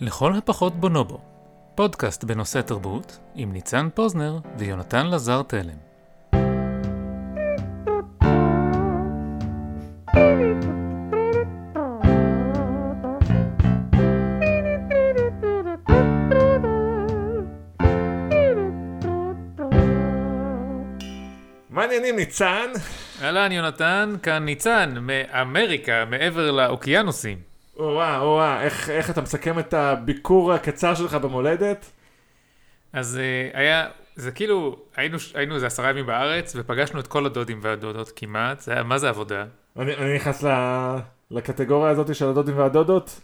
לכל 0.00 0.34
הפחות 0.34 0.74
בונובו, 0.74 1.18
פודקאסט 1.74 2.24
בנושא 2.24 2.60
תרבות 2.60 3.18
עם 3.34 3.52
ניצן 3.52 3.88
פוזנר 3.94 4.38
ויונתן 4.58 5.06
לזר 5.06 5.42
תלם. 5.42 5.76
מה 21.70 21.82
העניינים 21.82 22.16
ניצן? 22.16 22.70
אהלן 23.22 23.52
יונתן, 23.52 24.14
כאן 24.22 24.44
ניצן, 24.44 24.94
מאמריקה, 25.00 26.04
מעבר 26.04 26.50
לאוקיינוסים. 26.50 27.49
או-אה, 27.90 28.18
או-אה, 28.18 28.62
איך, 28.62 28.90
איך 28.90 29.10
אתה 29.10 29.20
מסכם 29.20 29.58
את 29.58 29.74
הביקור 29.74 30.52
הקצר 30.52 30.94
שלך 30.94 31.14
במולדת? 31.14 31.90
אז 32.92 33.20
uh, 33.20 33.56
היה, 33.56 33.86
זה 34.16 34.30
כאילו, 34.30 34.76
היינו, 34.96 35.18
היינו 35.34 35.54
איזה 35.54 35.66
עשרה 35.66 35.90
ימים 35.90 36.06
בארץ, 36.06 36.52
ופגשנו 36.56 37.00
את 37.00 37.06
כל 37.06 37.26
הדודים 37.26 37.58
והדודות 37.62 38.12
כמעט, 38.16 38.60
זה 38.60 38.72
היה, 38.72 38.82
מה 38.82 38.98
זה 38.98 39.08
עבודה? 39.08 39.44
אני, 39.78 39.96
אני 39.96 40.14
נכנס 40.14 40.42
ל, 40.42 40.48
לקטגוריה 41.30 41.90
הזאת 41.90 42.14
של 42.14 42.28
הדודים 42.28 42.58
והדודות? 42.58 43.20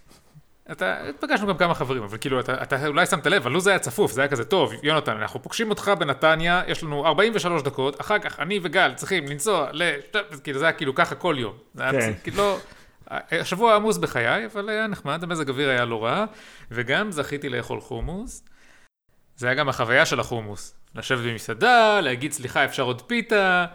אתה, 0.73 0.96
פגשנו 1.20 1.46
גם 1.46 1.56
כמה 1.56 1.74
חברים, 1.74 2.02
אבל 2.02 2.18
כאילו, 2.18 2.40
אתה, 2.40 2.62
אתה 2.62 2.87
אולי 2.87 3.06
שמת 3.06 3.26
לב, 3.26 3.46
הלו"ז 3.46 3.66
היה 3.66 3.78
צפוף, 3.78 4.12
זה 4.12 4.20
היה 4.20 4.28
כזה, 4.28 4.45
טוב, 4.45 4.73
יונתן, 4.82 5.16
אנחנו 5.16 5.42
פוגשים 5.42 5.70
אותך 5.70 5.90
בנתניה, 5.98 6.62
יש 6.66 6.82
לנו 6.82 7.06
43 7.06 7.62
דקות, 7.62 8.01
אחר 8.01 8.18
כך 8.18 8.40
אני 8.40 8.60
וגל 8.62 8.95
צריכים 8.95 9.26
לנסוע 9.26 9.68
ל... 9.73 9.82
כאילו, 10.45 10.59
זה 10.59 10.64
היה 10.64 10.73
כאילו 10.73 10.95
ככה 10.95 11.14
כל 11.14 11.37
יום. 11.38 11.54
זה 11.74 11.82
היה, 11.82 11.92
כן. 11.92 12.12
כאילו, 12.23 12.37
לא... 12.37 12.59
השבוע 13.10 13.77
עמוס 13.77 13.96
בחיי, 13.96 14.46
אבל 14.46 14.69
היה 14.69 14.87
נחמד, 14.87 15.23
המזג 15.23 15.48
אוויר 15.48 15.69
היה 15.69 15.84
לא 15.84 16.05
רע, 16.05 16.24
וגם 16.70 17.12
זכיתי 17.12 17.48
לאכול 17.48 17.80
חומוס. 17.80 18.42
זה 19.37 19.46
היה 19.46 19.54
גם 19.54 19.68
החוויה 19.68 20.07
של 20.07 20.21
החומוס. 20.21 20.74
לשבת 20.95 21.24
במסעדה, 21.24 22.01
להגיד 22.01 22.32
סליחה, 22.32 22.65
אפשר 22.65 22.82
עוד 22.82 23.02
פיתה. 23.02 23.66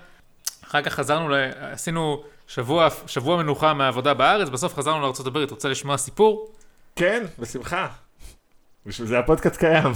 אחר 0.63 0.81
כך 0.81 0.93
חזרנו, 0.93 1.29
ל... 1.29 1.33
עשינו 1.59 2.23
שבוע, 2.47 2.87
שבוע 3.07 3.37
מנוחה 3.37 3.73
מהעבודה 3.73 4.13
בארץ, 4.13 4.49
בסוף 4.49 4.73
חזרנו 4.73 5.01
לארה"ב, 5.01 5.37
רוצה 5.51 5.69
לשמוע 5.69 5.97
סיפור? 5.97 6.51
כן, 6.95 7.23
בשמחה. 7.39 7.87
בשביל 8.85 9.07
זה 9.07 9.19
הפודקאסט 9.19 9.55
קיים. 9.57 9.91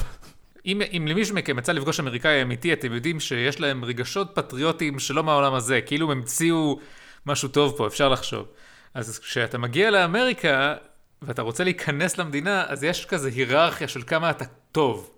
אם, 0.65 0.81
אם 0.81 1.07
למישהו 1.09 1.35
מכם 1.35 1.59
יצא 1.59 1.71
לפגוש 1.71 1.99
אמריקאי 1.99 2.41
אמיתי, 2.41 2.73
אתם 2.73 2.93
יודעים 2.93 3.19
שיש 3.19 3.59
להם 3.59 3.85
רגשות 3.85 4.31
פטריוטיים 4.33 4.99
שלא 4.99 5.23
מהעולם 5.23 5.53
הזה, 5.53 5.81
כאילו 5.81 6.11
הם 6.11 6.17
המציאו 6.17 6.79
משהו 7.25 7.49
טוב 7.49 7.77
פה, 7.77 7.87
אפשר 7.87 8.09
לחשוב. 8.09 8.47
אז 8.95 9.19
כשאתה 9.19 9.57
מגיע 9.57 9.91
לאמריקה, 9.91 10.75
ואתה 11.21 11.41
רוצה 11.41 11.63
להיכנס 11.63 12.17
למדינה, 12.17 12.65
אז 12.67 12.83
יש 12.83 13.05
כזה 13.05 13.29
היררכיה 13.29 13.87
של 13.87 14.01
כמה 14.01 14.29
אתה 14.29 14.45
טוב. 14.71 15.11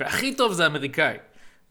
והכי 0.00 0.34
טוב 0.34 0.52
זה 0.52 0.66
אמריקאי. 0.66 1.16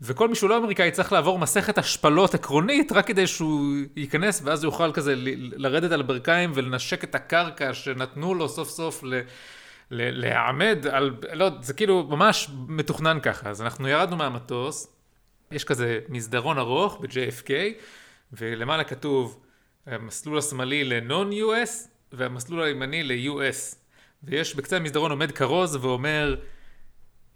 וכל 0.02 0.30
מי 0.30 0.36
שהוא 0.36 0.50
לא 0.50 0.58
אמריקאי 0.58 0.92
צריך 0.92 1.12
לעבור 1.12 1.40
מסכת 1.40 1.78
השפלות 1.78 2.34
עקרונית, 2.34 2.92
רק 2.92 3.08
כדי 3.08 3.28
שהוא 3.28 3.76
ייכנס, 3.96 4.42
ואז 4.44 4.64
הוא 4.64 4.74
יוכל 4.74 4.92
כזה 4.92 5.14
לרדת 5.38 5.92
על 5.92 6.00
הברכיים 6.00 6.52
ולנשק 6.54 7.04
את 7.04 7.16
הקרקע 7.16 7.74
שנתנו 7.74 8.34
לו 8.34 8.50
סוף 8.50 8.70
סוף. 8.70 9.04
ל- 9.04 9.22
להעמד 9.92 10.88
על, 10.92 11.16
לא, 11.34 11.50
זה 11.62 11.74
כאילו 11.74 12.04
ממש 12.10 12.50
מתוכנן 12.68 13.20
ככה. 13.20 13.50
אז 13.50 13.62
אנחנו 13.62 13.88
ירדנו 13.88 14.18
מהמטוס, 14.18 14.88
יש 15.52 15.64
כזה 15.64 16.00
מסדרון 16.10 16.58
ארוך 16.58 17.00
ב-JFK, 17.02 17.50
ולמעלה 18.34 18.84
כתוב 18.84 19.43
המסלול 19.88 20.38
השמאלי 20.38 20.84
ל-Non-US, 20.84 21.88
והמסלול 22.12 22.64
הימני 22.64 23.04
ל-US. 23.04 23.76
ויש 24.24 24.56
בקצה 24.56 24.78
המסדרון 24.78 25.12
עומד 25.12 25.32
כרוז 25.32 25.76
ואומר, 25.76 26.36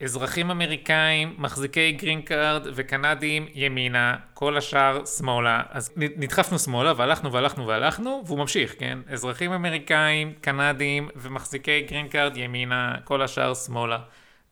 אזרחים 0.03 0.51
אמריקאים, 0.51 1.35
מחזיקי 1.37 1.91
green 1.91 2.21
card 2.21 2.67
וקנדים 2.75 3.47
ימינה, 3.53 4.15
כל 4.33 4.57
השאר 4.57 5.05
שמאלה. 5.05 5.63
אז 5.69 5.91
נדחפנו 5.95 6.59
שמאלה 6.59 6.93
והלכנו 6.97 7.33
והלכנו 7.33 7.67
והלכנו, 7.67 8.23
והוא 8.25 8.39
ממשיך, 8.39 8.75
כן? 8.79 8.99
אזרחים 9.09 9.51
אמריקאים, 9.51 10.33
קנדים 10.41 11.09
ומחזיקי 11.15 11.81
green 11.81 12.07
card 12.07 12.37
ימינה, 12.37 12.95
כל 13.03 13.21
השאר 13.21 13.53
שמאלה. 13.53 13.99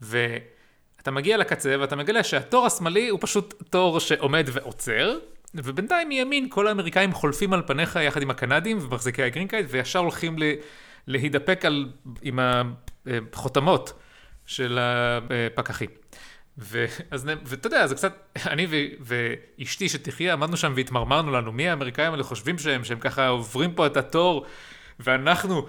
ואתה 0.01 1.11
מגיע 1.11 1.38
לקצה 1.38 1.75
ואתה 1.79 1.95
מגלה 1.95 2.23
שהתור 2.23 2.66
השמאלי 2.66 3.09
הוא 3.09 3.19
פשוט 3.22 3.63
תור 3.69 4.00
שעומד 4.00 4.45
ועוצר, 4.51 5.17
ובינתיים 5.63 6.09
מימין 6.09 6.49
כל 6.49 6.67
האמריקאים 6.67 7.13
חולפים 7.13 7.53
על 7.53 7.61
פניך 7.67 7.95
יחד 7.95 8.21
עם 8.21 8.29
הקנדים 8.29 8.77
ומחזיקי 8.81 9.23
ה 9.23 9.28
green 9.28 9.47
card, 9.47 9.66
וישר 9.69 9.99
הולכים. 9.99 10.35
להידפק 11.07 11.66
על... 11.66 11.89
עם 12.21 12.39
החותמות. 13.33 13.93
של 14.45 14.79
הפקחים. 14.81 15.89
ואז, 16.57 17.29
ואתה 17.45 17.67
יודע, 17.67 17.88
זה 17.88 17.95
קצת, 17.95 18.13
אני 18.45 18.67
ו, 18.69 18.75
ואשתי 18.99 19.89
שתחיה, 19.89 20.33
עמדנו 20.33 20.57
שם 20.57 20.73
והתמרמרנו 20.75 21.31
לנו, 21.31 21.51
מי 21.51 21.69
האמריקאים 21.69 22.11
האלה 22.11 22.23
חושבים 22.23 22.57
שהם, 22.57 22.83
שהם 22.83 22.99
ככה 22.99 23.27
עוברים 23.27 23.73
פה 23.73 23.85
את 23.85 23.97
התור, 23.97 24.45
ואנחנו, 24.99 25.67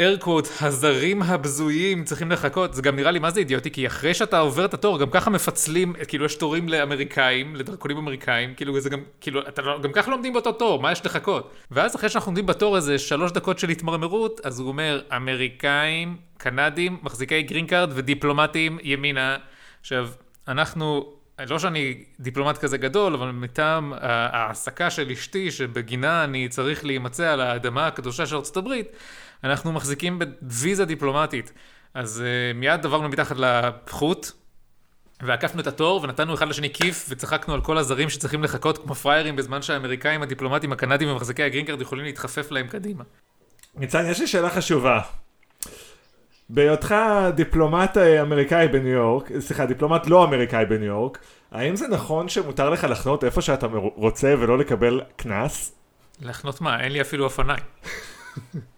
quote, 0.00 0.48
הזרים 0.60 1.22
הבזויים 1.22 2.04
צריכים 2.04 2.30
לחכות, 2.30 2.74
זה 2.74 2.82
גם 2.82 2.96
נראה 2.96 3.10
לי 3.10 3.18
מה 3.18 3.30
זה 3.30 3.40
אידיוטי, 3.40 3.70
כי 3.70 3.86
אחרי 3.86 4.14
שאתה 4.14 4.38
עובר 4.38 4.64
את 4.64 4.74
התור, 4.74 4.98
גם 4.98 5.10
ככה 5.10 5.30
מפצלים, 5.30 5.94
כאילו 6.08 6.24
יש 6.24 6.34
תורים 6.34 6.68
לאמריקאים, 6.68 7.56
לדרכונים 7.56 7.96
אמריקאים, 7.96 8.54
כאילו 8.54 8.80
זה 8.80 8.90
גם, 8.90 9.00
כאילו, 9.20 9.40
אתה 9.48 9.62
לא, 9.62 9.80
גם 9.82 9.92
ככה 9.92 10.10
לא 10.10 10.14
עומדים 10.14 10.32
באותו 10.32 10.52
תור, 10.52 10.82
מה 10.82 10.92
יש 10.92 11.06
לחכות? 11.06 11.54
ואז 11.70 11.96
אחרי 11.96 12.08
שאנחנו 12.08 12.28
עומדים 12.28 12.46
בתור 12.46 12.76
איזה 12.76 12.98
שלוש 12.98 13.32
דקות 13.32 13.58
של 13.58 13.68
התמרמרות, 13.68 14.40
אז 14.44 14.60
הוא 14.60 14.68
אומר, 14.68 15.02
אמריקאים, 15.16 16.16
קנדים, 16.36 16.98
מחזיקי 17.02 17.42
green 17.42 17.66
card 17.66 17.90
ודיפלומטים 17.94 18.78
ימינה. 18.82 19.36
עכשיו, 19.80 20.08
אנחנו, 20.48 21.12
לא 21.48 21.58
שאני 21.58 22.04
דיפלומט 22.20 22.58
כזה 22.58 22.78
גדול, 22.78 23.14
אבל 23.14 23.30
מטעם 23.30 23.92
ההעסקה 24.00 24.90
של 24.90 25.10
אשתי, 25.10 25.50
שבגינה 25.50 26.24
אני 26.24 26.48
צריך 26.48 26.84
להימצא 26.84 27.32
על 27.32 27.40
האדמה 27.40 27.86
הקדושה 27.86 28.26
של 28.26 28.36
ארצות 28.36 28.56
הברית, 28.56 28.86
אנחנו 29.44 29.72
מחזיקים 29.72 30.18
בוויזה 30.18 30.84
דיפלומטית. 30.84 31.52
אז 31.94 32.22
uh, 32.24 32.56
מיד 32.56 32.86
עברנו 32.86 33.08
מתחת 33.08 33.36
לחוט, 33.38 34.30
ועקפנו 35.22 35.60
את 35.60 35.66
התור, 35.66 36.00
ונתנו 36.02 36.34
אחד 36.34 36.48
לשני 36.48 36.72
כיף, 36.72 37.06
וצחקנו 37.08 37.54
על 37.54 37.60
כל 37.60 37.78
הזרים 37.78 38.10
שצריכים 38.10 38.44
לחכות 38.44 38.78
כמו 38.78 38.94
פראיירים, 38.94 39.36
בזמן 39.36 39.62
שהאמריקאים, 39.62 40.22
הדיפלומטים, 40.22 40.72
הקנדים 40.72 41.08
ומחזיקי 41.08 41.42
ה 41.42 41.46
green 41.46 41.65
card 41.65 41.80
יכולים 41.80 42.04
להתחפף 42.04 42.50
להם 42.50 42.66
קדימה. 42.66 43.04
ניצן, 43.74 44.06
יש 44.06 44.20
לי 44.20 44.26
שאלה 44.26 44.50
חשובה. 44.50 45.00
בהיותך 46.48 46.94
דיפלומט 47.34 47.96
אה, 47.96 48.22
אמריקאי 48.22 48.68
בניו 48.68 48.92
יורק, 48.92 49.30
סליחה, 49.38 49.66
דיפלומט 49.66 50.06
לא 50.06 50.24
אמריקאי 50.24 50.66
בניו 50.66 50.84
יורק, 50.84 51.18
האם 51.50 51.76
זה 51.76 51.88
נכון 51.88 52.28
שמותר 52.28 52.70
לך 52.70 52.84
לחנות 52.84 53.24
איפה 53.24 53.42
שאתה 53.42 53.66
רוצה 53.96 54.34
ולא 54.38 54.58
לקבל 54.58 55.00
קנס? 55.16 55.72
לחנות 56.20 56.60
מה? 56.60 56.80
אין 56.80 56.92
לי 56.92 57.00
אפילו 57.00 57.24
אופניים. 57.24 57.62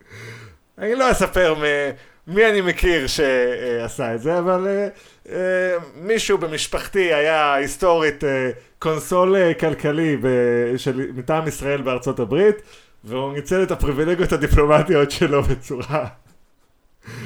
אני 0.79 0.95
לא 0.95 1.11
אספר 1.11 1.55
מ- 1.55 1.91
מי 2.35 2.47
אני 2.47 2.61
מכיר 2.61 3.07
שעשה 3.07 4.15
את 4.15 4.21
זה, 4.23 4.39
אבל 4.39 4.67
אה, 4.67 4.89
אה, 5.33 5.77
מישהו 5.97 6.39
במשפחתי 6.39 7.15
היה 7.15 7.55
היסטורית 7.55 8.25
אה, 8.25 8.51
קונסול 8.79 9.37
כלכלי 9.61 10.17
ב- 10.17 10.77
של, 10.77 11.11
מטעם 11.15 11.49
ישראל 11.49 11.83
בארצות 11.83 12.21
הברית, 12.21 12.57
והוא 13.05 13.33
ניצל 13.33 13.63
את 13.63 13.71
הפריבילגיות 13.71 14.33
הדיפלומטיות 14.33 15.11
שלו 15.11 15.43
בצורה 15.43 16.07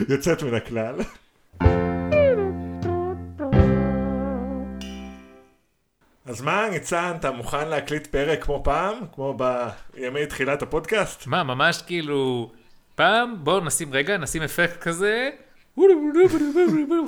יוצאת 0.09 0.43
מן 0.43 0.55
הכלל. 0.55 0.95
אז 6.27 6.41
מה, 6.41 6.69
ניצן, 6.71 7.13
אתה 7.21 7.31
מוכן 7.31 7.69
להקליט 7.69 8.07
פרק 8.07 8.45
כמו 8.45 8.61
פעם? 8.65 8.95
כמו 9.15 9.37
בימי 9.95 10.27
תחילת 10.27 10.63
הפודקאסט? 10.63 11.27
מה, 11.27 11.43
ממש 11.45 11.83
כאילו, 11.87 12.51
פעם, 12.95 13.35
בואו 13.45 13.61
נשים 13.61 13.93
רגע, 13.93 14.17
נשים 14.17 14.43
אפקט 14.43 14.81
כזה, 14.81 15.31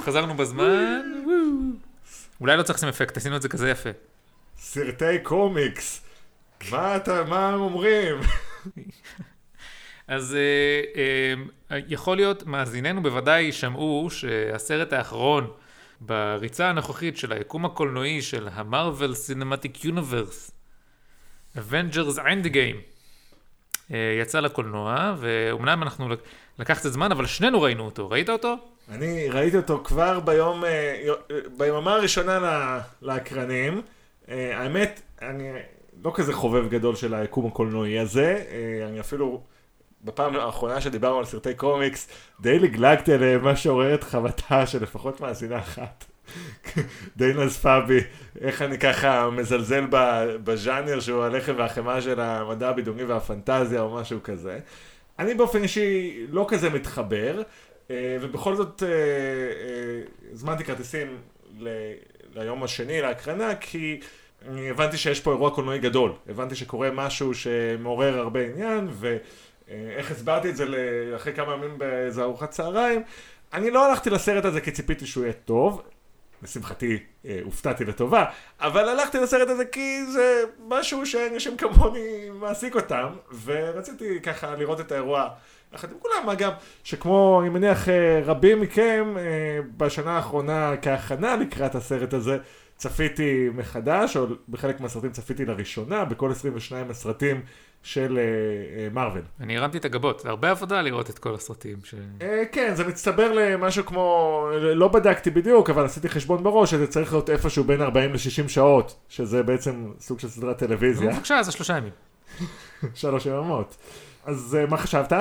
חזרנו 0.00 0.34
בזמן, 0.34 1.02
אולי 2.40 2.56
לא 2.56 2.62
צריך 2.62 2.78
לשים 2.78 2.88
אפקט, 2.88 3.16
עשינו 3.16 3.36
את 3.36 3.42
זה 3.42 3.48
כזה 3.48 3.70
יפה. 3.70 3.90
סרטי 4.58 5.18
קומיקס. 5.22 6.00
מה 6.70 6.96
אתה, 6.96 7.24
מה 7.24 7.48
הם 7.48 7.60
אומרים? 7.60 8.16
אז 10.08 10.34
אה, 10.34 10.82
אה, 11.70 11.80
יכול 11.88 12.16
להיות, 12.16 12.46
מאזיננו 12.46 13.02
בוודאי 13.02 13.52
שמעו 13.52 14.08
שהסרט 14.10 14.92
האחרון 14.92 15.50
בריצה 16.00 16.68
הנוכחית 16.70 17.16
של 17.16 17.32
היקום 17.32 17.64
הקולנועי 17.64 18.22
של 18.22 18.48
המרוויל 18.52 19.14
סינמטיק 19.14 19.84
יוניברס, 19.84 20.50
Avengers 21.56 22.16
End 22.16 22.46
Game, 22.46 22.93
יצא 23.90 24.40
לקולנוע, 24.40 25.14
ואומנם 25.18 25.82
אנחנו 25.82 26.08
לקח 26.58 26.78
קצת 26.78 26.92
זמן, 26.92 27.12
אבל 27.12 27.26
שנינו 27.26 27.62
ראינו 27.62 27.84
אותו. 27.84 28.10
ראית 28.10 28.30
אותו? 28.30 28.54
אני 28.90 29.28
ראיתי 29.30 29.56
אותו 29.56 29.80
כבר 29.84 30.20
ביום, 30.20 30.64
אה, 30.64 30.68
אה, 31.30 31.36
ביממה 31.56 31.94
הראשונה 31.94 32.38
לה- 32.38 32.80
לאקרנים. 33.02 33.82
אה, 34.28 34.58
האמת, 34.60 35.00
אני 35.22 35.48
לא 36.04 36.12
כזה 36.14 36.32
חובב 36.32 36.68
גדול 36.68 36.94
של 36.96 37.14
היקום 37.14 37.46
הקולנועי 37.46 37.98
הזה, 37.98 38.44
אה, 38.50 38.88
אני 38.88 39.00
אפילו 39.00 39.40
בפעם 40.04 40.36
האחרונה 40.36 40.80
שדיברנו 40.80 41.18
על 41.18 41.24
סרטי 41.24 41.54
קומיקס, 41.54 42.08
די 42.40 42.58
לגלגתי 42.58 43.12
עליהם 43.12 43.44
מה 43.44 43.56
שעורר 43.56 43.94
את 43.94 44.04
חבטה 44.04 44.66
של 44.66 44.82
לפחות 44.82 45.20
מאזינה 45.20 45.58
אחת. 45.58 46.04
די 47.16 47.32
נזפה 47.36 47.80
בי, 47.80 48.00
איך 48.40 48.62
אני 48.62 48.78
ככה 48.78 49.30
מזלזל 49.30 49.86
בז'אנר 50.44 51.00
שהוא 51.00 51.22
הלחם 51.22 51.54
והחמאה 51.56 52.00
של 52.00 52.20
המדע 52.20 52.68
הבדיוני 52.68 53.04
והפנטזיה 53.04 53.80
או 53.80 53.94
משהו 53.94 54.22
כזה. 54.22 54.58
אני 55.18 55.34
באופן 55.34 55.62
אישי 55.62 56.26
לא 56.30 56.46
כזה 56.48 56.70
מתחבר, 56.70 57.42
אה, 57.90 58.16
ובכל 58.20 58.56
זאת 58.56 58.82
אה, 58.82 58.88
אה, 58.88 60.32
הזמנתי 60.32 60.64
כרטיסים 60.64 61.18
ליום 62.34 62.62
השני 62.62 63.00
להקרנה, 63.00 63.54
כי 63.54 64.00
אני 64.48 64.70
הבנתי 64.70 64.96
שיש 64.96 65.20
פה 65.20 65.30
אירוע 65.30 65.50
קולנועי 65.50 65.78
גדול. 65.78 66.12
הבנתי 66.28 66.54
שקורה 66.54 66.90
משהו 66.90 67.34
שמעורר 67.34 68.18
הרבה 68.18 68.40
עניין, 68.40 68.88
ואיך 68.90 70.10
הסברתי 70.10 70.50
את 70.50 70.56
זה 70.56 70.64
אחרי 71.16 71.32
כמה 71.32 71.52
ימים 71.52 71.78
באיזה 71.78 72.22
ארוחת 72.22 72.50
צהריים. 72.50 73.02
אני 73.52 73.70
לא 73.70 73.90
הלכתי 73.90 74.10
לסרט 74.10 74.44
הזה 74.44 74.60
כי 74.60 74.70
ציפיתי 74.70 75.06
שהוא 75.06 75.24
יהיה 75.24 75.32
טוב, 75.32 75.82
לשמחתי 76.44 76.98
אה, 77.26 77.40
הופתעתי 77.44 77.84
לטובה, 77.84 78.24
אבל 78.60 78.88
הלכתי 78.88 79.18
לסרט 79.18 79.48
הזה 79.48 79.64
כי 79.64 80.06
זה 80.06 80.42
משהו 80.68 81.06
שאנשים 81.06 81.56
כמוני 81.56 82.30
מעסיק 82.32 82.76
אותם, 82.76 83.06
ורציתי 83.44 84.20
ככה 84.20 84.54
לראות 84.54 84.80
את 84.80 84.92
האירוע 84.92 85.28
יחד 85.74 85.92
עם 85.92 85.98
כולם, 85.98 86.30
אגב, 86.30 86.52
שכמו 86.84 87.40
אני 87.42 87.48
מניח 87.48 87.88
אה, 87.88 88.20
רבים 88.24 88.60
מכם, 88.60 89.14
אה, 89.18 89.22
בשנה 89.76 90.16
האחרונה 90.16 90.74
כהכנה 90.82 91.36
לקראת 91.36 91.74
הסרט 91.74 92.14
הזה, 92.14 92.38
צפיתי 92.76 93.48
מחדש, 93.54 94.16
או 94.16 94.26
בחלק 94.48 94.80
מהסרטים 94.80 95.10
צפיתי 95.10 95.44
לראשונה, 95.44 96.04
בכל 96.04 96.30
22 96.30 96.90
הסרטים 96.90 97.40
של 97.84 98.18
מארוול. 98.92 99.20
Uh, 99.20 99.42
אני 99.42 99.58
הרמתי 99.58 99.78
את 99.78 99.84
הגבות, 99.84 100.20
זה 100.20 100.28
הרבה 100.28 100.50
עבודה 100.50 100.82
לראות 100.82 101.10
את 101.10 101.18
כל 101.18 101.34
הסרטים. 101.34 101.76
ש... 101.84 101.94
Uh, 102.20 102.22
כן, 102.52 102.74
זה 102.74 102.84
מצטבר 102.84 103.32
למשהו 103.32 103.86
כמו, 103.86 104.48
לא 104.74 104.88
בדקתי 104.88 105.30
בדיוק, 105.30 105.70
אבל 105.70 105.84
עשיתי 105.84 106.08
חשבון 106.08 106.42
בראש, 106.42 106.70
שזה 106.70 106.86
צריך 106.86 107.12
להיות 107.12 107.30
איפשהו 107.30 107.64
בין 107.64 107.82
40 107.82 108.12
ל-60 108.12 108.48
שעות, 108.48 108.96
שזה 109.08 109.42
בעצם 109.42 109.92
סוג 110.00 110.20
של 110.20 110.28
סדרת 110.28 110.58
טלוויזיה. 110.58 111.12
בבקשה, 111.12 111.42
זה 111.42 111.52
שלושה 111.52 111.76
ימים. 111.76 111.92
שלוש 112.94 113.26
יממות. 113.26 113.76
אז 114.24 114.58
uh, 114.66 114.70
מה 114.70 114.76
חשבת? 114.76 115.12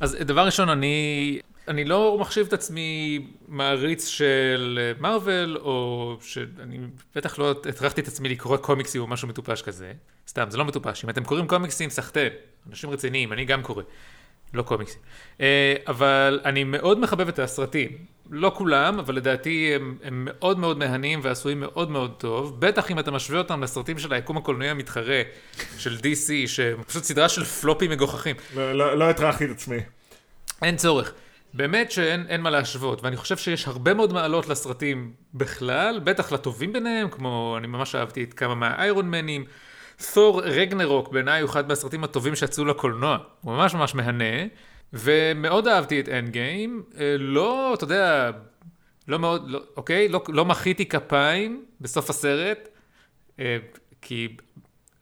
אז 0.00 0.16
דבר 0.20 0.46
ראשון, 0.46 0.68
אני 0.68 1.38
אני 1.68 1.84
לא 1.84 2.18
מחשיב 2.20 2.46
את 2.46 2.52
עצמי 2.52 3.18
מעריץ 3.48 4.06
של 4.06 4.92
מארוול, 5.00 5.56
או 5.56 6.16
שאני 6.20 6.78
בטח 7.14 7.38
לא 7.38 7.50
הטרחתי 7.50 8.00
את 8.00 8.08
עצמי 8.08 8.28
לקרוא 8.28 8.56
קומיקסים 8.56 9.00
או 9.00 9.06
משהו 9.06 9.28
מטופש 9.28 9.62
כזה. 9.62 9.92
סתם, 10.28 10.50
זה 10.50 10.58
לא 10.58 10.64
מטופש. 10.64 11.04
אם 11.04 11.10
אתם 11.10 11.24
קוראים 11.24 11.46
קומיקסים, 11.46 11.90
סחטן. 11.90 12.28
אנשים 12.68 12.90
רציניים, 12.90 13.32
אני 13.32 13.44
גם 13.44 13.62
קורא. 13.62 13.82
לא 14.54 14.62
קומיקסים. 14.62 15.00
אה, 15.40 15.74
אבל 15.86 16.40
אני 16.44 16.64
מאוד 16.64 17.00
מחבב 17.00 17.28
את 17.28 17.38
הסרטים. 17.38 17.88
לא 18.30 18.52
כולם, 18.54 18.98
אבל 18.98 19.14
לדעתי 19.14 19.72
הם, 19.74 19.98
הם 20.02 20.28
מאוד 20.30 20.58
מאוד 20.58 20.78
מהנים 20.78 21.20
ועשויים 21.22 21.60
מאוד 21.60 21.90
מאוד 21.90 22.14
טוב. 22.18 22.60
בטח 22.60 22.90
אם 22.90 22.98
אתה 22.98 23.10
משווה 23.10 23.38
אותם 23.38 23.62
לסרטים 23.62 23.98
של 23.98 24.12
היקום 24.12 24.36
הקולנועי 24.36 24.70
המתחרה 24.70 25.22
של 25.78 25.96
DC, 25.96 26.48
שפשוט 26.48 27.04
סדרה 27.04 27.28
של 27.28 27.44
פלופים 27.44 27.90
מגוחכים. 27.90 28.36
לא, 28.56 28.72
לא, 28.72 28.98
לא 28.98 29.10
הטרחתי 29.10 29.44
את 29.44 29.50
עצמי. 29.50 29.78
אין 30.62 30.76
צורך. 30.76 31.12
באמת 31.54 31.90
שאין 31.90 32.40
מה 32.40 32.50
להשוות, 32.50 33.04
ואני 33.04 33.16
חושב 33.16 33.36
שיש 33.36 33.66
הרבה 33.66 33.94
מאוד 33.94 34.12
מעלות 34.12 34.48
לסרטים 34.48 35.12
בכלל, 35.34 36.00
בטח 36.04 36.32
לטובים 36.32 36.72
ביניהם, 36.72 37.08
כמו 37.10 37.54
אני 37.58 37.66
ממש 37.66 37.94
אהבתי 37.94 38.24
את 38.24 38.34
כמה 38.34 38.54
מהאיירון 38.54 39.10
מנים. 39.10 39.44
תור 40.14 40.42
רגנרוק 40.42 41.08
בעיניי 41.08 41.40
הוא 41.40 41.50
אחד 41.50 41.68
מהסרטים 41.68 42.04
הטובים 42.04 42.36
שיצאו 42.36 42.64
לקולנוע, 42.64 43.18
הוא 43.40 43.52
ממש 43.52 43.74
ממש 43.74 43.94
מהנה, 43.94 44.46
ומאוד 44.92 45.68
אהבתי 45.68 46.00
את 46.00 46.08
אנד 46.08 46.30
גיים, 46.30 46.82
אה, 47.00 47.16
לא, 47.18 47.74
אתה 47.74 47.84
יודע, 47.84 48.30
לא 49.08 49.18
מאוד, 49.18 49.50
לא, 49.50 49.60
אוקיי? 49.76 50.08
לא, 50.08 50.22
לא 50.28 50.44
מחיתי 50.44 50.86
כפיים 50.86 51.64
בסוף 51.80 52.10
הסרט, 52.10 52.68
אה, 53.40 53.56
כי 54.02 54.36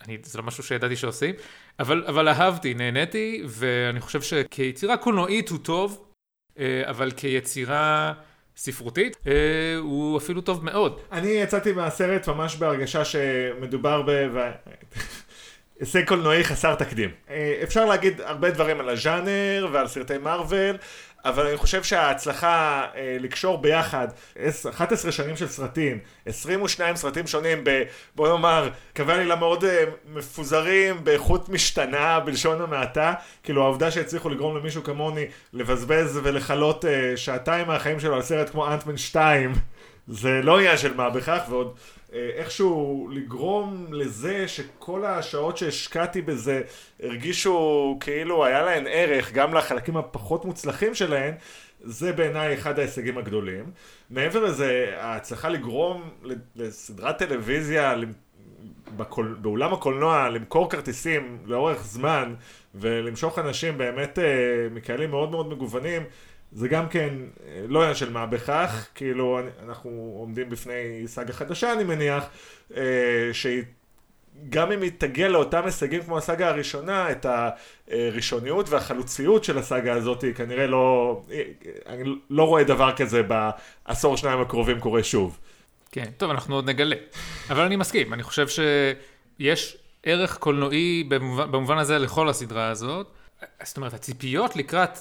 אני, 0.06 0.18
זה 0.22 0.38
לא 0.38 0.44
משהו 0.44 0.62
שידעתי 0.62 0.96
שעושים, 0.96 1.34
אבל, 1.80 2.04
אבל 2.06 2.28
אהבתי, 2.28 2.74
נהניתי, 2.74 3.42
ואני 3.46 4.00
חושב 4.00 4.22
שכיצירה 4.22 4.96
קולנועית 4.96 5.48
הוא 5.48 5.58
טוב, 5.58 6.05
אבל 6.86 7.10
כיצירה 7.10 8.12
ספרותית, 8.56 9.16
אה, 9.26 9.32
הוא 9.78 10.18
אפילו 10.18 10.40
טוב 10.40 10.64
מאוד. 10.64 11.00
אני 11.12 11.28
יצאתי 11.28 11.72
מהסרט 11.72 12.28
ממש 12.28 12.56
בהרגשה 12.56 13.04
שמדובר 13.04 14.02
ב... 14.06 14.28
הישג 15.80 16.04
קולנועי 16.08 16.44
חסר 16.44 16.74
תקדים. 16.74 17.10
אה, 17.30 17.60
אפשר 17.62 17.84
להגיד 17.84 18.20
הרבה 18.20 18.50
דברים 18.50 18.80
על 18.80 18.88
הז'אנר 18.88 19.68
ועל 19.72 19.88
סרטי 19.88 20.18
מארוול, 20.18 20.76
אבל 21.24 21.46
אני 21.46 21.56
חושב 21.56 21.82
שההצלחה 21.82 22.86
אה, 22.96 23.16
לקשור 23.20 23.58
ביחד 23.58 24.08
11 24.70 25.12
שנים 25.12 25.36
של 25.36 25.48
סרטים, 25.48 25.98
22 26.26 26.96
סרטים 26.96 27.26
שונים 27.26 27.64
ב... 27.64 27.82
בוא 28.14 28.28
נאמר, 28.28 28.68
קווי 28.96 29.14
עלילה 29.14 29.36
מאוד 29.36 29.64
אה, 29.64 29.84
מפוזרים, 30.06 31.04
באיכות 31.04 31.48
משתנה, 31.48 32.20
בלשון 32.20 32.60
המעטה, 32.60 33.14
כאילו 33.42 33.62
העובדה 33.62 33.90
שהצליחו 33.90 34.28
לגרום 34.28 34.56
למישהו 34.56 34.84
כמוני 34.84 35.24
לבזבז 35.52 36.20
ולכלות 36.22 36.84
אה, 36.84 37.16
שעתיים 37.16 37.66
מהחיים 37.66 38.00
שלו 38.00 38.14
על 38.14 38.22
סרט 38.22 38.50
כמו 38.50 38.72
אנטמן 38.72 38.96
2, 38.96 39.52
זה 40.08 40.40
לא 40.42 40.58
עניין 40.58 40.76
של 40.76 40.94
מה 40.94 41.10
בכך, 41.10 41.40
ועוד... 41.48 41.74
אה, 42.12 42.30
איכשהו 42.34 43.08
לגרום 43.12 43.86
לזה 43.90 44.48
שכל 44.48 45.04
השעות 45.04 45.56
שהשקעתי 45.56 46.22
בזה 46.22 46.62
הרגישו 47.02 47.96
כאילו 48.00 48.44
היה 48.44 48.62
להן 48.62 48.86
ערך 48.88 49.32
גם 49.32 49.54
לחלקים 49.54 49.96
הפחות 49.96 50.44
מוצלחים 50.44 50.94
שלהן 50.94 51.34
זה 51.80 52.12
בעיניי 52.12 52.54
אחד 52.54 52.78
ההישגים 52.78 53.18
הגדולים. 53.18 53.64
מעבר 54.10 54.44
לזה, 54.44 54.94
ההצלחה 54.96 55.48
לגרום 55.48 56.10
לסדרת 56.56 57.18
טלוויזיה 57.18 57.94
בקול, 58.96 59.38
באולם 59.40 59.72
הקולנוע 59.72 60.28
למכור 60.28 60.70
כרטיסים 60.70 61.38
לאורך 61.44 61.84
זמן 61.84 62.34
ולמשוך 62.74 63.38
אנשים 63.38 63.78
באמת 63.78 64.18
אה, 64.18 64.24
מקהלים 64.70 65.10
מאוד 65.10 65.30
מאוד 65.30 65.48
מגוונים 65.48 66.02
זה 66.56 66.68
גם 66.68 66.88
כן 66.88 67.14
אה, 67.46 67.64
לא 67.68 67.80
עניין 67.80 67.94
של 67.94 68.12
מה 68.12 68.26
בכך, 68.26 68.86
כאילו 68.94 69.40
אנחנו 69.64 70.16
עומדים 70.18 70.50
בפני 70.50 71.02
סאגה 71.06 71.32
חדשה 71.32 71.72
אני 71.72 71.84
מניח, 71.84 72.24
אה, 72.76 72.82
שהיא 73.32 73.62
גם 74.48 74.72
אם 74.72 74.82
היא 74.82 74.90
תגיע 74.98 75.28
לאותם 75.28 75.64
הישגים 75.64 76.02
כמו 76.02 76.18
הסאגה 76.18 76.48
הראשונה, 76.48 77.10
את 77.10 77.26
הראשוניות 77.88 78.68
והחלוציות 78.68 79.44
של 79.44 79.58
הסאגה 79.58 79.92
הזאת, 79.92 80.22
היא 80.22 80.34
כנראה 80.34 80.66
לא, 80.66 81.20
אה, 81.30 81.42
אני 81.86 82.02
לא 82.30 82.42
רואה 82.42 82.64
דבר 82.64 82.96
כזה 82.96 83.22
בעשור 83.22 84.16
שניים 84.16 84.40
הקרובים 84.40 84.80
קורה 84.80 85.02
שוב. 85.02 85.38
כן, 85.92 86.10
טוב, 86.16 86.30
אנחנו 86.30 86.54
עוד 86.54 86.70
נגלה. 86.70 86.96
אבל 87.50 87.62
אני 87.62 87.76
מסכים, 87.76 88.12
אני 88.12 88.22
חושב 88.22 88.46
שיש 88.48 89.76
ערך 90.02 90.36
קולנועי 90.36 91.04
במובן, 91.08 91.52
במובן 91.52 91.78
הזה 91.78 91.98
לכל 91.98 92.28
הסדרה 92.28 92.68
הזאת. 92.68 93.06
זאת 93.62 93.76
אומרת, 93.76 93.94
הציפיות 93.94 94.56
לקראת 94.56 94.98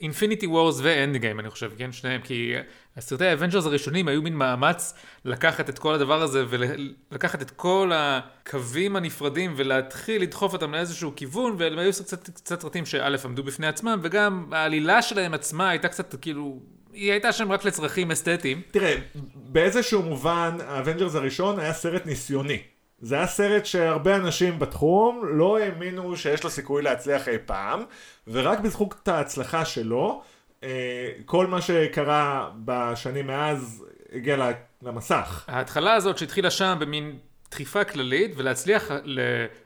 Infinity 0.00 0.46
Wars 0.46 0.80
ו 0.82 1.16
Endgame 1.16 1.40
אני 1.40 1.50
חושב, 1.50 1.70
כן? 1.78 1.92
שניהם, 1.92 2.20
כי 2.20 2.52
הסרטי 2.96 3.26
ה 3.26 3.30
Avengers 3.30 3.66
הראשונים 3.66 4.08
היו 4.08 4.22
מין 4.22 4.34
מאמץ 4.34 4.94
לקחת 5.24 5.68
את 5.68 5.78
כל 5.78 5.94
הדבר 5.94 6.22
הזה 6.22 6.44
ולקחת 6.48 7.42
את 7.42 7.50
כל 7.50 7.90
הקווים 7.94 8.96
הנפרדים 8.96 9.54
ולהתחיל 9.56 10.22
לדחוף 10.22 10.52
אותם 10.52 10.72
לאיזשהו 10.72 11.12
כיוון, 11.16 11.54
והם 11.58 11.78
היו 11.78 11.92
קצת 12.34 12.60
סרטים 12.62 12.86
שא' 12.86 13.16
עמדו 13.24 13.42
בפני 13.42 13.66
עצמם, 13.66 13.98
וגם 14.02 14.46
העלילה 14.52 15.02
שלהם 15.02 15.34
עצמה 15.34 15.70
הייתה 15.70 15.88
קצת 15.88 16.14
כאילו... 16.20 16.60
היא 16.92 17.10
הייתה 17.12 17.32
שם 17.32 17.52
רק 17.52 17.64
לצרכים 17.64 18.10
אסתטיים. 18.10 18.62
תראה, 18.70 18.96
באיזשהו 19.34 20.02
מובן, 20.02 20.56
ה 20.66 20.71
Avengers 20.71 21.14
הראשון 21.14 21.58
היה 21.58 21.72
סרט 21.72 22.06
ניסיוני. 22.06 22.62
זה 23.02 23.14
היה 23.14 23.26
סרט 23.26 23.66
שהרבה 23.66 24.16
אנשים 24.16 24.58
בתחום 24.58 25.22
לא 25.24 25.58
האמינו 25.58 26.16
שיש 26.16 26.44
לו 26.44 26.50
סיכוי 26.50 26.82
להצליח 26.82 27.28
אי 27.28 27.38
פעם, 27.46 27.84
ורק 28.28 28.60
בזכות 28.60 29.08
ההצלחה 29.08 29.64
שלו, 29.64 30.22
אה, 30.62 31.08
כל 31.26 31.46
מה 31.46 31.60
שקרה 31.60 32.50
בשנים 32.64 33.26
מאז 33.26 33.84
הגיע 34.12 34.50
למסך. 34.82 35.44
ההתחלה 35.48 35.94
הזאת 35.94 36.18
שהתחילה 36.18 36.50
שם 36.50 36.76
במין 36.80 37.18
דחיפה 37.50 37.84
כללית, 37.84 38.32
ולהצליח 38.36 38.90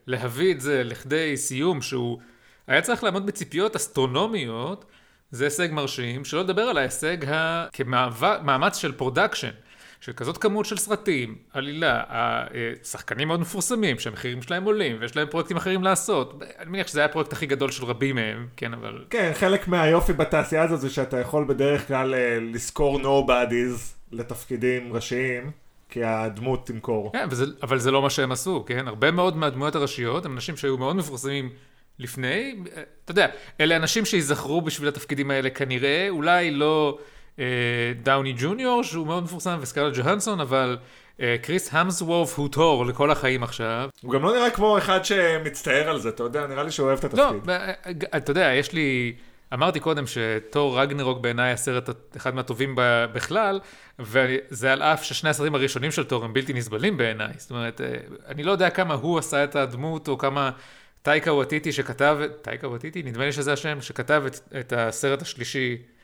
להביא 0.07 0.55
את 0.55 0.61
זה 0.61 0.85
לכדי 0.85 1.37
סיום 1.37 1.83
שהוא 1.83 2.19
היה 2.67 2.83
צריך 2.83 3.05
לעמוד 3.05 3.27
בציפיות 3.27 3.77
אסטרונומיות, 3.77 4.85
זה 5.31 5.45
הישג 5.45 5.69
מרשים, 5.73 6.25
שלא 6.25 6.41
לדבר 6.43 6.63
על 6.63 6.79
ההישג 6.79 7.17
כמאמץ 7.73 8.77
של 8.77 8.93
production. 8.93 9.51
של 10.01 10.13
כזאת 10.13 10.39
כמות 10.39 10.67
של 10.67 10.77
סרטים, 10.77 11.35
עלילה, 11.53 12.03
השחקנים 12.83 13.29
מאוד 13.29 13.41
מפורסמים 13.41 13.99
שהמחירים 13.99 14.43
שלהם 14.43 14.65
עולים 14.65 14.97
ויש 15.01 15.17
להם 15.17 15.29
פרויקטים 15.31 15.57
אחרים 15.57 15.83
לעשות. 15.83 16.43
אני 16.59 16.71
מניח 16.71 16.87
שזה 16.87 17.01
היה 17.01 17.05
הפרויקט 17.07 17.33
הכי 17.33 17.47
גדול 17.47 17.71
של 17.71 17.85
רבים 17.85 18.15
מהם, 18.15 18.47
כן 18.57 18.75
אבל... 18.75 19.05
כן, 19.11 19.31
חלק 19.35 19.69
מהיופי 19.69 20.13
בתעשייה 20.13 20.63
הזאת 20.63 20.81
זה 20.81 20.91
שאתה 20.91 21.21
יכול 21.21 21.45
בדרך 21.45 21.89
כלל 21.89 22.15
אה, 22.15 22.39
לשכור 22.41 23.01
nobodies 23.01 23.95
לתפקידים 24.13 24.93
ראשיים. 24.93 25.51
כי 25.89 26.05
הדמות 26.05 26.67
תמכור. 26.67 27.13
כן, 27.13 27.27
וזה, 27.31 27.45
אבל 27.63 27.79
זה 27.79 27.91
לא 27.91 28.03
מה 28.03 28.11
שהם 28.11 28.33
עשו, 28.33 28.65
כן? 28.67 28.89
הרבה 28.89 29.11
מאוד 29.11 29.37
מהדמויות 29.37 29.75
הראשיות 29.75 30.25
הם 30.25 30.35
אנשים 30.35 30.57
שהיו 30.57 30.79
מאוד 30.79 30.97
מפורסמים 30.97 31.51
לפני, 31.99 32.55
אתה 33.05 33.11
יודע, 33.11 33.27
אלה 33.61 33.77
אנשים 33.77 34.05
שייזכרו 34.05 34.61
בשביל 34.61 34.89
התפקידים 34.89 35.31
האלה 35.31 35.51
כנראה, 35.51 36.07
אולי 36.09 36.51
לא 36.51 36.99
אה, 37.01 37.05
דאוני 38.03 38.35
ג'וניור, 38.39 38.83
שהוא 38.83 39.07
מאוד 39.07 39.23
מפורסם, 39.23 39.59
וסקארלט 39.61 39.97
ג'והנסון, 39.97 40.41
אבל 40.41 40.77
אה, 41.21 41.37
קריס 41.43 41.75
המסוורף 41.75 42.39
הוא 42.39 42.49
תור 42.49 42.87
לכל 42.87 43.11
החיים 43.11 43.43
עכשיו. 43.43 43.89
הוא 44.03 44.13
גם 44.13 44.23
לא 44.23 44.33
נראה 44.33 44.51
כמו 44.51 44.79
אחד 44.79 45.05
שמצטער 45.05 45.89
על 45.89 46.01
זה, 46.01 46.09
אתה 46.09 46.23
יודע, 46.23 46.47
נראה 46.47 46.63
לי 46.63 46.71
שהוא 46.71 46.87
אוהב 46.87 47.05
את 47.05 47.15
לא, 47.15 47.31
התפקיד. 47.31 47.51
אה, 47.51 47.73
אה, 47.87 48.17
אתה 48.17 48.31
יודע, 48.31 48.53
יש 48.55 48.73
לי... 48.73 49.15
אמרתי 49.55 49.81
קודם 49.81 50.05
שתור 50.07 50.81
רגנרוק 50.81 51.19
בעיניי 51.21 51.53
הסרט 51.53 52.17
אחד 52.17 52.35
מהטובים 52.35 52.75
בכלל, 53.13 53.61
וזה 53.99 54.73
על 54.73 54.83
אף 54.83 55.05
ששני 55.05 55.31
הסרטים 55.31 55.55
הראשונים 55.55 55.91
של 55.91 56.05
תור 56.05 56.25
הם 56.25 56.33
בלתי 56.33 56.53
נסבלים 56.53 56.97
בעיניי. 56.97 57.33
זאת 57.37 57.51
אומרת, 57.51 57.81
אה, 57.81 57.87
אני 58.29 58.43
לא 58.43 58.53
יודע 58.53 58.71
כמה 58.71 58.95
הוא 58.95 59.19
עשה 59.19 59.45
את 59.45 59.57
הדמות, 59.57 60.09
או 60.09 60.19
כמה 60.19 60.51
טייקה 61.03 61.33
וטיטי 61.33 61.73
שכתב, 61.73 62.19
טייקה 62.43 62.69
וטיטי? 62.69 63.03
נדמה 63.03 63.25
לי 63.25 63.33
שזה 63.33 63.53
השם, 63.53 63.81
שכתב 63.81 64.23
את, 64.27 64.41
את 64.61 64.73
הסרט 64.77 65.23
השלישי, 65.23 65.77
אה, 65.81 65.96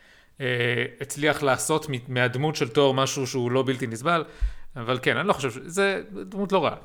הצליח 1.00 1.42
לעשות 1.42 1.87
מהדמות 2.08 2.56
של 2.56 2.68
תור 2.68 2.94
משהו 2.94 3.26
שהוא 3.26 3.50
לא 3.50 3.62
בלתי 3.66 3.87
נסבל, 3.87 4.25
אבל 4.76 4.99
כן, 5.02 5.16
אני 5.16 5.28
לא 5.28 5.32
חושב, 5.32 5.50
ש- 5.50 5.58
זה 5.64 6.02
דמות 6.25 6.52
לא 6.52 6.64
רעה. 6.64 6.76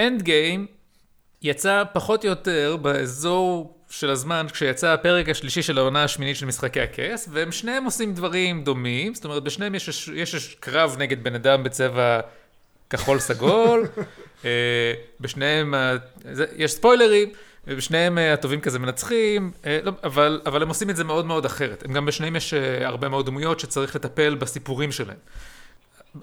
Endgame 0.00 0.66
יצא 1.42 1.82
פחות 1.92 2.24
או 2.24 2.28
יותר 2.30 2.76
באזור 2.82 3.76
של 3.90 4.10
הזמן 4.10 4.46
כשיצא 4.52 4.88
הפרק 4.92 5.28
השלישי 5.28 5.62
של 5.62 5.78
העונה 5.78 6.04
השמינית 6.04 6.36
של 6.36 6.46
משחקי 6.46 6.80
הכס, 6.80 7.28
והם 7.32 7.52
שניהם 7.52 7.84
עושים 7.84 8.14
דברים 8.14 8.64
דומים, 8.64 9.14
זאת 9.14 9.24
אומרת 9.24 9.42
בשניהם 9.42 9.74
יש, 9.74 10.08
יש 10.14 10.54
קרב 10.60 10.96
נגד 10.98 11.24
בן 11.24 11.34
אדם 11.34 11.62
בצבע 11.64 12.20
כחול 12.90 13.18
סגול, 13.18 13.86
אה, 14.44 14.92
בשניהם, 15.20 15.74
יש 16.56 16.72
ספוילרים, 16.72 17.28
ובשניהם 17.66 18.18
אה, 18.18 18.32
הטובים 18.32 18.60
כזה 18.60 18.78
מנצחים, 18.78 19.50
אה, 19.66 19.78
לא, 19.82 19.92
אבל, 20.04 20.40
אבל 20.46 20.62
הם 20.62 20.68
עושים 20.68 20.90
את 20.90 20.96
זה 20.96 21.04
מאוד 21.04 21.26
מאוד 21.26 21.44
אחרת. 21.44 21.84
הם 21.84 21.92
גם 21.92 22.06
בשניהם 22.06 22.36
יש 22.36 22.54
אה, 22.54 22.86
הרבה 22.86 23.08
מאוד 23.08 23.26
דמויות 23.26 23.60
שצריך 23.60 23.96
לטפל 23.96 24.34
בסיפורים 24.34 24.92
שלהם. 24.92 25.16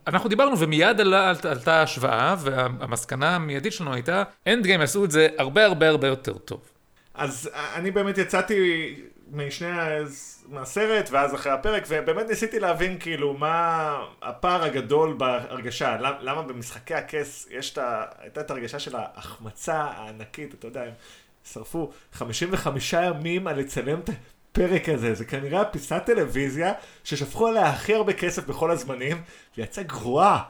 אנחנו 0.08 0.30
דיברנו 0.30 0.60
ומיד 0.60 1.02
עלה, 1.02 1.34
עלתה 1.44 1.82
השוואה, 1.82 2.36
והמסקנה 2.40 3.36
המיידית 3.36 3.74
שלנו 3.74 3.94
הייתה, 3.94 4.24
Endgame 4.48 4.82
עשו 4.82 5.06
את 5.06 5.12
זה 5.12 5.28
הרבה 5.38 5.66
הרבה 5.66 5.88
הרבה 5.90 6.08
יותר 6.08 6.34
טוב. 6.38 6.62
אז 7.14 7.50
אני 7.76 7.92
באמת 7.92 8.18
יצאתי 8.18 8.96
משני 9.32 9.68
מהסרט 10.50 11.10
ואז 11.12 11.36
אחרי 11.36 11.52
הפרק 11.52 11.84
ובאמת 11.88 12.30
ניסיתי 12.30 12.60
להבין 12.60 12.98
כאילו 13.00 13.34
מה 13.34 13.98
הפער 14.22 14.64
הגדול 14.64 15.14
בהרגשה 15.18 15.98
למ- 15.98 16.18
למה 16.22 16.42
במשחקי 16.42 16.94
הכס 16.94 17.48
יש 17.52 17.74
את 17.74 17.78
ה... 17.78 18.06
הייתה 18.20 18.42
את 18.42 18.52
ההרגשה 18.52 18.80
של 18.80 18.96
ההחמצה 18.96 19.76
הענקית 19.76 20.54
אתה 20.54 20.68
יודע 20.68 20.84
הם 20.84 20.92
שרפו 21.54 21.92
55 22.14 22.94
ימים 22.94 23.48
על 23.48 23.60
לצלם 23.60 24.00
את 24.00 24.10
הפרק 24.10 24.90
הזה 24.90 25.14
זה 25.14 25.26
כנראה 25.26 25.66
פיסת 25.66 26.02
טלוויזיה 26.06 26.74
ששפכו 27.04 27.48
עליה 27.48 27.70
הכי 27.70 27.94
הרבה 27.94 28.14
כסף 28.14 28.46
בכל 28.46 28.72
הזמנים 28.72 29.22
ויצאה 29.58 29.84
גרועה 29.84 30.44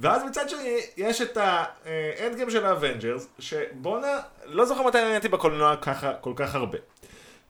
ואז 0.00 0.24
מצד 0.24 0.48
שני, 0.48 0.80
יש 0.96 1.22
את 1.22 1.36
ה 1.36 2.36
Endgame 2.36 2.50
של 2.50 2.66
ה 2.66 2.72
Avengers, 2.72 3.28
שבואנה, 3.38 4.18
לא 4.44 4.64
זוכר 4.64 4.82
מתי 4.86 4.98
נהניתי 4.98 5.28
בקולנוע 5.28 5.76
ככה, 5.76 6.12
כל 6.14 6.32
כך 6.36 6.54
הרבה. 6.54 6.78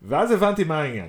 ואז 0.03 0.31
הבנתי 0.31 0.65
מה 0.65 0.81
העניין. 0.81 1.09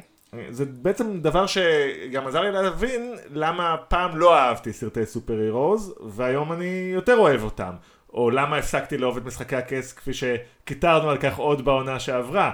זה 0.49 0.65
בעצם 0.65 1.19
דבר 1.19 1.45
שגם 1.47 2.27
עזר 2.27 2.41
לי 2.41 2.51
להבין 2.51 3.15
למה 3.29 3.75
פעם 3.87 4.17
לא 4.17 4.37
אהבתי 4.37 4.73
סרטי 4.73 5.05
superheroes, 5.05 5.93
והיום 6.05 6.53
אני 6.53 6.91
יותר 6.93 7.17
אוהב 7.17 7.43
אותם. 7.43 7.71
או 8.13 8.29
למה 8.29 8.57
הפסקתי 8.57 8.97
לאהוב 8.97 9.17
את 9.17 9.25
משחקי 9.25 9.55
הכס 9.55 9.93
כפי 9.93 10.11
שקיטרנו 10.13 11.09
על 11.09 11.17
כך 11.17 11.37
עוד 11.37 11.65
בעונה 11.65 11.99
שעברה. 11.99 12.51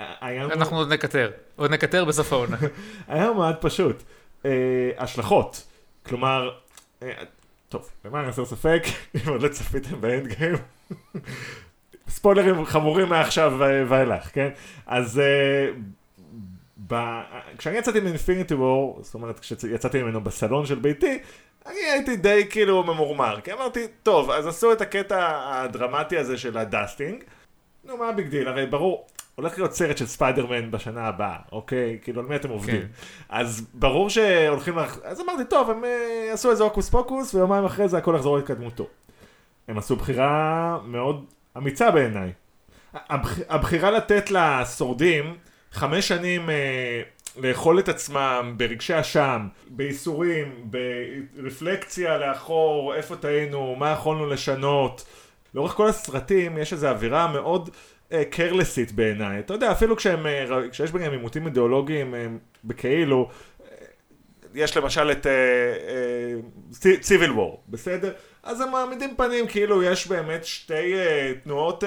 אנחנו 0.00 0.76
עוד 0.76 0.92
נקטר, 0.92 1.30
עוד 1.56 1.70
נקטר 1.70 2.04
בסוף 2.04 2.32
העונה. 2.32 2.56
היה 3.08 3.32
מאוד 3.32 3.56
פשוט. 3.60 4.02
אה, 4.44 4.90
השלכות. 4.98 5.66
כלומר, 6.06 6.50
אה, 7.02 7.12
טוב, 7.68 7.90
למען 8.04 8.24
הסר 8.24 8.44
ספק, 8.44 8.82
אם 9.14 9.28
עוד 9.28 9.42
לא 9.42 9.48
צפיתם 9.48 10.00
ב 10.00 10.26
Endgame, 10.26 10.56
ספוילרים 12.08 12.64
חמורים 12.64 13.08
מעכשיו 13.08 13.52
ואילך, 13.88 14.30
כן? 14.32 14.48
אז 14.86 15.18
אה, 15.18 15.68
ב... 16.86 17.20
כשאני 17.58 17.78
יצאתי 17.78 18.00
מ 18.00 18.06
Infinity 18.06 18.54
War, 18.54 18.98
זאת 19.02 19.14
אומרת 19.14 19.38
כשיצאתי 19.38 20.02
ממנו 20.02 20.20
בסלון 20.20 20.66
של 20.66 20.74
ביתי, 20.78 21.18
אני 21.66 21.78
הייתי 21.78 22.16
די 22.16 22.46
כאילו 22.50 22.82
ממורמר, 22.82 23.40
כי 23.40 23.52
אמרתי, 23.52 23.86
טוב, 24.02 24.30
אז 24.30 24.46
עשו 24.46 24.72
את 24.72 24.80
הקטע 24.80 25.38
הדרמטי 25.44 26.18
הזה 26.18 26.38
של 26.38 26.58
ה 26.58 26.65
dusting, 26.65 27.24
נו 27.84 27.96
מה 27.96 28.08
ה 28.08 28.13
big 28.13 28.28
deal, 28.28 28.48
הרי 28.48 28.66
ברור, 28.66 29.06
הולך 29.34 29.58
להיות 29.58 29.72
סרט 29.72 29.98
של 29.98 30.06
ספיידרמן 30.06 30.70
בשנה 30.70 31.08
הבאה, 31.08 31.36
אוקיי? 31.52 31.98
כאילו 32.02 32.20
על 32.20 32.26
מי 32.26 32.36
אתם 32.36 32.48
עובדים? 32.48 32.80
כן. 32.80 32.86
אז 33.28 33.66
ברור 33.74 34.10
שהולכים, 34.10 34.78
לח... 34.78 34.98
אז 35.04 35.20
אמרתי, 35.20 35.44
טוב, 35.44 35.70
הם 35.70 35.84
אה, 35.84 36.30
עשו 36.32 36.50
איזה 36.50 36.64
הוקוס 36.64 36.90
פוקוס, 36.90 37.34
ויומיים 37.34 37.64
אחרי 37.64 37.88
זה 37.88 37.98
הכל 37.98 38.14
יחזור 38.16 38.36
להתקדמותו. 38.36 38.86
הם 39.68 39.78
עשו 39.78 39.96
בחירה 39.96 40.78
מאוד 40.84 41.24
אמיצה 41.56 41.90
בעיניי. 41.90 42.32
הבח... 42.94 43.38
הבחירה 43.48 43.90
לתת 43.90 44.30
לשורדים 44.30 45.36
חמש 45.72 46.08
שנים 46.08 46.50
אה, 46.50 47.02
לאכול 47.36 47.78
את 47.78 47.88
עצמם 47.88 48.54
ברגשי 48.56 49.00
אשם, 49.00 49.48
בייסורים, 49.68 50.70
ברפלקציה 51.34 52.18
לאחור, 52.18 52.94
איפה 52.94 53.16
טעינו, 53.16 53.76
מה 53.78 53.90
יכולנו 53.90 54.26
לשנות. 54.26 55.04
לאורך 55.54 55.72
כל 55.72 55.88
הסרטים 55.88 56.58
יש 56.58 56.72
איזו 56.72 56.88
אווירה 56.88 57.32
מאוד 57.32 57.70
careless 58.30 58.80
ית 58.80 58.92
בעיניי. 58.92 59.38
אתה 59.38 59.54
יודע, 59.54 59.72
אפילו 59.72 59.96
כשהם, 59.96 60.26
אה, 60.26 60.70
כשיש 60.70 60.90
ביניהם 60.90 61.12
עימותים 61.12 61.46
אידיאולוגיים 61.46 62.14
אה, 62.14 62.26
בכאילו, 62.64 63.28
אה, 63.60 63.76
יש 64.54 64.76
למשל 64.76 65.10
את 65.10 65.26
Civil 67.00 67.32
War, 67.32 67.62
בסדר? 67.68 68.12
אז 68.46 68.60
הם 68.60 68.70
מעמידים 68.70 69.14
פנים 69.16 69.46
כאילו 69.46 69.82
יש 69.82 70.06
באמת 70.06 70.44
שתי 70.44 70.94
uh, 70.94 71.44
תנועות 71.44 71.84
uh, 71.84 71.86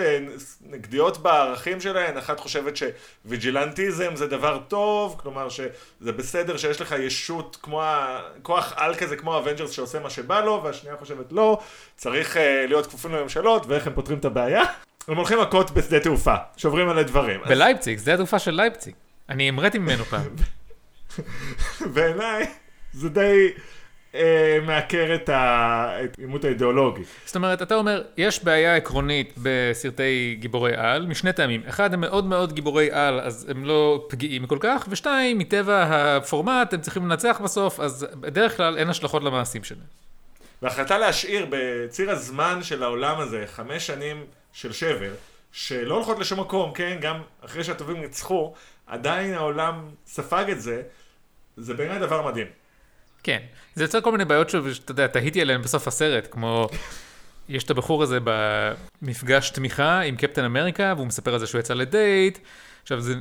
נגדיות 0.61 1.17
בערכים 1.17 1.81
שלהן, 1.81 2.17
אחת 2.17 2.39
חושבת 2.39 2.73
ש 2.77 2.99
vigilantism 2.99 4.15
זה 4.15 4.27
דבר 4.27 4.59
טוב, 4.67 5.15
כלומר 5.19 5.49
שזה 5.49 6.11
בסדר 6.11 6.57
שיש 6.57 6.81
לך 6.81 6.95
ישות 6.99 7.57
כמו, 7.61 7.83
ה... 7.83 8.21
כוח 8.41 8.73
על 8.75 8.95
כזה 8.95 9.15
כמו 9.15 9.35
ה 9.36 9.39
Avengers 9.39 9.71
שעושה 9.71 9.99
מה 9.99 10.09
שבא 10.09 10.41
לו, 10.41 10.61
והשנייה 10.63 10.97
חושבת 10.97 11.31
לא, 11.31 11.59
צריך 11.97 12.35
uh, 12.35 12.39
להיות 12.67 12.85
כפופים 12.85 13.11
לממשלות, 13.11 13.65
ואיך 13.65 13.87
הם 13.87 13.93
פותרים 13.93 14.19
את 14.19 14.25
הבעיה? 14.25 14.63
הם 15.07 15.17
הולכים 15.17 15.39
מכות 15.41 15.71
בשדה 15.71 15.99
תעופה, 15.99 16.35
שוברים 16.57 16.89
עלי 16.89 17.03
דברים. 17.03 17.41
אז 17.43 17.49
בלייפציג, 17.49 17.99
שדה 17.99 18.13
התעופה 18.13 18.39
של 18.39 18.51
לייפציג. 18.51 18.93
אני 19.29 19.49
המראתי 19.49 19.79
ממנו 19.79 20.05
פעם. 20.05 20.35
בעיניי 21.93 22.47
זה 22.93 23.09
די 23.09 23.51
מעקר 24.65 25.15
את 25.15 25.29
העימות 25.29 26.43
האידיאולוגי. 26.43 27.03
זאת 27.25 27.35
אומרת, 27.35 27.61
אתה 27.61 27.75
אומר, 27.75 28.03
יש 28.17 28.43
בעיה 28.43 28.75
עקרונית 28.75 29.33
בסרטי 29.37 30.37
גיבורי 30.39 30.75
על, 30.75 31.05
משני 31.05 31.33
טעמים. 31.33 31.61
אחד, 31.69 31.93
הם 31.93 32.01
מאוד 32.01 32.25
מאוד 32.25 32.53
גיבורי 32.53 32.91
על, 32.91 33.19
אז 33.19 33.47
הם 33.49 33.65
לא 33.65 34.05
פגיעים 34.09 34.47
כל 34.47 34.57
כך, 34.61 34.85
ושתיים, 34.89 35.37
מטבע 35.37 35.85
הפורמט, 35.89 36.73
הם 36.73 36.81
צריכים 36.81 37.05
לנצח 37.05 37.41
בסוף, 37.43 37.79
אז 37.79 38.07
בדרך 38.13 38.57
כלל 38.57 38.77
אין 38.77 38.89
השלכות 38.89 39.23
למעשים 39.23 39.63
שלהם. 39.63 39.99
וההחלטה 40.61 40.97
להשאיר 40.97 41.47
בציר 41.49 42.11
הזמן 42.11 42.63
של 42.63 42.83
העולם 42.83 43.19
הזה 43.19 43.43
חמש 43.47 43.87
שנים 43.87 44.25
של 44.53 44.71
שבר, 44.71 45.11
שלא 45.51 45.95
הולכות 45.95 46.19
לשום 46.19 46.39
מקום, 46.39 46.71
כן, 46.73 46.97
גם 47.01 47.21
אחרי 47.45 47.63
שהטובים 47.63 48.01
ניצחו, 48.01 48.53
עדיין 48.87 49.33
העולם 49.33 49.89
ספג 50.05 50.45
את 50.51 50.61
זה, 50.61 50.81
זה 51.57 51.73
בעיניי 51.73 51.99
דבר 51.99 52.27
מדהים. 52.27 52.47
כן, 53.23 53.39
זה 53.75 53.83
יוצר 53.83 54.01
כל 54.01 54.11
מיני 54.11 54.25
בעיות 54.25 54.49
שאתה 54.49 54.91
יודע, 54.91 55.07
תהיתי 55.07 55.41
עליהן 55.41 55.61
בסוף 55.61 55.88
הסרט, 55.88 56.27
כמו, 56.31 56.69
יש 57.49 57.63
את 57.63 57.69
הבחור 57.69 58.03
הזה 58.03 58.19
במפגש 58.23 59.49
תמיכה 59.49 59.99
עם 59.99 60.15
קפטן 60.15 60.45
אמריקה, 60.45 60.93
והוא 60.95 61.07
מספר 61.07 61.33
על 61.33 61.39
זה 61.39 61.47
שהוא 61.47 61.59
יצא 61.59 61.73
לדייט, 61.73 62.39
עכשיו 62.81 63.01
זה 63.01 63.13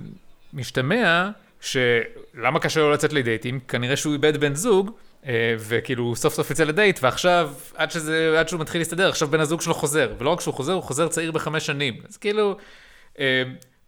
משתמע 0.53 1.31
שלמה 1.61 2.59
קשה 2.61 2.81
לו 2.81 2.93
לצאת 2.93 3.13
לדייטים? 3.13 3.61
כנראה 3.69 3.97
שהוא 3.97 4.13
איבד 4.13 4.37
בן 4.37 4.55
זוג, 4.55 4.91
אה, 5.27 5.55
וכאילו 5.59 6.05
הוא 6.05 6.17
סוף 6.17 6.35
סוף 6.35 6.51
יצא 6.51 6.65
לדייט, 6.65 6.99
ועכשיו, 7.03 7.53
עד, 7.75 7.91
שזה, 7.91 8.41
עד 8.41 8.49
שהוא 8.49 8.61
מתחיל 8.61 8.81
להסתדר, 8.81 9.09
עכשיו 9.09 9.29
בן 9.29 9.41
הזוג 9.41 9.61
שלו 9.61 9.75
חוזר, 9.75 10.13
ולא 10.19 10.31
רק 10.31 10.41
שהוא 10.41 10.55
חוזר, 10.55 10.73
הוא 10.73 10.83
חוזר 10.83 11.09
צעיר 11.09 11.33
בחמש 11.33 11.67
שנים, 11.67 11.95
אז 12.09 12.17
כאילו... 12.17 12.57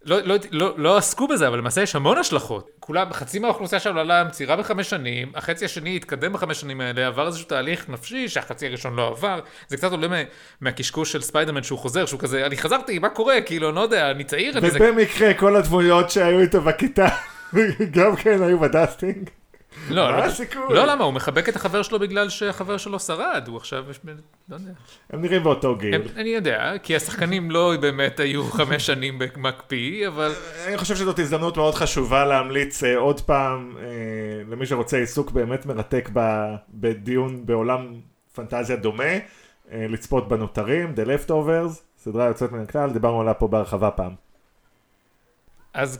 לא, 0.05 0.17
לא, 0.23 0.35
לא, 0.51 0.73
לא 0.77 0.97
עסקו 0.97 1.27
בזה, 1.27 1.47
אבל 1.47 1.57
למעשה 1.57 1.81
יש 1.81 1.95
המון 1.95 2.17
השלכות. 2.17 2.69
כולם, 2.79 3.13
חצי 3.13 3.39
מהאוכלוסייה 3.39 3.79
של 3.79 3.97
העולם 3.97 4.29
צעירה 4.29 4.55
בחמש 4.55 4.89
שנים, 4.89 5.31
החצי 5.35 5.65
השני 5.65 5.95
התקדם 5.95 6.33
בחמש 6.33 6.61
שנים 6.61 6.81
האלה, 6.81 7.07
עבר 7.07 7.27
איזשהו 7.27 7.47
תהליך 7.47 7.89
נפשי 7.89 8.29
שהחצי 8.29 8.67
הראשון 8.67 8.95
לא 8.95 9.07
עבר. 9.07 9.39
זה 9.67 9.77
קצת 9.77 9.91
עולה 9.91 10.07
מה- 10.07 10.15
מהקשקוש 10.61 11.11
של 11.11 11.21
ספיידרמן 11.21 11.63
שהוא 11.63 11.79
חוזר, 11.79 12.05
שהוא 12.05 12.19
כזה, 12.19 12.45
אני 12.45 12.57
חזרתי, 12.57 12.99
מה 12.99 13.09
קורה? 13.09 13.41
כאילו, 13.41 13.67
אני 13.69 13.75
לא 13.75 13.81
יודע, 13.81 14.11
אני 14.11 14.23
צעיר, 14.23 14.57
אני 14.57 14.71
זה... 14.71 14.77
ובמקרה 14.81 15.33
כל 15.33 15.55
הדמויות 15.55 16.09
שהיו 16.09 16.39
איתו 16.39 16.61
בכיתה, 16.61 17.07
גם 17.97 18.15
כן 18.15 18.43
היו 18.43 18.59
ב 18.59 18.67
dusting. 18.67 19.29
לא, 19.89 20.11
מה 20.11 20.17
לא, 20.17 20.23
הסיכוי? 20.23 20.75
לא 20.75 20.85
למה, 20.87 21.03
הוא 21.03 21.13
מחבק 21.13 21.49
את 21.49 21.55
החבר 21.55 21.83
שלו 21.83 21.99
בגלל 21.99 22.29
שהחבר 22.29 22.77
שלו 22.77 22.99
שרד, 22.99 23.43
הוא 23.47 23.57
עכשיו, 23.57 23.85
לא 24.49 24.55
יודע. 24.55 24.71
הם 25.09 25.21
נראים 25.21 25.43
באותו 25.43 25.75
גיל. 25.75 25.95
הם, 25.95 26.01
אני 26.15 26.29
יודע, 26.29 26.73
כי 26.83 26.95
השחקנים 26.95 27.51
לא 27.51 27.73
באמת 27.81 28.19
היו 28.19 28.43
חמש 28.43 28.85
שנים 28.85 29.19
במקפיא, 29.19 30.07
אבל 30.07 30.31
אני 30.67 30.77
חושב 30.77 30.95
שזאת 30.95 31.19
הזדמנות 31.19 31.57
מאוד 31.57 31.75
חשובה 31.75 32.25
להמליץ 32.25 32.83
אה, 32.83 32.97
עוד 32.97 33.21
פעם 33.21 33.77
אה, 33.79 33.83
למי 34.51 34.65
שרוצה 34.65 34.97
עיסוק 34.97 35.31
באמת 35.31 35.65
מרתק 35.65 36.09
ב- 36.13 36.55
בדיון 36.69 37.45
בעולם 37.45 37.93
פנטזיה 38.35 38.75
דומה, 38.75 39.03
אה, 39.03 39.19
לצפות 39.89 40.27
בנותרים, 40.27 40.93
The 40.95 41.07
Leftovers, 41.07 41.81
סדרה 41.97 42.25
יוצאת 42.25 42.51
מן 42.51 42.61
הכלל, 42.61 42.91
דיברנו 42.91 43.21
עליה 43.21 43.33
פה 43.33 43.47
בהרחבה 43.47 43.91
פעם. 43.91 44.15
אז 45.73 45.97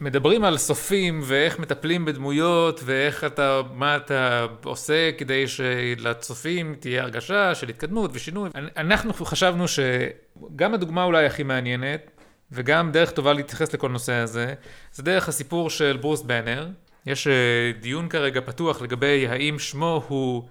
כשמדברים 0.00 0.44
על 0.44 0.58
סופים 0.58 1.20
ואיך 1.24 1.58
מטפלים 1.58 2.04
בדמויות 2.04 2.80
ואיך 2.84 3.24
אתה, 3.24 3.60
מה 3.74 3.96
אתה 3.96 4.46
עושה 4.64 5.10
כדי 5.18 5.48
שלצופים 5.48 6.74
תהיה 6.80 7.02
הרגשה 7.02 7.54
של 7.54 7.68
התקדמות 7.68 8.10
ושינוי, 8.14 8.50
אנחנו 8.76 9.12
חשבנו 9.14 9.64
שגם 9.68 10.74
הדוגמה 10.74 11.04
אולי 11.04 11.26
הכי 11.26 11.42
מעניינת 11.42 12.10
וגם 12.52 12.92
דרך 12.92 13.10
טובה 13.10 13.32
להתייחס 13.32 13.74
לכל 13.74 13.88
נושא 13.88 14.12
הזה, 14.12 14.54
זה 14.92 15.02
דרך 15.02 15.28
הסיפור 15.28 15.70
של 15.70 15.98
ברוס 16.00 16.22
בנר. 16.22 16.68
יש 17.06 17.26
אה, 17.26 17.32
דיון 17.80 18.08
כרגע 18.08 18.40
פתוח 18.40 18.82
לגבי 18.82 19.26
האם 19.28 19.58
שמו 19.58 20.04
הוא 20.08 20.48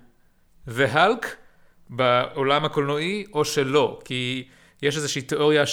Hulk 0.68 1.25
בעולם 1.89 2.65
הקולנועי 2.65 3.25
או 3.34 3.46
שלא, 3.46 4.00
כי 4.06 4.48
יש 4.82 4.96
איזושהי 4.96 5.22
תיאוריה 5.22 5.65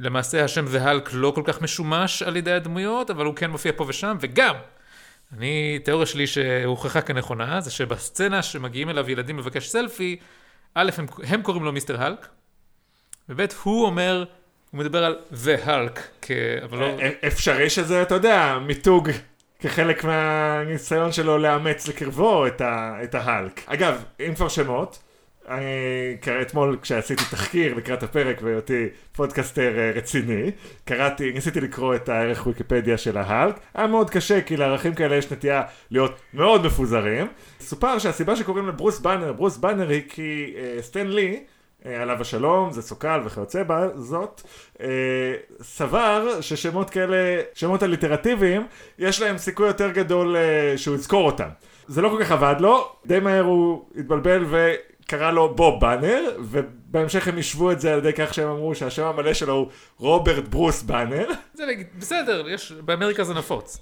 שלמעשה 0.00 0.44
השם 0.44 0.64
The 0.66 0.86
Hulk 0.86 1.10
לא 1.12 1.32
כל 1.34 1.42
כך 1.44 1.62
משומש 1.62 2.22
על 2.22 2.36
ידי 2.36 2.52
הדמויות, 2.52 3.10
אבל 3.10 3.24
הוא 3.24 3.34
כן 3.34 3.50
מופיע 3.50 3.72
פה 3.76 3.84
ושם, 3.88 4.16
וגם, 4.20 4.54
אני, 5.38 5.78
תיאוריה 5.84 6.06
שלי 6.06 6.26
שהוכחה 6.26 7.00
כנכונה, 7.00 7.60
זה 7.60 7.70
שבסצנה 7.70 8.42
שמגיעים 8.42 8.90
אליו 8.90 9.10
ילדים 9.10 9.38
לבקש 9.38 9.68
סלפי, 9.68 10.16
א', 10.74 10.90
הם, 10.98 11.06
הם 11.26 11.42
קוראים 11.42 11.64
לו 11.64 11.72
מיסטר 11.72 12.02
הלק, 12.02 12.26
וב', 13.28 13.46
הוא 13.62 13.86
אומר, 13.86 14.24
הוא 14.70 14.78
מדבר 14.78 15.04
על 15.04 15.18
The 15.32 15.66
Hulk, 15.66 16.00
כ... 16.22 16.30
אבל 16.64 16.78
לא... 16.78 16.84
אה, 16.84 17.10
אפשרי 17.26 17.70
שזה, 17.70 18.02
אתה 18.02 18.14
יודע, 18.14 18.58
מיתוג 18.66 19.10
כחלק 19.60 20.04
מהניסיון 20.04 21.12
שלו 21.12 21.38
לאמץ 21.38 21.88
לקרבו 21.88 22.46
את, 22.46 22.60
ה, 22.60 22.96
את 23.02 23.14
ההלק. 23.14 23.60
אגב, 23.66 24.04
אם 24.20 24.34
כבר 24.34 24.48
שמות, 24.48 25.02
אני, 25.48 26.16
אתמול 26.42 26.78
כשעשיתי 26.82 27.22
תחקיר 27.30 27.74
לקראת 27.74 28.02
הפרק 28.02 28.36
והיותי 28.42 28.88
פודקאסטר 29.16 29.78
אה, 29.78 29.90
רציני, 29.94 30.50
קראתי, 30.84 31.32
ניסיתי 31.32 31.60
לקרוא 31.60 31.94
את 31.94 32.08
הערך 32.08 32.46
ויקיפדיה 32.46 32.98
של 32.98 33.18
ההלק, 33.18 33.54
היה 33.74 33.86
מאוד 33.86 34.10
קשה 34.10 34.40
כי 34.40 34.56
לערכים 34.56 34.94
כאלה 34.94 35.16
יש 35.16 35.32
נטייה 35.32 35.62
להיות 35.90 36.20
מאוד 36.34 36.66
מפוזרים. 36.66 37.26
מסופר 37.60 37.98
שהסיבה 37.98 38.36
שקוראים 38.36 38.68
לברוס 38.68 39.00
באנר 39.00 39.32
ברוס 39.32 39.56
באנר 39.56 39.88
היא 39.88 40.02
כי 40.08 40.54
אה, 40.56 40.82
סטן 40.82 41.06
לי 41.06 41.40
אה, 41.86 42.02
עליו 42.02 42.20
השלום, 42.20 42.72
זצוק"ל 42.72 43.20
וכיוצא 43.24 43.62
בזאת, 43.66 44.42
אה, 44.80 44.86
סבר 45.62 46.40
ששמות 46.40 46.90
כאלה, 46.90 47.16
שמות 47.54 47.82
אליטרטיביים, 47.82 48.66
יש 48.98 49.20
להם 49.20 49.38
סיכוי 49.38 49.66
יותר 49.66 49.90
גדול 49.90 50.36
אה, 50.36 50.78
שהוא 50.78 50.94
יזכור 50.94 51.26
אותם. 51.26 51.48
זה 51.88 52.02
לא 52.02 52.08
כל 52.08 52.24
כך 52.24 52.30
עבד 52.32 52.54
לו, 52.58 52.92
די 53.06 53.20
מהר 53.20 53.42
הוא 53.42 53.84
התבלבל 53.96 54.44
וקרא 55.04 55.30
לו 55.30 55.54
בוב 55.54 55.80
באנר, 55.80 56.36
ובהמשך 56.38 57.28
הם 57.28 57.38
השוו 57.38 57.72
את 57.72 57.80
זה 57.80 57.92
על 57.92 57.98
ידי 57.98 58.12
כך 58.12 58.34
שהם 58.34 58.48
אמרו 58.48 58.74
שהשם 58.74 59.04
המלא 59.04 59.34
שלו 59.34 59.54
הוא 59.54 59.68
רוברט 59.98 60.44
ברוס 60.48 60.82
באנר. 60.82 61.28
זה 61.54 61.66
לג- 61.66 61.86
בסדר, 61.98 62.48
יש, 62.48 62.72
באמריקה 62.72 63.24
זה 63.24 63.34
נפוץ. 63.34 63.78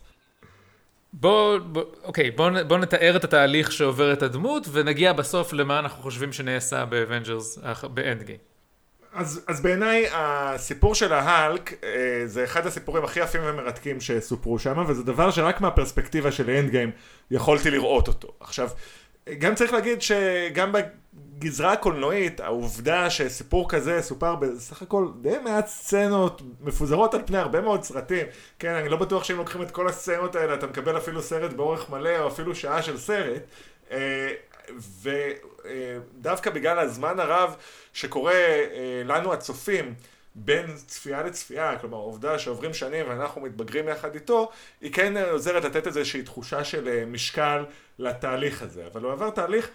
בוא, 1.13 1.59
בוא, 1.59 1.83
אוקיי, 2.05 2.31
בוא, 2.31 2.51
בוא 2.63 2.79
נתאר 2.79 3.17
את 3.17 3.25
התהליך 3.25 3.73
שעוברת 3.73 4.23
הדמות, 4.23 4.67
ונגיע 4.73 5.13
בסוף 5.13 5.53
למה 5.53 5.79
אנחנו 5.79 6.03
חושבים 6.03 6.33
שנעשה 6.33 6.85
ב 6.85 6.92
Avengers, 6.92 7.52
ב 7.52 7.59
Endgame. 7.95 8.39
אז, 9.15 9.45
אז 9.49 9.61
בעיניי 9.63 10.07
הסיפור 10.13 10.95
של 10.95 11.13
ההלק 11.13 11.85
אה, 11.85 12.23
זה 12.27 12.45
אחד 12.45 12.67
הסיפורים 12.67 13.05
הכי 13.05 13.21
יפים 13.21 13.41
ומרתקים 13.45 14.01
שסופרו 14.01 14.59
שם 14.59 14.85
וזה 14.89 15.03
דבר 15.03 15.31
שרק 15.31 15.61
מהפרספקטיבה 15.61 16.33
של 16.33 16.51
Endgame 16.51 16.91
יכולתי 17.31 17.71
לראות 17.71 18.09
אותו. 18.09 18.29
עכשיו, 18.41 18.69
גם 19.39 19.55
צריך 19.55 19.73
להגיד 19.73 20.03
שגם 20.03 20.73
בגזרה 21.39 21.73
הקולנועית 21.73 22.41
העובדה 22.41 23.11
שסיפור 23.11 23.69
כזה 23.69 24.03
סופר 24.03 24.35
בסך 24.35 24.83
הכל 24.83 25.09
די 25.21 25.39
מעט 25.45 25.67
סצנות 25.67 26.43
מפוזרות 26.61 27.15
על 27.15 27.21
פני 27.27 27.39
הרבה 27.39 27.61
מאוד 27.61 27.83
סרטים. 27.83 28.27
כן 28.59 28.75
אני 28.75 28.89
לא 28.89 28.97
בטוח 28.97 29.25
שאם 29.25 29.37
לוקחים 29.37 29.63
את 29.63 29.71
כל 29.71 29.89
הסצנות 29.89 30.37
האלה 30.37 30.55
אתה 30.55 30.67
מקבל 30.67 30.97
אפילו 30.97 31.23
סרט 31.23 31.53
באורך 31.53 31.91
מלא 31.91 32.19
או 32.19 32.29
אפילו 32.29 32.55
שעה 32.55 32.83
של 32.83 32.99
סרט. 32.99 33.43
אה, 33.91 34.33
ודווקא 35.03 36.51
בגלל 36.51 36.79
הזמן 36.79 37.21
הרב 37.21 37.57
שקורה 37.93 38.33
אה, 38.33 39.03
לנו 39.05 39.33
הצופים 39.33 39.95
בין 40.35 40.67
צפייה 40.87 41.23
לצפייה, 41.23 41.79
כלומר 41.79 41.97
העובדה 41.97 42.39
שעוברים 42.39 42.75
שנים 42.75 43.09
ואנחנו 43.09 43.41
מתבגרים 43.41 43.89
יחד 43.89 44.15
איתו, 44.15 44.51
היא 44.81 44.93
כן 44.93 45.17
עוזרת 45.17 45.65
לתת 45.65 45.87
איזושהי 45.87 46.23
תחושה 46.23 46.65
של 46.65 46.89
אה, 46.89 47.05
משקל 47.07 47.65
לתהליך 47.99 48.63
הזה, 48.63 48.87
אבל 48.93 49.03
הוא 49.03 49.13
עבר 49.13 49.31
תהליך 49.31 49.71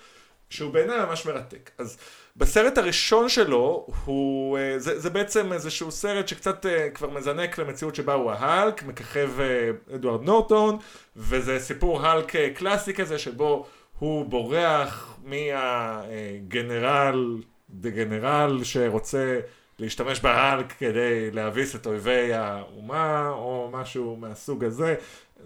שהוא 0.50 0.74
בעיניי 0.74 1.00
ממש 1.00 1.26
מרתק. 1.26 1.70
אז 1.78 1.98
בסרט 2.36 2.78
הראשון 2.78 3.30
שלו, 3.30 3.88
הוא, 4.06 4.58
אה, 4.58 4.80
זה, 4.80 5.00
זה 5.00 5.10
בעצם 5.10 5.54
איזשהו 5.54 5.92
סרט 5.92 6.28
שקצת 6.28 6.66
אה, 6.66 6.90
כבר 6.90 7.10
מזנק 7.10 7.58
למציאות 7.58 7.96
שבה 7.96 8.14
הוא 8.14 8.32
ההלק, 8.32 8.84
מככב 8.84 9.30
אה, 9.40 9.70
אדוארד 9.96 10.24
נורטון, 10.24 10.78
וזה 11.16 11.60
סיפור 11.60 12.02
האלק 12.02 12.36
אה, 12.36 12.50
קלאסי 12.56 12.94
כזה 12.94 13.20
שבו 13.20 13.66
הוא 14.00 14.26
בורח 14.26 15.18
מהגנרל, 15.24 17.38
דגנרל 17.70 18.64
שרוצה 18.64 19.40
להשתמש 19.80 20.20
בהאלק 20.20 20.74
כדי 20.80 21.32
להביס 21.32 21.76
את 21.76 21.88
אויבי 21.88 22.34
האומה 22.34 23.30
או 23.30 23.70
משהו 23.74 24.16
מהסוג 24.16 24.64
הזה. 24.64 24.96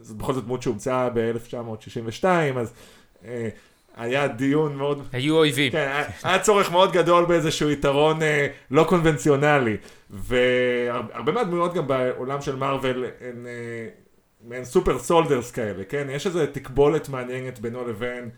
זאת 0.01 0.17
בכל 0.17 0.33
זאת 0.33 0.43
דמות 0.43 0.61
שהומצאה 0.61 1.09
ב-1962 1.09 2.25
אז 2.59 2.73
היה 3.97 4.27
דיון 4.27 4.75
מאוד 4.75 5.07
היו 5.13 5.35
אויבים. 5.37 5.71
כן, 5.71 5.91
היה- 6.23 6.39
צורך 6.39 6.71
מאוד 6.71 6.91
גדול 6.91 7.25
באיזשהו 7.25 7.69
יתרון 7.69 8.21
אה, 8.21 8.47
לא 8.71 8.83
קונבנציונלי 8.83 9.77
והרבה 10.09 11.31
מהדמויות 11.31 11.73
גם 11.73 11.87
בעולם 11.87 12.41
של 12.41 12.55
מארוול 12.55 13.05
הן 13.21 13.45
אה, 13.47 13.87
מעין 14.47 14.65
super 14.65 14.99
soldiers 14.99 15.51
כאלה, 15.51 15.83
כן? 15.89 16.07
יש 16.11 16.27
איזו 16.27 16.39
תקבולת 16.51 17.09
מעניינת 17.09 17.59
בינו 17.59 17.87
לבין 17.87 18.29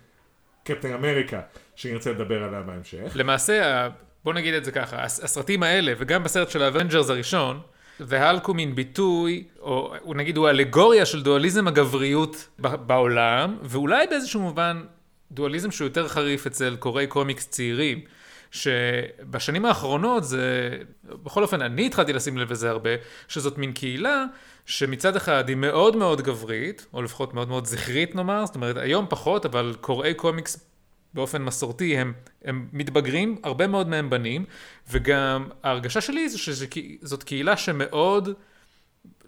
קפטן 0.63 0.93
אמריקה 0.93 1.39
שנרצה 1.75 2.11
לדבר 2.11 2.43
עליה 2.43 2.61
בהמשך. 2.61 3.11
למעשה, 3.15 3.87
בוא 4.23 4.33
נגיד 4.33 4.53
את 4.53 4.65
זה 4.65 4.71
ככה, 4.71 5.03
הס- 5.03 5.23
הסרטים 5.23 5.63
האלה, 5.63 5.93
וגם 5.97 6.23
בסרט 6.23 6.49
של 6.49 6.63
ה 6.63 6.68
Avengers 6.68 7.09
הראשון, 7.09 7.59
והלק 7.99 8.45
הוא 8.45 8.55
מין 8.55 8.75
ביטוי, 8.75 9.43
או 9.61 9.93
נגיד 10.15 10.37
הוא 10.37 10.49
אלגוריה 10.49 11.05
של 11.05 11.21
דואליזם 11.23 11.67
הגבריות 11.67 12.47
בעולם, 12.59 13.57
ואולי 13.63 14.07
באיזשהו 14.07 14.41
מובן 14.41 14.81
דואליזם 15.33 15.71
שהוא 15.71 15.85
יותר 15.85 16.07
חריף 16.07 16.47
אצל 16.47 16.75
קוראי 16.79 17.07
קומיקס 17.07 17.47
צעירים, 17.47 18.01
שבשנים 18.51 19.65
האחרונות 19.65 20.23
זה, 20.23 20.77
בכל 21.03 21.43
אופן 21.43 21.61
אני 21.61 21.85
התחלתי 21.85 22.13
לשים 22.13 22.37
לב 22.37 22.51
לזה 22.51 22.69
הרבה, 22.69 22.89
שזאת 23.27 23.57
מין 23.57 23.71
קהילה 23.71 24.25
שמצד 24.65 25.15
אחד 25.15 25.49
היא 25.49 25.55
מאוד 25.55 25.95
מאוד 25.95 26.21
גברית, 26.21 26.85
או 26.93 27.01
לפחות 27.01 27.33
מאוד 27.33 27.47
מאוד 27.47 27.65
זכרית 27.65 28.15
נאמר, 28.15 28.45
זאת 28.45 28.55
אומרת 28.55 28.77
היום 28.77 29.05
פחות, 29.09 29.45
אבל 29.45 29.75
קוראי 29.81 30.13
קומיקס 30.13 30.69
באופן 31.13 31.41
מסורתי 31.41 31.97
הם, 31.97 32.13
הם 32.45 32.67
מתבגרים, 32.73 33.37
הרבה 33.43 33.67
מאוד 33.67 33.87
מהם 33.87 34.09
בנים, 34.09 34.45
וגם 34.89 35.49
ההרגשה 35.63 36.01
שלי 36.01 36.29
זה 36.29 36.37
שזאת 36.37 37.23
קהילה 37.23 37.57
שמאוד, 37.57 38.29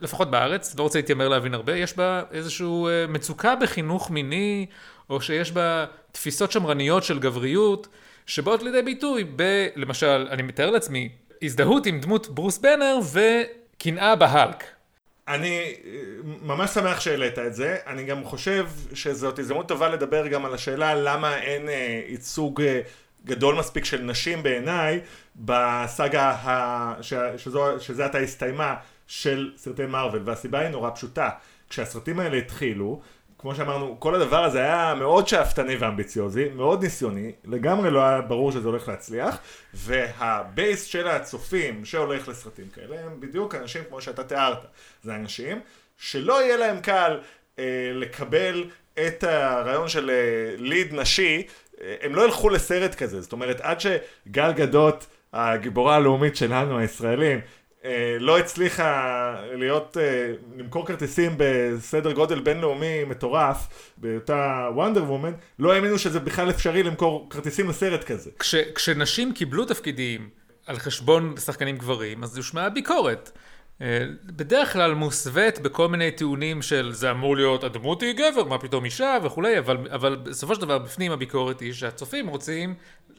לפחות 0.01 0.31
בארץ, 0.31 0.75
לא 0.77 0.83
רוצה 0.83 0.99
להתיימר 0.99 1.29
להבין 1.29 1.53
הרבה, 1.53 1.75
יש 1.75 1.97
בה 1.97 2.23
איזושהי 2.31 2.67
מצוקה 3.09 3.55
בחינוך 3.55 4.11
מיני, 4.11 4.65
או 5.09 5.21
שיש 5.21 5.51
בה 5.51 5.85
תפיסות 6.11 6.51
שמרניות 6.51 7.03
של 7.03 7.19
גבריות, 7.19 7.87
שבאות 8.25 8.63
לידי 8.63 8.81
ביטוי 8.81 9.23
ב... 9.35 9.67
למשל, 9.75 10.27
אני 10.31 10.43
מתאר 10.43 10.69
לעצמי, 10.71 11.09
הזדהות 11.41 11.85
עם 11.85 11.99
דמות 11.99 12.27
ברוס 12.27 12.57
בנר 12.57 12.99
וקנאה 13.13 14.15
בהלק. 14.15 14.63
אני 15.27 15.73
אה, 15.85 16.01
ממש 16.41 16.69
שמח 16.69 16.99
שהעלית 16.99 17.39
את 17.39 17.55
זה, 17.55 17.77
אני 17.87 18.03
גם 18.03 18.23
חושב 18.23 18.67
שזאת 18.93 19.39
הזדמנות 19.39 19.67
טובה 19.67 19.89
לדבר 19.89 20.27
גם 20.27 20.45
על 20.45 20.53
השאלה 20.53 20.95
למה 20.95 21.37
אין 21.37 21.69
אה, 21.69 22.01
ייצוג 22.07 22.61
אה, 22.61 22.81
גדול 23.25 23.55
מספיק 23.55 23.85
של 23.85 24.01
נשים 24.01 24.43
בעיניי 24.43 24.99
בסאגה 25.35 26.29
ה... 26.29 26.93
ש... 27.03 27.13
שזו... 27.37 27.65
שזה 27.79 28.05
עתה 28.05 28.17
הסתיימה 28.17 28.75
של 29.07 29.51
סרטי 29.57 29.85
מארוול, 29.85 30.21
והסיבה 30.25 30.59
היא 30.59 30.69
נורא 30.69 30.89
פשוטה, 30.89 31.29
כשהסרטים 31.69 32.19
האלה 32.19 32.37
התחילו, 32.37 33.01
כמו 33.37 33.55
שאמרנו, 33.55 33.99
כל 33.99 34.15
הדבר 34.15 34.43
הזה 34.43 34.59
היה 34.59 34.93
מאוד 34.97 35.27
שאפתני 35.27 35.75
ואמביציוזי, 35.75 36.49
מאוד 36.49 36.83
ניסיוני, 36.83 37.31
לגמרי 37.45 37.91
לא 37.91 37.99
היה 37.99 38.21
ברור 38.21 38.51
שזה 38.51 38.67
הולך 38.67 38.87
להצליח, 38.87 39.37
והבייס 39.73 40.83
של 40.83 41.07
הצופים 41.07 41.85
שהולך 41.85 42.27
לסרטים 42.27 42.69
כאלה 42.75 42.95
הם 43.05 43.19
בדיוק 43.19 43.55
אנשים 43.55 43.83
כמו 43.89 44.01
שאתה 44.01 44.23
תיארת. 44.23 44.57
זה 45.03 45.15
אנשים 45.15 45.59
שלא 45.97 46.43
יהיה 46.43 46.57
להם 46.57 46.79
קל 46.79 47.19
לקבל 47.93 48.63
את 49.07 49.23
הרעיון 49.23 49.87
של 49.87 50.11
ליד 50.57 50.93
נשי, 50.93 51.47
הם 52.01 52.15
לא 52.15 52.25
ילכו 52.25 52.49
לסרט 52.49 52.95
כזה, 52.95 53.21
זאת 53.21 53.31
אומרת 53.31 53.61
עד 53.61 53.79
שגל 53.79 54.51
גדות, 54.51 55.05
הגיבורה 55.33 55.95
הלאומית 55.95 56.35
שלנו 56.35 56.77
הישראלים, 56.77 57.39
לא 58.19 58.39
הצליחה 58.39 59.35
להיות, 59.53 59.97
למכור 60.57 60.85
כרטיסים 60.85 61.35
בסדר 61.37 62.11
גודל 62.11 62.39
בינלאומי 62.39 63.03
מטורף 63.03 63.67
באותה 63.97 64.69
וונדר 64.75 65.03
וומן, 65.03 65.33
לא 65.59 65.73
האמינו 65.73 65.99
שזה 65.99 66.19
בכלל 66.19 66.49
אפשרי 66.49 66.83
למכור 66.83 67.27
כרטיסים 67.29 67.69
לסרט 67.69 68.03
כזה. 68.03 68.31
כש, 68.39 68.55
כשנשים 68.55 69.33
קיבלו 69.33 69.65
תפקידים 69.65 70.29
על 70.67 70.79
חשבון 70.79 71.35
שחקנים 71.37 71.77
גברים, 71.77 72.23
אז 72.23 72.37
הושמעה 72.37 72.69
ביקורת. 72.69 73.31
בדרך 74.25 74.73
כלל 74.73 74.93
מוסווית 74.93 75.59
בכל 75.59 75.87
מיני 75.87 76.11
טיעונים 76.11 76.61
של 76.61 76.91
זה 76.93 77.11
אמור 77.11 77.35
להיות 77.35 77.63
הדמות 77.63 78.01
היא 78.01 78.13
גבר, 78.13 78.43
מה 78.43 78.57
פתאום 78.57 78.85
אישה 78.85 79.17
וכולי, 79.23 79.59
אבל, 79.59 79.77
אבל 79.91 80.15
בסופו 80.15 80.55
של 80.55 80.61
דבר 80.61 80.77
בפנים 80.77 81.11
הביקורת 81.11 81.59
היא 81.59 81.73
שהצופים 81.73 82.27
רוצים 82.27 82.73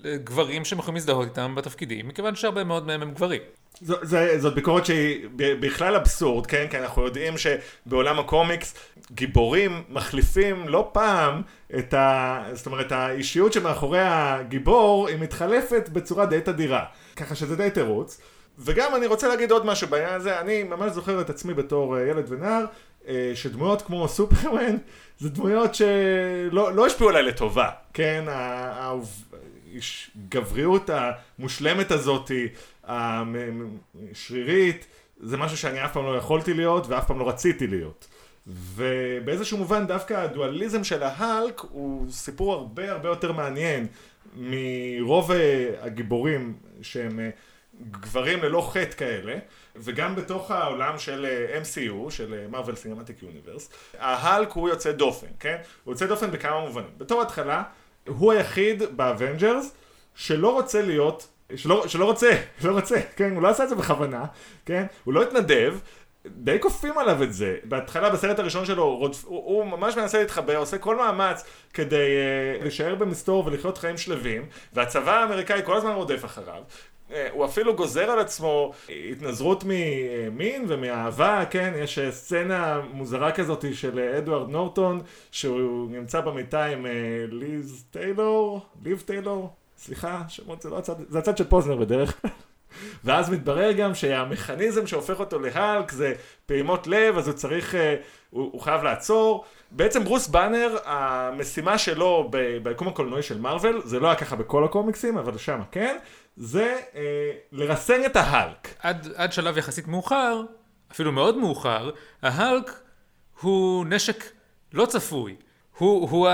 גברים 0.05 0.65
שהם 0.65 0.79
יכולים 0.79 0.95
להזדהות 0.95 1.29
איתם 1.29 1.55
בתפקידים, 1.55 2.09
מכיוון 2.09 2.35
שהרבה 2.35 2.65
מאוד 2.65 2.87
מהם 2.87 3.03
הם 3.03 3.11
גברים. 3.11 3.43
זאת 3.83 4.55
ביקורת 4.55 4.87
שהיא 4.87 5.29
בכלל 5.37 5.95
אבסורד, 5.97 6.47
כן? 6.47 6.67
כי 6.71 6.79
אנחנו 6.79 7.03
יודעים 7.03 7.35
שבעולם 7.39 8.19
הקומיקס 8.19 8.75
גיבורים 9.13 9.83
מחליפים 9.89 10.69
לא 10.69 10.91
פעם 10.93 11.43
את 11.79 11.95
ה... 11.95 12.45
זאת 12.53 12.67
אומרת 12.67 12.93
האישיות 12.93 13.53
שמאחורי 13.53 14.01
הגיבור 14.03 15.09
היא 15.09 15.17
מתחלפת 15.19 15.89
בצורה 15.93 16.27
די 16.27 16.41
תדירה, 16.41 16.85
ככה 17.17 17.35
שזה 17.35 17.57
די 17.57 17.71
תירוץ. 17.71 18.21
וגם 18.59 18.95
אני 18.95 19.07
רוצה 19.07 19.29
להגיד 19.29 19.51
עוד 19.51 19.67
משהו 19.67 19.89
בעניין 19.89 20.15
הזה, 20.15 20.41
אני 20.41 20.63
ממש 20.63 20.93
זוכר 20.93 21.21
את 21.21 21.31
עצמי 21.31 21.55
בתור 21.55 21.99
ילד 21.99 22.25
ונער, 22.29 22.65
שדמויות 23.35 23.83
כמו 23.83 24.09
סופרמן 24.09 24.77
זה 25.19 25.29
דמויות 25.29 25.75
שלא 25.75 26.73
לא 26.73 26.87
השפיעו 26.87 27.11
עליי 27.11 27.23
לטובה, 27.23 27.69
כן? 27.95 28.25
הגבריות 30.17 30.91
המושלמת 30.91 31.91
הזאתי, 31.91 32.49
השרירית, 32.85 34.87
זה 35.21 35.37
משהו 35.37 35.57
שאני 35.57 35.85
אף 35.85 35.93
פעם 35.93 36.05
לא 36.05 36.17
יכולתי 36.17 36.55
להיות 36.55 36.87
ואף 36.87 37.07
פעם 37.07 37.19
לא 37.19 37.29
רציתי 37.29 37.67
להיות. 37.67 38.09
ובאיזשהו 38.47 39.59
מובן 39.59 39.87
דווקא 39.87 40.15
הדואליזם 40.15 40.85
של 40.85 41.03
ההלק 41.03 41.61
הוא 41.61 42.11
סיפור 42.11 42.53
הרבה 42.53 42.93
הרבה 42.93 43.09
יותר 43.09 43.33
מעניין 43.33 43.87
מרוב 44.37 45.31
הגיבורים 45.81 46.55
שהם 46.83 47.21
גברים 47.91 48.43
ללא 48.43 48.71
חטא 48.73 48.97
כאלה, 48.97 49.35
וגם 49.77 50.17
בתוך 50.17 50.51
העולם 50.51 50.99
של 50.99 51.27
MCU, 51.63 52.11
של 52.11 52.47
Marvel 52.51 52.77
Cinematic 52.77 53.23
Universe, 53.23 53.71
ההלק 53.99 54.51
הוא 54.51 54.69
יוצא 54.69 54.93
דופן, 54.93 55.27
כן? 55.41 55.57
הוא 55.85 55.95
יוצא 55.95 56.07
דופן 56.07 56.31
בכמה 56.31 56.61
מובנים. 56.61 56.91
בתור 56.99 57.23
התחלה, 57.23 57.63
הוא 58.07 58.33
היחיד 58.33 58.83
ב 58.97 59.05
Avengers 59.05 59.73
שלא 60.15 60.53
רוצה 60.53 60.83
להיות, 60.83 61.27
שלא, 61.55 61.89
שלא 61.89 62.05
רוצה, 62.05 62.31
לא 62.65 62.73
רוצה, 62.73 63.01
כן? 63.17 63.35
הוא 63.35 63.43
לא 63.43 63.49
עשה 63.49 63.65
את 63.65 63.69
זה 63.69 63.75
בכוונה, 63.75 64.25
כן? 64.67 64.87
הוא 65.05 65.15
לא 65.15 65.23
התנדב. 65.23 65.79
די 66.27 66.57
כופים 66.61 66.99
עליו 66.99 67.23
את 67.23 67.33
זה. 67.33 67.57
בהתחלה, 67.65 68.11
בסרט 68.11 68.39
הראשון 68.39 68.65
שלו, 68.65 68.97
רודפ... 68.97 69.25
הוא, 69.25 69.45
הוא 69.45 69.65
ממש 69.65 69.97
מנסה 69.97 70.19
להתחבא, 70.19 70.57
עושה 70.57 70.79
כל 70.79 70.97
מאמץ 70.97 71.45
כדי 71.75 71.97
uh, 71.97 72.63
להישאר 72.63 72.95
במסתור 72.95 73.47
ולחיות 73.47 73.79
חיים 73.79 73.99
שלווים, 73.99 74.47
והצבא 74.73 75.21
האמריקאי 75.21 75.61
כל 75.65 75.77
הזמן 75.77 75.91
רודף 75.91 76.25
אחריו. 76.25 76.63
הוא 77.31 77.45
אפילו 77.45 77.77
גוזר 77.77 78.11
על 78.11 78.19
עצמו 78.19 78.73
התנזרות 79.11 79.65
ממין 79.67 80.65
ומאהבה, 80.69 81.45
כן? 81.51 81.73
יש 81.77 81.99
סצנה 82.11 82.81
מוזרה 82.93 83.33
כזאת 83.33 83.65
של 83.73 83.99
אדוארד 83.99 84.49
נורטון, 84.49 85.01
שהוא 85.31 85.91
נמצא 85.91 86.21
במיטה 86.21 86.65
עם 86.65 86.87
ליז 87.29 87.85
טיילור, 87.91 88.61
ליב 88.85 89.03
טיילור, 89.07 89.51
סליחה, 89.79 90.23
שמות 90.29 90.63
זה 90.63 90.71
לא 90.71 90.79
הצד, 90.79 90.95
זה 91.09 91.19
הצד 91.19 91.37
של 91.37 91.45
פוזנר 91.45 91.77
בדרך 91.77 92.21
כלל. 92.21 92.31
ואז 93.05 93.31
מתברר 93.31 93.73
גם 93.73 93.95
שהמכניזם 93.95 94.87
שהופך 94.87 95.21
אותו 95.21 95.39
להלק 95.39 95.93
זה 95.93 96.15
פעימות 96.47 96.87
לב, 96.87 97.19
אז 97.19 97.29
הוא 97.29 97.37
צריך, 97.37 97.75
הוא, 98.31 98.51
הוא 98.53 98.61
חייב 98.61 98.83
לעצור. 98.83 99.45
בעצם 99.71 100.05
ברוס 100.05 100.29
באנר, 100.29 100.77
המשימה 100.85 101.79
שלו 101.79 102.31
ביקום 102.63 102.89
הקולנועי 102.89 103.23
של 103.23 103.41
מארוול, 103.41 103.83
זה 103.85 104.01
לא 104.01 104.07
היה 104.07 104.17
ככה 104.17 104.37
בכל 104.37 104.65
הקומיקסים, 104.65 105.19
אבל 105.19 105.39
שם 105.39 105.61
כן, 105.71 105.97
זה 106.37 106.81
אה, 106.95 107.31
לרסן 107.53 108.05
את 108.07 108.17
ההלק. 108.17 108.75
עד, 108.79 109.09
עד 109.15 109.33
שלב 109.33 109.59
יחסית 109.59 109.89
מאוחר, 109.89 110.43
אפילו 110.93 111.13
מאוד 111.13 111.37
מאוחר, 111.37 111.91
ההלק 112.23 112.71
הוא 113.41 113.87
נשק 113.87 114.25
לא 114.73 114.87
צפוי. 114.87 115.37
הוא, 115.79 116.11
הוא, 116.11 116.29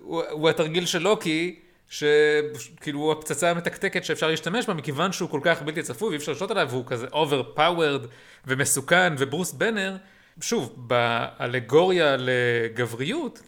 הוא, 0.00 0.22
הוא 0.30 0.48
התרגיל 0.48 0.86
של 0.86 0.98
לוקי, 0.98 1.60
שכאילו 1.88 2.98
הוא 3.00 3.12
הפצצה 3.12 3.50
המתקתקת 3.50 4.04
שאפשר 4.04 4.28
להשתמש 4.28 4.66
בה, 4.66 4.74
מכיוון 4.74 5.12
שהוא 5.12 5.28
כל 5.28 5.40
כך 5.42 5.62
בלתי 5.62 5.82
צפוי 5.82 6.08
ואי 6.08 6.16
אפשר 6.16 6.32
לשלוט 6.32 6.50
עליו, 6.50 6.68
והוא 6.70 6.84
כזה 6.86 7.06
overpowered 7.06 8.06
ומסוכן, 8.46 9.12
וברוס 9.18 9.52
בנר, 9.52 9.96
שוב, 10.40 10.74
באלגוריה 10.76 12.16
לגבריות, 12.18 13.40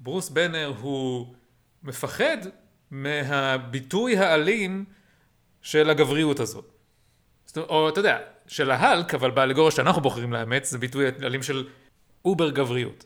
ברוס 0.00 0.28
בנר 0.28 0.72
הוא 0.80 1.34
מפחד 1.82 2.36
מהביטוי 2.90 4.18
האלים 4.18 4.84
של 5.68 5.90
הגבריות 5.90 6.40
הזאת. 6.40 6.64
או 7.56 7.88
אתה 7.88 8.00
יודע, 8.00 8.18
של 8.46 8.70
ההלק, 8.70 9.14
אבל 9.14 9.30
באלגוריה 9.30 9.70
שאנחנו 9.70 10.02
בוחרים 10.02 10.32
לאמץ, 10.32 10.70
זה 10.70 10.78
ביטוי 10.78 11.06
אלים 11.22 11.42
של 11.42 11.68
אובר 12.24 12.50
גבריות. 12.50 13.04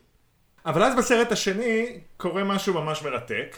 אבל 0.65 0.83
אז 0.83 0.95
בסרט 0.97 1.31
השני 1.31 1.99
קורה 2.17 2.43
משהו 2.43 2.73
ממש 2.73 3.03
מרתק. 3.03 3.57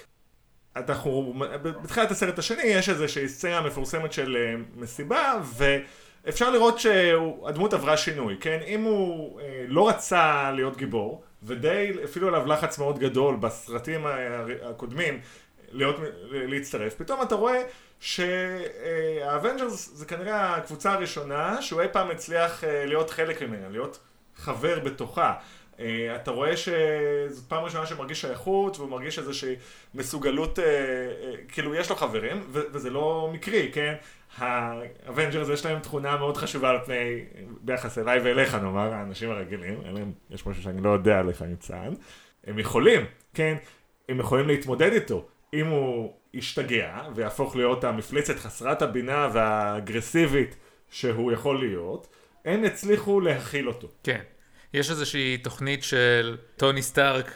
אנחנו, 0.76 1.34
בתחילת 1.62 2.12
הסרט 2.12 2.39
השני 2.39 2.63
יש 2.63 2.89
איזושהי 2.89 3.30
סצנה 3.30 3.62
מפורסמת 3.62 4.13
של 4.13 4.38
מסיבה, 4.76 5.41
ואפשר 5.44 6.50
לראות 6.50 6.80
שהדמות 6.80 7.74
עברה 7.74 7.98
שינוי, 7.98 8.38
כן? 8.39 8.60
אם 8.68 8.84
הוא 8.84 9.39
לא 9.68 9.89
רצה 9.89 10.52
להיות 10.52 10.78
גיבור, 10.78 11.24
ודי 11.44 11.91
הפעילו 12.04 12.28
עליו 12.28 12.46
לחץ 12.46 12.80
מאוד 12.80 13.00
גדול 13.00 13.36
בסרטים 13.36 14.06
הקודמים 14.63 15.20
להיות, 15.72 15.96
להצטרף, 16.32 16.96
פתאום 16.96 17.22
אתה 17.22 17.36
רואה 17.36 17.62
שה 18.00 18.52
Avengers 18.52 19.91
זה 19.93 20.05
כנראה 20.05 20.55
הקבוצה 20.55 20.93
הראשונה 20.93 21.62
שהוא 21.62 21.81
אי 21.81 21.88
פעם 21.91 22.12
הצליח 22.12 22.63
להיות 22.63 23.10
חלק 23.10 23.41
ממנה, 23.41 23.69
להיות 23.69 23.99
חבר 24.36 24.79
בתוכה. 24.79 25.34
אתה 26.15 26.31
רואה 26.31 26.58
שזו 26.58 27.41
פעם 27.47 27.63
ראשונה 27.63 27.86
שמרגיש 27.86 28.21
שייכות 28.21 28.77
והוא 28.77 28.89
מרגיש 28.89 29.19
איזושהי 29.19 29.55
מסוגלות, 29.93 30.60
כאילו 31.47 31.75
יש 31.75 31.89
לו 31.89 31.95
חברים 31.95 32.43
וזה 32.51 32.89
לא 32.89 33.29
מקרי, 33.34 33.71
כן? 33.73 33.93
ה 34.38 34.50
Avengers 34.50 35.50
יש 35.49 35.65
להם 35.65 35.79
תכונה 35.79 36.17
מאוד 36.17 36.38
חשובה 36.38 36.69
על 36.69 36.77
פני, 36.86 37.25
ביחס 37.62 37.97
אליי 37.97 38.19
ואליך 38.19 38.55
נאמר, 38.55 38.93
האנשים 38.93 39.31
הרגילים, 39.31 39.81
אליהם 39.86 40.12
יש 40.29 40.45
משהו 40.45 40.63
שאני 40.63 40.81
לא 40.81 40.89
יודע 40.89 41.19
עליך 41.19 41.41
ניצן, 41.41 41.93
הם 42.47 42.60
יכולים, 42.60 43.05
כן? 43.34 43.55
הם 44.10 44.19
יכולים 44.19 44.47
להתמודד 44.47 44.91
איתו. 44.91 45.25
אם 45.53 45.67
הוא 45.67 46.13
ישתגע 46.36 47.02
ויהפוך 47.15 47.56
להיות 47.56 47.84
המפלצת 47.84 48.39
חסרת 48.39 48.82
הבינה 48.82 49.30
והאגרסיבית 49.34 50.56
שהוא 50.89 51.32
יכול 51.32 51.60
להיות, 51.60 52.08
הם 52.45 52.65
יצליחו 52.65 53.19
להכיל 53.19 53.67
אותו. 53.67 53.88
כן. 54.04 54.21
יש 54.74 54.89
איזושהי 54.89 55.38
תוכנית 55.38 55.84
של 55.84 56.38
טוני 56.58 56.82
סטארק, 56.82 57.32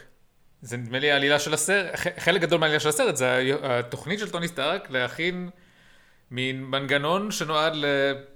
זה 0.61 0.77
נדמה 0.77 0.99
לי 0.99 1.11
העלילה 1.11 1.39
של 1.39 1.53
הסרט, 1.53 1.95
חלק 2.17 2.41
גדול 2.41 2.59
מהעלילה 2.59 2.79
של 2.79 2.89
הסרט 2.89 3.15
זה 3.15 3.53
התוכנית 3.61 4.19
של 4.19 4.29
טוני 4.29 4.47
סטארק 4.47 4.89
להכין 4.89 5.49
מין 6.31 6.63
מנגנון 6.63 7.31
שנועד 7.31 7.73
ל... 7.75 7.85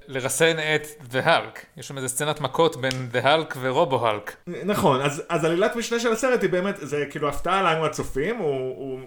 לרסן 0.08 0.56
את 0.76 0.88
The 1.12 1.26
Hulk. 1.26 1.60
יש 1.78 1.88
שם 1.88 1.97
איזה 1.97 2.08
סצנת 2.08 2.41
מכות 2.41 2.76
בין 2.76 3.10
The 3.13 3.26
Hulk 3.26 3.58
ורובו-הלק. 3.62 4.36
נכון, 4.47 5.02
אז, 5.02 5.23
אז 5.30 5.45
עלילת 5.45 5.76
משנה 5.76 5.99
של 5.99 6.12
הסרט 6.12 6.41
היא 6.41 6.49
באמת, 6.49 6.76
זה 6.82 7.06
כאילו 7.10 7.30
הפתעה 7.30 7.62
לנו 7.62 7.86
הצופים, 7.86 8.38
הוא, 8.38 8.78
הוא 8.78 8.99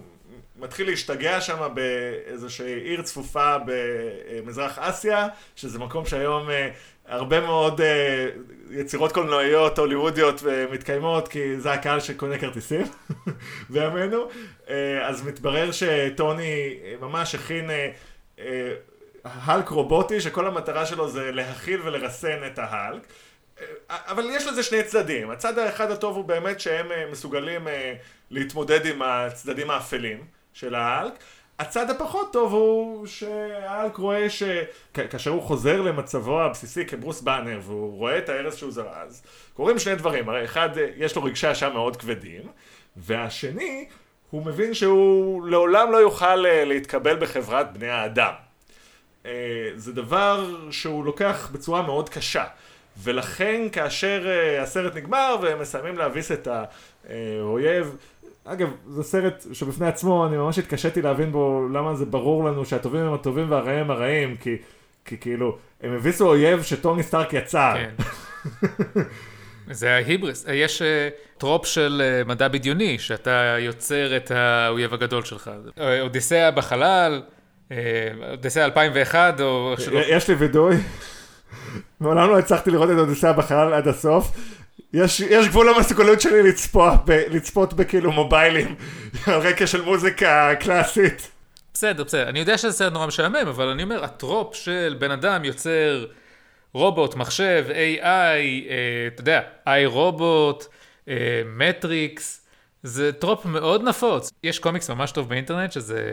מתחיל 0.59 0.87
להשתגע 0.91 1.41
שם 1.41 1.69
באיזושהי 1.75 2.73
עיר 2.73 3.03
צפופה 3.03 3.57
במזרח 3.67 4.79
אסיה, 4.79 5.29
שזה 5.57 5.79
מקום 5.79 6.07
שהיום 6.07 6.49
הרבה 7.07 7.41
מאוד 7.41 7.81
יצירות 8.71 9.13
קולנועיות 9.13 9.79
הוליוודיות 9.79 10.43
מתקיימות, 10.73 11.29
כי 11.29 11.61
זה 11.61 11.73
הקהל 11.73 12.01
שקונה 12.01 12.39
כרטיסים 12.39 12.83
בימינו. 13.71 14.29
אז 15.03 15.27
מתברר 15.27 15.71
שטוני 15.73 16.79
ממש 17.01 17.35
הכין 17.35 17.71
הלק 19.25 19.69
רובוטי, 19.69 20.21
שכל 20.21 20.47
המטרה 20.47 20.87
שלו 20.87 21.09
זה 21.09 21.33
להכיל 21.33 21.81
ולרסן 21.85 22.39
את 22.47 22.59
ההלק. 22.59 23.03
אבל 23.91 24.25
יש 24.31 24.47
לזה 24.47 24.63
שני 24.63 24.83
צדדים. 24.83 25.31
הצד 25.31 25.59
האחד 25.59 25.91
הטוב 25.91 26.17
הוא 26.17 26.25
באמת 26.25 26.61
שהם 26.61 26.87
מסוגלים 27.11 27.69
להתמודד 28.31 28.87
עם 28.87 29.03
הצדדים 29.03 29.71
האפלים 29.71 30.36
של 30.57 30.75
ההלק. 30.75 31.13
הצד 31.59 31.91
הפחות 31.91 32.33
טוב 32.33 32.53
הוא 32.53 33.07
שהאלק 33.07 33.97
רואה 33.97 34.27
שכאשר 34.31 35.31
הוא 35.31 35.43
חוזר 35.43 35.81
למצבו 35.81 36.41
הבסיסי 36.41 36.87
כברוס 36.87 37.21
באנר 37.21 37.61
והוא 37.63 37.99
רואה 37.99 38.19
את 38.19 38.29
הארז 38.29 38.57
שהוא 38.57 38.73
זרז, 38.73 39.23
קורים 39.55 39.79
שני 39.79 39.95
דברים, 39.95 40.29
הרי 40.29 40.45
אחד, 40.45 40.69
יש 40.97 41.17
לו 41.17 41.25
רגשי 41.25 41.53
אשם 41.53 41.73
מאוד 41.73 41.97
כבדים, 41.97 42.43
והשני, 42.97 43.89
הוא 44.31 44.47
מבין 44.47 44.75
שהוא 44.75 45.47
לעולם 45.47 45.93
לא 45.93 45.97
יוכל 45.97 46.47
אה, 46.47 46.65
להתקבל 46.65 47.17
בחברת 47.17 47.73
בני 47.73 47.89
האדם. 47.89 48.33
אה, 49.27 49.71
זה 49.75 49.93
דבר 49.93 50.55
שהוא 50.71 51.05
לוקח 51.05 51.51
בצורה 51.53 51.83
מאוד 51.83 52.09
קשה. 52.09 52.45
ולכן 53.03 53.69
כאשר 53.73 54.27
אה, 54.27 54.63
הסרט 54.63 54.97
נגמר 54.97 55.37
והם 55.43 55.61
מסיימים 55.61 55.99
להביס 55.99 56.33
את 56.33 56.49
האויב, 57.09 57.97
אגב, 58.47 58.69
זה 58.89 59.03
סרט 59.03 59.47
שבפני 59.53 59.87
עצמו 59.87 60.27
אני 60.27 60.37
ממש 60.37 60.59
התקשיתי 60.59 61.03
להבין 61.03 61.33
בו 61.33 61.69
למה 61.73 61.95
זה 61.95 62.05
ברור 62.05 62.45
לנו 62.45 62.65
שהטובים 62.65 63.01
הם 63.01 63.15
הטובים 63.15 63.51
והרעים 63.51 63.79
הם 63.79 63.91
הרעים, 63.91 64.37
כי, 64.37 64.57
כי 65.05 65.19
כאילו, 65.19 65.59
הם 65.83 65.93
הביסו 65.93 66.29
אויב 66.29 66.63
שטוני 66.63 67.03
סטארק 67.03 67.33
יצר. 67.33 67.75
כן. 67.75 68.05
זה 69.71 69.95
ההיבריס, 69.95 70.47
יש 70.53 70.83
אה, 70.83 70.85
trope 71.39 71.67
של 71.67 72.03
אה, 72.25 72.29
מדע 72.29 72.49
בדיוני, 72.49 72.99
שאתה 72.99 73.57
יוצר 73.59 74.17
את 74.17 74.31
האויב 74.31 74.95
הגדול 74.95 75.25
שלך. 75.25 75.51
אודיסאה 76.01 76.51
בחלל, 76.51 77.23
אודיסאה 78.31 78.65
2001, 78.65 79.41
או. 79.41 79.75
יש 80.09 80.29
לי 80.29 80.35
וידוי, 80.35 80.77
מעולם 82.01 82.31
לא 82.31 82.39
הצלחתי 82.39 82.71
לראות 82.71 82.91
את 82.91 82.99
אודיסאה 82.99 83.33
בחלל 83.33 83.73
עד 83.73 83.89
הסוף. 83.89 84.31
יש, 84.93 85.21
יש 85.21 85.49
גבול 85.49 85.71
למסוגלות 85.71 86.21
שלי 86.21 86.43
לצפות, 86.43 87.01
ב, 87.05 87.11
לצפות 87.11 87.75
בכאילו 87.75 88.13
מוביילים 88.13 88.75
על 89.27 89.41
רקע 89.41 89.67
של 89.67 89.83
מוזיקה 89.83 90.55
קלאסית. 90.61 91.31
בסדר, 91.75 92.05
בסדר. 92.05 92.29
אני 92.29 92.39
יודע 92.39 92.59
שזה 92.59 92.73
סרט 92.73 92.93
נורא 92.93 93.07
משעמם, 93.07 93.37
אבל 93.37 93.69
אני 93.69 93.83
אומר, 93.83 94.05
ה 94.05 94.13
trope 94.13 94.55
של 94.55 94.97
בן 94.99 95.11
אדם 95.11 95.45
יוצר 95.45 96.07
רובוט, 96.73 97.15
מחשב, 97.15 97.67
AI, 97.69 98.03
אה, 98.03 98.39
אתה 99.07 99.21
יודע, 99.21 99.41
I, 99.67 99.87
Robot, 99.87 100.65
אה, 101.09 101.43
מטריקס, 101.47 102.47
זה 102.83 103.13
trope 103.13 103.47
מאוד 103.47 103.83
נפוץ. 103.83 104.31
יש 104.43 104.59
קומיקס 104.59 104.91
ממש 104.91 105.13
טוב 105.13 105.29
באינטרנט, 105.29 105.73
שזה, 105.73 106.13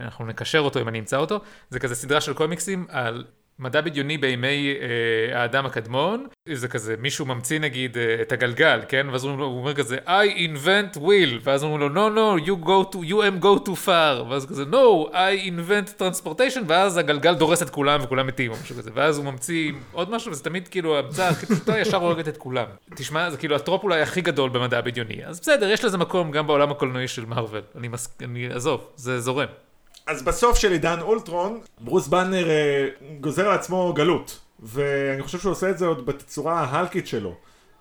אנחנו 0.00 0.26
נקשר 0.26 0.58
אותו 0.58 0.80
אם 0.80 0.88
אני 0.88 0.98
אמצא 0.98 1.16
אותו, 1.16 1.40
זה 1.70 1.80
כזה 1.80 1.94
סדרה 1.94 2.20
של 2.20 2.34
קומיקסים 2.34 2.86
על 2.88 3.24
מדע 3.60 3.80
בדיוני 3.80 4.18
בימי 4.18 4.74
אה, 4.80 5.42
האדם 5.42 5.66
הקדמון, 5.66 6.26
זה 6.52 6.68
כזה, 6.68 6.94
מישהו 6.98 7.26
ממציא 7.26 7.60
נגיד 7.60 7.98
אה, 7.98 8.22
את 8.22 8.32
הגלגל, 8.32 8.80
כן? 8.88 9.06
ואז 9.10 9.24
הוא 9.24 9.42
אומר 9.42 9.74
כזה, 9.74 9.98
I 10.06 10.38
invent 10.38 10.96
wheel, 10.96 11.40
ואז 11.42 11.64
אומרים 11.64 11.94
לו, 11.94 12.08
no, 12.08 12.14
no, 12.14 12.46
you 12.46 12.66
go 12.66 12.94
to, 12.94 12.96
you 12.96 13.14
am 13.14 13.44
go 13.44 13.68
too 13.68 13.86
far, 13.86 14.22
ואז 14.30 14.46
כזה, 14.46 14.64
no, 14.64 15.12
I 15.12 15.48
invent 15.48 16.00
transportation, 16.00 16.60
ואז 16.66 16.96
הגלגל 16.96 17.34
דורס 17.34 17.62
את 17.62 17.70
כולם 17.70 18.00
וכולם 18.02 18.26
מתים, 18.26 18.50
או 18.50 18.56
משהו 18.62 18.76
כזה, 18.76 18.90
ואז 18.94 19.18
הוא 19.18 19.24
ממציא 19.24 19.72
עוד 19.92 20.10
משהו, 20.10 20.32
וזה 20.32 20.44
תמיד 20.44 20.68
כאילו, 20.68 20.98
המצאה 20.98 21.28
הכי 21.28 21.46
פשוטה 21.46 21.78
ישר 21.78 21.96
הורגת 21.96 22.28
את 22.28 22.36
כולם. 22.36 22.66
תשמע, 22.94 23.30
זה 23.30 23.36
כאילו 23.36 23.56
ה 23.56 23.60
trope 23.60 23.82
אולי 23.84 24.02
הכי 24.02 24.20
גדול 24.20 24.50
במדע 24.50 24.78
הבדיוני, 24.78 25.26
אז 25.26 25.40
בסדר, 25.40 25.70
יש 25.70 25.84
לזה 25.84 25.98
מקום 25.98 26.30
גם 26.30 26.46
בעולם 26.46 26.70
הקולנועי 26.70 27.08
של 27.08 27.24
מארוול, 27.24 27.62
אני, 27.76 27.88
מס... 27.88 28.18
אני 28.24 28.48
עזוב, 28.52 28.88
זה 28.96 29.20
זורם. 29.20 29.67
אז 30.08 30.22
בסוף 30.22 30.58
של 30.58 30.72
עידן 30.72 31.00
אולטרון, 31.00 31.60
ברוס 31.80 32.08
באנר 32.08 32.50
אה, 32.50 32.88
גוזר 33.20 33.48
לעצמו 33.48 33.92
גלות. 33.92 34.38
ואני 34.60 35.22
חושב 35.22 35.38
שהוא 35.38 35.52
עושה 35.52 35.70
את 35.70 35.78
זה 35.78 35.86
עוד 35.86 36.06
בצורה 36.06 36.60
ההלקית 36.60 37.06
שלו. 37.06 37.34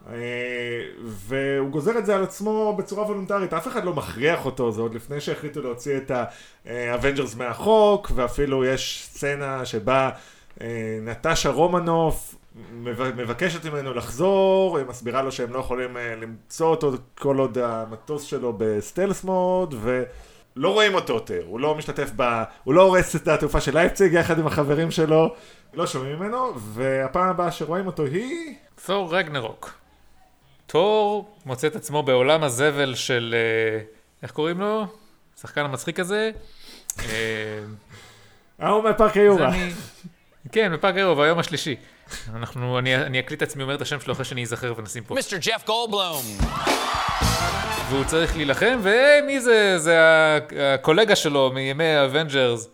אה, 0.09 0.15
והוא 1.03 1.69
גוזר 1.69 1.97
את 1.97 2.05
זה 2.05 2.15
על 2.15 2.23
עצמו 2.23 2.75
בצורה 2.77 3.03
וולונטרית, 3.03 3.53
אף 3.53 3.67
אחד 3.67 3.83
לא 3.83 3.93
מכריח 3.93 4.45
אותו, 4.45 4.71
זה 4.71 4.81
עוד 4.81 4.93
לפני 4.93 5.21
שהחליטו 5.21 5.61
להוציא 5.61 5.97
את 5.97 6.11
ה 6.65 6.73
Avengers 6.73 7.35
מהחוק, 7.35 8.11
ואפילו 8.15 8.65
יש 8.65 9.07
סצנה 9.11 9.65
שבה 9.65 10.09
אה, 10.61 10.99
נטשה 11.01 11.49
רומנוף 11.49 12.35
מבקשת 13.15 13.65
ממנו 13.65 13.93
לחזור, 13.93 14.77
היא 14.77 14.85
מסבירה 14.85 15.21
לו 15.21 15.31
שהם 15.31 15.53
לא 15.53 15.59
יכולים 15.59 15.97
אה, 15.97 16.15
למצוא 16.15 16.67
אותו 16.67 16.91
כל 17.19 17.37
עוד 17.37 17.57
המטוס 17.57 18.23
שלו 18.23 18.53
ב 18.57 18.65
stealth 18.65 19.23
mode, 19.23 19.75
ו... 19.77 20.03
לא 20.57 20.73
רואים 20.73 20.95
אותו 20.95 21.13
יותר, 21.13 21.43
הוא 21.47 21.59
לא 21.59 21.75
משתתף 21.75 22.11
ב... 22.15 22.43
הוא 22.63 22.73
לא 22.73 22.81
הורס 22.81 23.15
את 23.15 23.27
התעופה 23.27 23.61
של 23.61 23.73
לייפציג 23.73 24.13
יחד 24.13 24.39
עם 24.39 24.47
החברים 24.47 24.91
שלו, 24.91 25.35
לא 25.73 25.87
שומעים 25.87 26.19
ממנו, 26.19 26.53
והפעם 26.57 27.29
הבאה 27.29 27.51
שרואים 27.51 27.87
אותו 27.87 28.05
היא... 28.05 28.55
תור 28.85 29.15
רגנרוק. 29.17 29.73
תור 30.65 31.37
מוצא 31.45 31.67
את 31.67 31.75
עצמו 31.75 32.03
בעולם 32.03 32.43
הזבל 32.43 32.95
של... 32.95 33.35
אה, 33.37 33.83
איך 34.23 34.31
קוראים 34.31 34.59
לו? 34.59 34.85
השחקן 35.37 35.61
המצחיק 35.61 35.99
הזה. 35.99 36.31
ההוא 38.59 38.83
מפארק 38.89 39.17
היורה. 39.17 39.51
כן, 40.51 40.73
מפארק 40.73 40.95
היורה, 40.95 41.25
היום 41.25 41.39
השלישי. 41.39 41.75
אנחנו, 42.35 42.79
אני, 42.79 42.95
אני 42.95 43.19
אקליט 43.19 43.43
את 43.43 43.47
עצמי 43.47 43.63
אומר 43.63 43.75
את 43.75 43.81
השם 43.81 43.99
שלו 43.99 44.13
אחרי 44.13 44.25
שאני 44.25 44.43
אזכר 44.43 44.73
ונשים 44.77 45.03
פה. 45.03 45.15
מיסטר 45.15 45.37
ג'ף 45.37 45.65
גולדבלום. 45.65 46.23
והוא 47.89 48.03
צריך 48.05 48.35
להילחם, 48.35 48.79
והי, 48.83 49.21
מי 49.21 49.41
זה? 49.41 49.77
זה 49.77 49.99
הקולגה 50.59 51.15
שלו 51.15 51.51
מימי 51.53 51.83
ה 51.83 51.92
Avengers, 51.92 52.69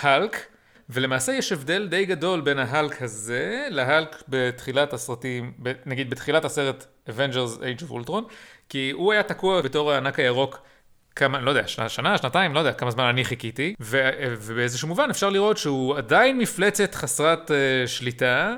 האלק. 0.00 0.46
ולמעשה 0.90 1.32
יש 1.32 1.52
הבדל 1.52 1.88
די 1.88 2.04
גדול 2.04 2.40
בין 2.40 2.58
ההאלק 2.58 3.02
הזה 3.02 3.66
להאלק 3.70 4.22
בתחילת 4.28 4.92
הסרטים, 4.92 5.52
נגיד 5.86 6.10
בתחילת 6.10 6.44
הסרט 6.44 6.86
Avengers 7.08 7.58
Age 7.58 7.82
of 7.82 7.92
Ultron, 7.92 8.22
כי 8.68 8.90
הוא 8.90 9.12
היה 9.12 9.22
תקוע 9.22 9.60
בתור 9.60 9.92
הענק 9.92 10.18
הירוק 10.18 10.58
כמה, 11.16 11.40
לא 11.40 11.50
יודע, 11.50 11.66
שנה, 11.66 11.88
שנה, 11.88 12.18
שנתיים, 12.18 12.54
לא 12.54 12.58
יודע 12.58 12.72
כמה 12.72 12.90
זמן 12.90 13.04
אני 13.04 13.24
חיכיתי, 13.24 13.74
ו, 13.80 14.10
ובאיזשהו 14.30 14.88
מובן 14.88 15.10
אפשר 15.10 15.30
לראות 15.30 15.58
שהוא 15.58 15.96
עדיין 15.96 16.38
מפלצת 16.38 16.94
חסרת 16.94 17.50
uh, 17.50 17.88
שליטה, 17.88 18.54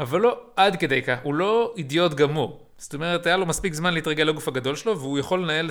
אבל 0.00 0.20
לא 0.20 0.40
עד 0.56 0.76
כדי 0.76 1.02
כך, 1.02 1.18
הוא 1.22 1.34
לא 1.34 1.74
אידיוט 1.76 2.14
גמור. 2.14 2.66
זאת 2.78 2.94
אומרת, 2.94 3.26
היה 3.26 3.36
לו 3.36 3.46
מספיק 3.46 3.74
זמן 3.74 3.94
להתרגל 3.94 4.24
לגוף 4.24 4.48
הגדול 4.48 4.76
שלו, 4.76 4.98
והוא 4.98 5.18
יכול 5.18 5.42
לנהל 5.42 5.70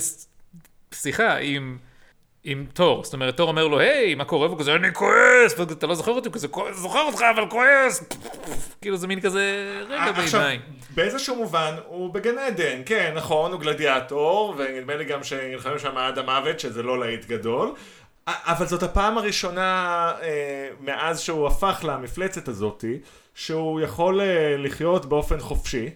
שיחה 0.94 1.38
עם, 1.38 1.78
עם 2.44 2.66
תור. 2.74 3.04
זאת 3.04 3.14
אומרת, 3.14 3.38
תור 3.38 3.50
אומר 3.50 3.68
לו, 3.68 3.80
היי, 3.80 4.16
מה 4.16 4.26
קורה? 4.26 4.48
והוא 4.48 4.60
כזה, 4.60 4.76
אני 4.76 4.94
כועס! 4.94 5.60
ואתה 5.60 5.88
לא 5.88 5.96
זוכר 5.96 6.12
אותי? 6.12 6.28
הוא 6.28 6.34
כזה, 6.34 6.48
זוכר 6.74 7.02
אותך, 7.02 7.22
אבל 7.36 7.50
כועס! 7.50 8.04
כאילו 8.82 8.98
זה 8.98 9.08
מין 9.08 9.22
כזה 9.22 9.74
רגע 9.90 10.12
ביניים. 10.12 10.62
באיזשהו 10.96 11.36
מובן, 11.36 11.76
הוא 11.86 12.14
בגן 12.14 12.38
עדן, 12.38 12.82
כן, 12.86 13.14
נכון, 13.16 13.52
הוא 13.52 13.60
גלדיאטור, 13.60 14.56
ונדמה 14.58 14.96
לי 14.96 15.06
גם 15.06 15.24
שנלחמים 15.24 15.80
שם 15.80 15.98
עד 15.98 16.18
המוות, 16.18 16.60
שזה 16.60 16.84
לא 16.84 17.00
להיט 17.00 17.26
גדול. 17.26 17.74
אבל 18.28 18.66
זאת 18.66 18.84
הפעם 18.84 19.18
הראשונה 19.18 20.12
אה, 20.22 20.70
מאז 20.80 21.20
שהוא 21.22 21.48
הפך 21.48 21.86
למפלצת 21.88 22.48
הזאתי, 22.48 23.00
שהוא 23.38 23.82
יכול 23.82 24.22
אה, 24.22 24.58
לחיות 24.58 25.06
באופן 25.06 25.40
חופשי. 25.40 25.90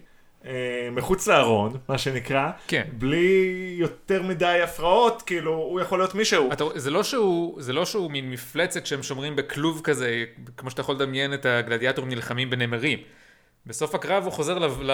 אה, 0.46 0.88
מחוץ 0.92 1.28
לארון, 1.28 1.76
מה 1.88 1.98
שנקרא, 1.98 2.50
כן. 2.66 2.82
בלי 2.92 3.74
יותר 3.78 4.22
מדי 4.22 4.60
הפרעות, 4.64 5.22
כאילו, 5.22 5.54
הוא 5.54 5.80
יכול 5.80 5.98
להיות 5.98 6.14
מישהו. 6.14 6.52
אתה, 6.52 6.64
זה, 6.74 6.90
לא 6.90 7.02
שהוא, 7.02 7.62
זה 7.62 7.72
לא 7.72 7.84
שהוא 7.84 8.10
מין 8.10 8.30
מפלצת 8.30 8.86
שהם 8.86 9.02
שומרים 9.02 9.36
בכלוב 9.36 9.80
כזה, 9.84 10.24
כמו 10.56 10.70
שאתה 10.70 10.80
יכול 10.80 10.94
לדמיין 10.94 11.34
את 11.34 11.46
הגלדיאטורים 11.46 12.10
נלחמים 12.10 12.50
בנמרים. 12.50 12.98
בסוף 13.66 13.94
הקרב 13.94 14.24
הוא 14.24 14.32
חוזר 14.32 14.58
ל, 14.58 14.66
ל, 14.80 14.90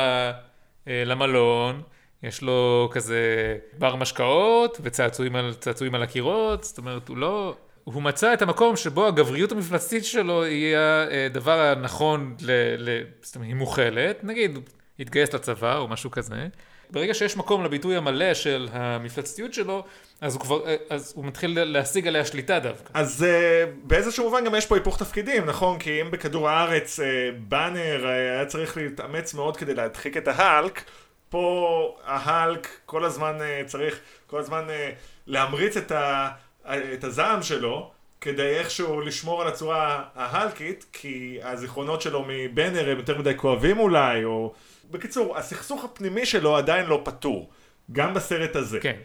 אה, 0.89 1.03
למלון, 1.07 1.83
יש 2.23 2.43
לו 2.43 2.89
כזה 2.93 3.57
בר 3.79 3.97
משקאות 3.97 4.81
וצעצועים 4.83 5.37
על, 5.37 5.53
על 5.93 6.03
הקירות, 6.03 6.65
זאת 6.65 6.79
אומרת, 6.79 7.09
הוא 7.09 7.17
לא... 7.17 7.57
הוא 7.95 8.03
מצא 8.03 8.35
את 8.35 8.43
המקום 8.43 8.77
שבו 8.77 9.07
הגבריות 9.07 9.53
המפלצתית 9.53 10.05
שלו 10.05 10.45
היא 10.45 10.77
הדבר 10.77 11.61
הנכון, 11.61 12.37
ל, 12.41 12.51
ל, 12.79 13.03
זאת 13.23 13.35
אומרת, 13.37 13.49
היא 13.49 13.57
מוכלת, 13.57 14.25
נגיד, 14.25 14.59
יתגייס 14.99 15.33
לצבא 15.33 15.77
או 15.77 15.89
משהו 15.89 16.11
כזה. 16.11 16.47
ברגע 16.91 17.15
שיש 17.15 17.37
מקום 17.37 17.65
לביטוי 17.65 17.97
המלא 17.97 18.35
של 18.35 18.69
המפלצתיות 18.73 19.55
שלו, 19.55 19.85
אז 20.21 20.35
הוא 20.35 20.43
כבר, 20.43 20.63
אז 20.91 21.13
הוא 21.17 21.25
מתחיל 21.25 21.65
להשיג 21.65 22.09
עליה 22.09 22.25
שליטה 22.25 22.59
דווקא. 22.59 22.91
אז 22.95 23.27
uh, 23.27 23.71
באיזשהו 23.83 24.25
מובן 24.25 24.45
גם 24.45 24.55
יש 24.55 24.67
פה 24.67 24.77
היפוך 24.77 24.99
תפקידים, 24.99 25.45
נכון? 25.45 25.79
כי 25.79 26.03
אם 26.03 26.11
בכדור 26.11 26.49
הארץ 26.49 27.01
uh, 27.01 27.03
באנר 27.39 28.05
uh, 28.05 28.07
היה 28.07 28.47
צריך 28.47 28.77
להתאמץ 28.77 29.35
מאוד 29.35 29.57
כדי 29.57 29.75
להדחיק 29.75 30.17
את 30.17 30.29
ההלק, 30.29 30.85
פה 31.29 31.97
ההלק 32.05 32.69
כל 32.87 33.05
הזמן 33.05 33.39
uh, 33.39 33.69
צריך, 33.69 34.01
כל 34.27 34.39
הזמן 34.39 34.65
uh, 34.69 34.95
להמריץ 35.27 35.77
את, 35.77 35.93
ה, 35.93 36.29
את 36.69 37.05
הזעם 37.05 37.43
שלו. 37.43 37.91
כדי 38.21 38.59
איכשהו 38.59 39.01
לשמור 39.01 39.43
על 39.43 39.49
הצורה 39.49 40.05
ההלקית, 40.15 40.87
כי 40.93 41.39
הזיכרונות 41.43 42.03
שלו 42.03 42.25
מבנר 42.29 42.91
הם 42.91 42.99
יותר 42.99 43.19
מדי 43.19 43.33
כואבים 43.37 43.79
אולי, 43.79 44.25
או 44.25 44.53
בקיצור, 44.91 45.39
הסכסוך 45.39 45.85
הפנימי 45.85 46.27
שלו 46.27 46.57
עדיין 46.57 46.87
לא 46.87 47.01
פתור, 47.05 47.51
גם 47.93 48.15
בסרט 48.15 48.57
הזה. 48.57 48.81
כן. 48.81 48.97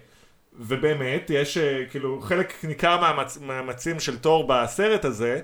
ובאמת, 0.60 1.30
יש 1.30 1.58
אה, 1.58 1.86
כאילו 1.92 2.22
חלק 2.22 2.54
ניכר 2.66 3.00
מהמאמצים 3.42 4.00
של 4.00 4.18
תור 4.18 4.48
בסרט 4.48 5.06
הזה, 5.06 5.42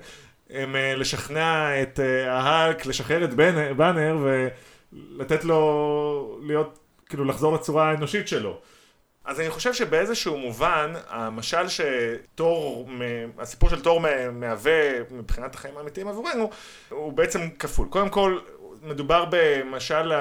הם 0.50 0.76
אה, 0.76 0.96
לשכנע 0.96 1.82
את 1.82 2.00
אה, 2.00 2.32
ההאלק, 2.32 2.86
לשחרר 2.86 3.24
את 3.24 3.34
באנר 3.76 4.16
ולתת 4.22 5.44
לו 5.44 6.38
להיות, 6.46 6.78
כאילו 7.08 7.24
לחזור 7.24 7.54
לצורה 7.54 7.90
האנושית 7.90 8.28
שלו. 8.28 8.60
אז 9.24 9.40
אני 9.40 9.50
חושב 9.50 9.74
שבאיזשהו 9.74 10.38
מובן, 10.38 10.92
המשל 11.08 11.68
שתור, 11.68 12.88
הסיפור 13.38 13.68
של 13.68 13.82
תור 13.82 14.00
מהווה 14.32 14.90
מבחינת 15.10 15.54
החיים 15.54 15.76
האמיתיים 15.76 16.08
עבורנו, 16.08 16.50
הוא 16.88 17.12
בעצם 17.12 17.40
כפול. 17.58 17.88
קודם 17.90 18.08
כל, 18.08 18.38
מדובר 18.82 19.24
במשל 19.30 20.12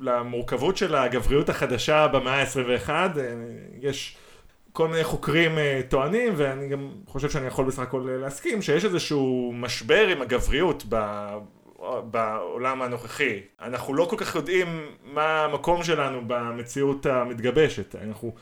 למורכבות 0.00 0.76
של 0.76 0.94
הגבריות 0.94 1.48
החדשה 1.48 2.08
במאה 2.08 2.42
ה-21, 2.42 2.90
יש 3.80 4.16
כל 4.72 4.88
מיני 4.88 5.04
חוקרים 5.04 5.58
אה, 5.58 5.80
טוענים, 5.88 6.32
ואני 6.36 6.68
גם 6.68 6.90
חושב 7.06 7.30
שאני 7.30 7.46
יכול 7.46 7.64
בסך 7.64 7.78
הכל 7.78 8.08
להסכים, 8.20 8.62
שיש 8.62 8.84
איזשהו 8.84 9.52
משבר 9.54 10.08
עם 10.08 10.22
הגבריות 10.22 10.84
בעולם 12.10 12.82
הנוכחי. 12.82 13.40
אנחנו 13.60 13.94
לא 13.94 14.04
כל 14.04 14.16
כך 14.18 14.34
יודעים 14.34 14.86
מה 15.04 15.44
המקום 15.44 15.82
שלנו 15.82 16.20
במציאות 16.26 17.06
המתגבשת. 17.06 17.94
אנחנו 17.94 18.34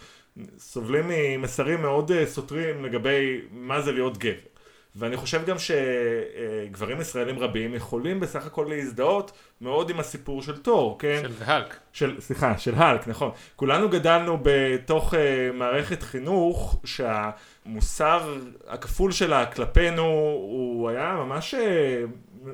סובלים 0.59 1.05
ממסרים 1.09 1.83
מאוד 1.83 2.13
אה, 2.13 2.27
סותרים 2.27 2.85
לגבי 2.85 3.41
מה 3.51 3.81
זה 3.81 3.93
להיות 3.93 4.19
גבר. 4.19 4.51
ואני 4.97 5.17
חושב 5.17 5.47
גם 5.47 5.57
שגברים 5.59 7.01
ישראלים 7.01 7.39
רבים 7.39 7.75
יכולים 7.75 8.21
בסך 8.21 8.47
הכל 8.47 8.67
להזדהות 8.71 9.33
מאוד 9.61 9.91
עם 9.91 10.01
הסיפור 10.01 10.43
של 10.43 10.57
תור, 10.57 10.99
כן? 10.99 11.23
של 11.23 11.33
האלק. 11.45 11.77
של, 11.93 12.21
סליחה, 12.21 12.59
של 12.59 12.75
האלק, 12.75 13.09
נכון. 13.09 13.31
כולנו 13.57 13.89
גדלנו 13.89 14.39
בתוך 14.43 15.15
uh, 15.15 15.17
מערכת 15.55 16.03
חינוך 16.03 16.81
שהמוסר 16.85 18.39
הכפול 18.69 19.13
שלה 19.13 19.47
כלפינו 19.47 20.03
הוא 20.03 20.89
היה 20.89 21.13
ממש 21.13 21.55
uh, 21.55 21.59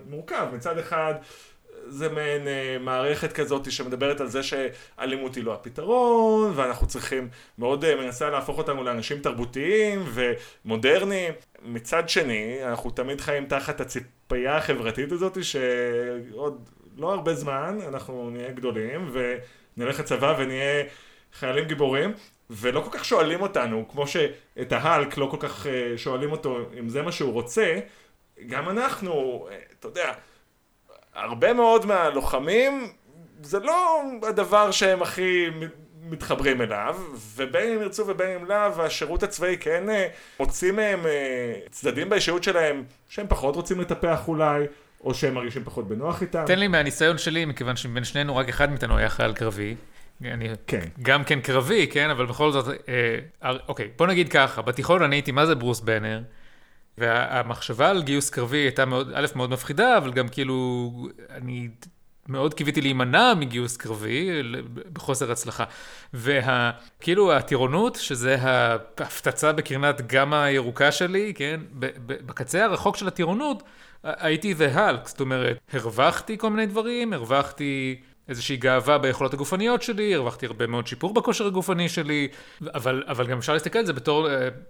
מורכב. 0.06 0.46
מצד 0.52 0.78
אחד 0.78 1.14
זה 1.88 2.08
מעין 2.08 2.42
uh, 2.42 2.82
מערכת 2.82 3.32
כזאת 3.32 3.72
שמדברת 3.72 4.20
על 4.20 4.28
זה 4.28 4.42
שאלימות 4.42 5.34
היא 5.34 5.44
לא 5.44 5.54
הפתרון, 5.54 6.52
ואנחנו 6.54 6.86
צריכים, 6.86 7.28
מאוד 7.58 7.84
uh, 7.84 8.00
מנסה 8.00 8.30
להפוך 8.30 8.58
אותנו 8.58 8.84
לאנשים 8.84 9.18
תרבותיים 9.18 10.04
ומודרניים. 10.06 11.32
מצד 11.62 12.08
שני, 12.08 12.58
אנחנו 12.64 12.90
תמיד 12.90 13.20
חיים 13.20 13.46
תחת 13.46 13.80
הציפייה 13.80 14.56
החברתית 14.56 15.12
הזאת, 15.12 15.44
שעוד 15.44 16.70
לא 16.96 17.12
הרבה 17.12 17.34
זמן 17.34 17.78
אנחנו 17.88 18.30
נהיה 18.30 18.50
גדולים, 18.50 19.12
ונלך 19.12 20.00
לצבא 20.00 20.34
ונהיה 20.38 20.84
חיילים 21.32 21.64
גיבורים. 21.64 22.12
ולא 22.50 22.80
כל 22.80 22.98
כך 22.98 23.04
שואלים 23.04 23.42
אותנו, 23.42 23.88
כמו 23.88 24.06
שאת 24.06 24.72
ההלק 24.72 25.18
לא 25.18 25.28
כל 25.30 25.36
כך 25.40 25.66
uh, 25.66 25.68
שואלים 25.98 26.32
אותו 26.32 26.58
אם 26.78 26.88
זה 26.88 27.02
מה 27.02 27.12
שהוא 27.12 27.32
רוצה, 27.32 27.78
גם 28.46 28.68
אנחנו, 28.68 29.46
אתה 29.78 29.88
יודע, 29.88 30.12
הרבה 31.14 31.52
מאוד 31.52 31.86
מהלוחמים, 31.86 32.92
זה 33.42 33.58
לא 33.58 34.02
הדבר 34.22 34.70
שהם 34.70 35.02
הכי 35.02 35.46
מתחברים 36.10 36.62
אליו, 36.62 36.96
ובין 37.34 37.72
אם 37.72 37.82
ירצו 37.82 38.06
ובין 38.06 38.30
אם 38.40 38.46
לאו, 38.46 38.82
השירות 38.82 39.22
הצבאי 39.22 39.56
כן 39.60 39.90
אה, 39.90 40.08
מוציא 40.40 40.72
מהם 40.72 41.06
אה, 41.06 41.54
צדדים 41.70 42.08
באישיות 42.08 42.42
שלהם 42.42 42.84
שהם 43.08 43.26
פחות 43.28 43.56
רוצים 43.56 43.80
לטפח 43.80 44.28
אולי, 44.28 44.64
או 45.04 45.14
שהם 45.14 45.34
מרגישים 45.34 45.64
פחות 45.64 45.88
בנוח 45.88 46.22
איתם. 46.22 46.44
תן 46.46 46.58
לי 46.58 46.68
מהניסיון 46.68 47.18
שלי, 47.18 47.44
מכיוון 47.44 47.76
שבין 47.76 48.04
שנינו 48.04 48.36
רק 48.36 48.48
אחד 48.48 48.70
מאיתנו 48.70 48.98
היה 48.98 49.08
חייל 49.08 49.32
קרבי. 49.32 49.74
אני 50.24 50.48
כן. 50.66 50.80
גם 51.02 51.24
כן 51.24 51.40
קרבי, 51.40 51.86
כן, 51.86 52.10
אבל 52.10 52.26
בכל 52.26 52.52
זאת, 52.52 52.66
אה, 52.88 53.52
אוקיי, 53.68 53.88
בוא 53.96 54.06
נגיד 54.06 54.28
ככה, 54.28 54.62
בתיכון 54.62 55.02
אני 55.02 55.16
הייתי 55.16 55.32
מה 55.32 55.46
זה 55.46 55.54
ברוס 55.54 55.80
בנר, 55.80 56.20
והמחשבה 56.98 57.90
על 57.90 58.02
גיוס 58.02 58.30
קרבי 58.30 58.56
הייתה 58.56 58.84
מאוד, 58.84 59.12
א', 59.14 59.26
מאוד 59.36 59.50
מפחידה, 59.50 59.98
אבל 59.98 60.12
גם 60.12 60.28
כאילו, 60.28 60.90
אני 61.30 61.68
מאוד 62.28 62.54
קיוויתי 62.54 62.80
להימנע 62.80 63.34
מגיוס 63.34 63.76
קרבי, 63.76 64.42
בחוסר 64.92 65.32
הצלחה. 65.32 65.64
וכאילו 66.14 67.32
הטירונות, 67.32 67.94
שזה 67.94 68.36
ההפצצה 68.40 69.52
בקרנת 69.52 70.06
גמא 70.06 70.36
הירוקה 70.36 70.92
שלי, 70.92 71.32
כן, 71.34 71.60
בקצה 72.06 72.64
הרחוק 72.64 72.96
של 72.96 73.08
הטירונות, 73.08 73.62
הייתי 74.02 74.54
the 74.54 74.76
hulk, 74.76 75.08
זאת 75.08 75.20
אומרת, 75.20 75.58
הרווחתי 75.72 76.38
כל 76.38 76.50
מיני 76.50 76.66
דברים, 76.66 77.12
הרווחתי 77.12 78.00
איזושהי 78.28 78.56
גאווה 78.56 78.98
ביכולות 78.98 79.34
הגופניות 79.34 79.82
שלי, 79.82 80.14
הרווחתי 80.14 80.46
הרבה 80.46 80.66
מאוד 80.66 80.86
שיפור 80.86 81.14
בכושר 81.14 81.46
הגופני 81.46 81.88
שלי, 81.88 82.28
אבל, 82.74 83.04
אבל 83.06 83.26
גם 83.26 83.38
אפשר 83.38 83.52
להסתכל 83.52 83.78
על 83.78 83.86
זה 83.86 83.92
בתור 83.92 84.28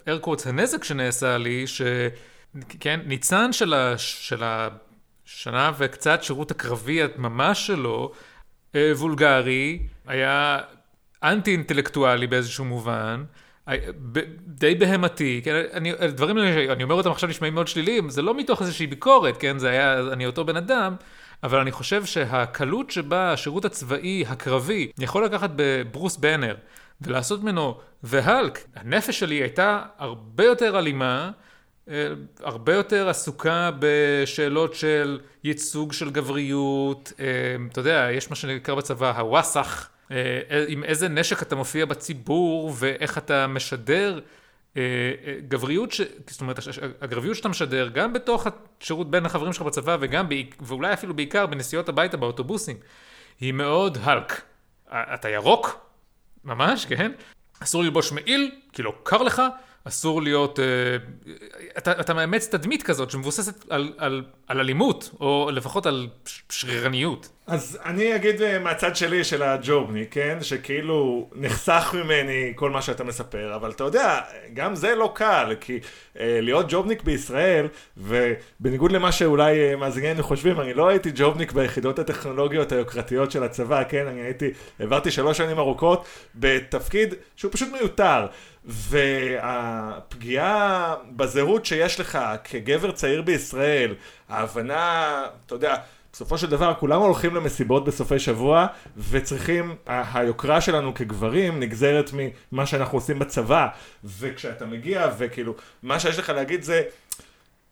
ארקורטס 0.09 0.47
הנזק 0.47 0.85
שנעשה 0.85 1.39
לי, 1.39 1.65
שכן, 1.67 3.01
ניצן 3.07 3.53
של, 3.53 3.75
ה, 3.75 4.69
השנה 5.27 5.71
וקצת 5.79 6.23
שירות 6.23 6.51
הקרבי 6.51 7.01
ממש 7.17 7.67
שלו, 7.67 8.13
אה, 8.75 8.93
וולגרי, 8.97 9.79
היה 10.07 10.59
אנטי 11.23 11.51
אינטלקטואלי 11.51 12.27
באיזשהו 12.27 12.65
מובן. 12.65 13.25
די 14.47 14.75
בהמתי, 14.75 15.41
כן, 15.45 15.63
אני, 15.73 15.93
דברים, 16.09 16.39
אני 16.71 16.83
אומר 16.83 16.95
אותם 16.95 17.11
עכשיו 17.11 17.29
נשמעים 17.29 17.55
מאוד 17.55 17.69
שליליים, 17.69 18.11
זה 18.11 18.23
לא 18.23 18.35
מתוך 18.35 18.63
איזושהי 18.63 18.87
ביקורת, 18.87 19.37
כן, 19.37 19.59
זה 19.59 19.71
היה, 19.71 20.01
אני 20.13 20.27
אותו 20.27 20.45
בן 20.45 20.57
אדם, 20.57 20.97
אבל 21.43 21.59
אני 21.59 21.73
חושב 21.73 22.05
שהקלות 22.05 22.91
שבה 22.91 23.33
השירות 23.33 23.65
הצבאי 23.65 24.25
הקרבי 24.29 24.91
יכול 24.99 25.25
לקחת 25.25 25.51
בברוס 25.57 26.17
בנר 26.17 26.55
ולעשות 27.01 27.43
ממנו 27.43 27.79
והלק, 28.03 28.65
הנפש 28.77 29.19
שלי 29.19 29.35
הייתה 29.35 29.83
הרבה 29.99 30.45
יותר 30.45 30.79
אלימה, 30.79 31.31
אה, 31.89 32.09
הרבה 32.41 32.75
יותר 32.75 33.09
עסוקה 33.09 33.71
בשאלות 33.79 34.75
של 34.75 35.21
ייצוג 35.45 35.93
של 35.93 36.11
גבריות, 36.11 37.13
אה, 37.21 37.27
אתה 37.73 37.81
יודע, 37.81 38.09
יש 38.13 38.31
מה 38.31 38.37
שנקרא 38.37 38.75
בצבא 38.75 39.19
הוואסאח, 39.19 39.91
אה, 40.11 40.65
עם 40.69 40.85
איזה 40.85 41.09
נשק 41.09 41.43
אתה 41.43 41.57
מופיע 41.57 41.85
בציבור 41.85 42.73
ואיך 42.77 43.19
אתה 43.19 43.47
משדר 43.47 44.21
גבריות, 45.49 45.93
ש... 45.93 46.01
זאת 46.27 46.41
אומרת, 46.41 46.59
הגבריות 47.01 47.37
שאתה 47.37 47.49
משדר, 47.49 47.89
גם 47.89 48.13
בתוך 48.13 48.47
השירות 48.81 49.11
בין 49.11 49.27
החברים 49.27 49.53
שלך 49.53 49.63
בצבא, 49.63 49.97
וגם, 50.01 50.27
ואולי 50.61 50.93
אפילו 50.93 51.15
בעיקר 51.15 51.47
בנסיעות 51.47 51.89
הביתה 51.89 52.17
באוטובוסים, 52.17 52.77
היא 53.41 53.53
מאוד 53.53 53.99
הלק. 54.03 54.43
אתה 54.89 55.29
ירוק? 55.29 55.87
ממש, 56.45 56.87
כן? 56.87 57.13
אסור 57.63 57.83
ללבוש 57.83 58.13
מעיל, 58.13 58.51
כי 58.73 58.83
לא 58.83 58.95
קר 59.03 59.23
לך, 59.23 59.43
אסור 59.89 60.23
להיות... 60.23 60.59
Uh, 60.59 61.33
אתה, 61.79 62.01
אתה 62.01 62.15
מאמץ 62.15 62.49
תדמית 62.49 62.83
כזאת 62.83 63.11
שמבוססת 63.11 63.65
על, 63.71 63.93
על, 63.99 64.25
על 64.47 64.61
אלימות, 64.61 65.11
או 65.21 65.51
לפחות 65.53 65.87
על 65.87 66.09
שרירניות. 66.49 67.29
אז 67.47 67.79
אני 67.85 68.17
אגיד 68.17 68.43
אה, 68.43 68.59
מהצד 68.59 68.97
שלי 68.97 69.25
של 69.25 69.43
הג'ובניק, 69.43 70.09
כן? 70.15 70.39
שכאילו 70.41 71.31
נחסך 71.35 71.95
ממני 71.95 72.53
כל 72.55 72.71
מה 72.71 72.83
שאתה 72.83 73.05
מספר, 73.05 73.55
אבל 73.55 73.71
אתה 73.71 73.85
יודע, 73.85 74.21
גם 74.55 74.75
זה 74.75 74.95
לא 74.95 75.13
קל, 75.15 75.55
כי 75.61 75.81
אה, 76.21 76.39
להיות 76.43 76.67
ג'ובניק 76.69 77.03
בישראל, 77.03 77.69
ובניגוד 77.97 78.93
למה 78.93 79.13
שאולי 79.13 79.59
אה, 79.59 79.77
מאזיננו 79.77 80.23
חושבים, 80.23 80.61
אני 80.61 80.75
לא 80.75 80.89
הייתי 80.89 81.11
ג'ובניק 81.15 81.53
ביחידות 81.53 81.99
הטכנולוגיות 81.99 82.73
היוקרתיות 82.73 83.31
של 83.31 83.43
הצבא, 83.43 83.85
כן? 83.89 84.07
אני 84.07 84.21
הייתי, 84.21 84.51
העברתי 84.81 85.11
שלוש 85.11 85.39
שנים 85.39 85.59
ארוכות 85.59 86.05
בתפקיד 86.35 87.15
שהוא 87.37 87.53
פשוט 87.53 87.69
מיותר. 87.73 88.27
והפגיעה 88.67 90.55
בזהות 91.17 91.67
שיש 91.67 92.01
לך 92.01 92.19
כגבר 92.45 92.91
צעיר 92.91 93.23
בישראל, 93.23 93.95
ההבנה, 94.29 95.25
אתה 95.47 95.55
יודע, 95.55 95.77
בסופו 96.13 96.39
של 96.39 96.51
דבר 96.51 96.75
כולם 96.75 97.01
הולכים 97.01 97.35
למסיבות 97.35 97.85
בסופי 97.85 98.19
שבוע 98.19 98.67
וצריכים, 99.11 99.75
היוקרה 99.87 100.61
שלנו 100.61 100.95
כגברים 100.95 101.61
נגזרת 101.61 102.11
ממה 102.53 102.67
שאנחנו 102.67 102.99
עושים 102.99 103.19
בצבא. 103.19 103.69
וכשאתה 104.05 104.67
מגיע 104.67 105.11
וכאילו 105.19 105.55
מה 105.83 106.01
שיש 106.01 106.19
לך 106.19 106.29
להגיד 106.29 106.63
זה 106.63 106.83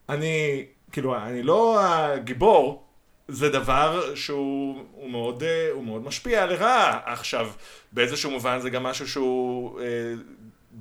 אני 0.08 0.64
כאילו 0.92 1.16
אני 1.16 1.42
לא 1.42 1.80
הגיבור 1.80 2.84
זה 3.28 3.48
דבר 3.48 4.14
שהוא 4.14 4.84
מאוד, 5.06 5.42
הוא 5.72 5.84
מאוד 5.84 6.04
משפיע 6.04 6.46
לרעה. 6.46 7.00
עכשיו 7.04 7.50
באיזשהו 7.92 8.30
מובן 8.30 8.58
זה 8.60 8.70
גם 8.70 8.82
משהו 8.82 9.08
שהוא 9.08 9.80
אה, 9.80 9.86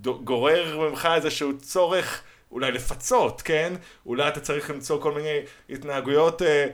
גורר 0.02 0.90
ממך 0.90 1.10
איזשהו 1.16 1.58
צורך 1.58 2.24
אולי 2.52 2.72
לפצות 2.72 3.42
כן? 3.42 3.74
אולי 4.06 4.28
אתה 4.28 4.40
צריך 4.40 4.70
למצוא 4.70 5.02
כל 5.02 5.12
מיני 5.12 5.40
התנהגויות 5.70 6.42
אה, 6.42 6.68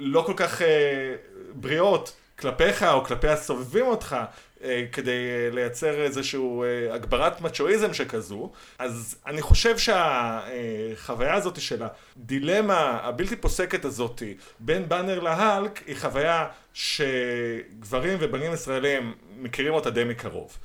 לא 0.00 0.22
כל 0.26 0.34
כך 0.36 0.62
אה, 0.62 1.14
בריאות 1.54 2.16
כלפיך 2.38 2.82
או 2.82 3.04
כלפי 3.04 3.28
הסובבים 3.28 3.86
אותך 3.86 4.16
אה, 4.64 4.84
כדי 4.92 5.10
אה, 5.10 5.50
לייצר 5.52 6.02
איזשהו 6.04 6.64
אה, 6.64 6.94
הגברת 6.94 7.40
מצ'ואיזם 7.40 7.94
שכזו. 7.94 8.52
אז 8.78 9.16
אני 9.26 9.42
חושב 9.42 9.78
שהחוויה 9.78 11.30
אה, 11.30 11.34
הזאת 11.34 11.60
של 11.60 11.82
הדילמה 11.82 13.00
הבלתי 13.02 13.36
פוסקת 13.36 13.84
הזאת 13.84 14.22
בין 14.60 14.88
באנר 14.88 15.20
להאלק 15.20 15.82
היא 15.86 15.96
חוויה 15.96 16.46
שגברים 16.74 18.18
ובנים 18.20 18.52
ישראלים 18.52 19.14
מכירים 19.36 19.74
אותה 19.74 19.90
די 19.90 20.04
מקרוב 20.04 20.58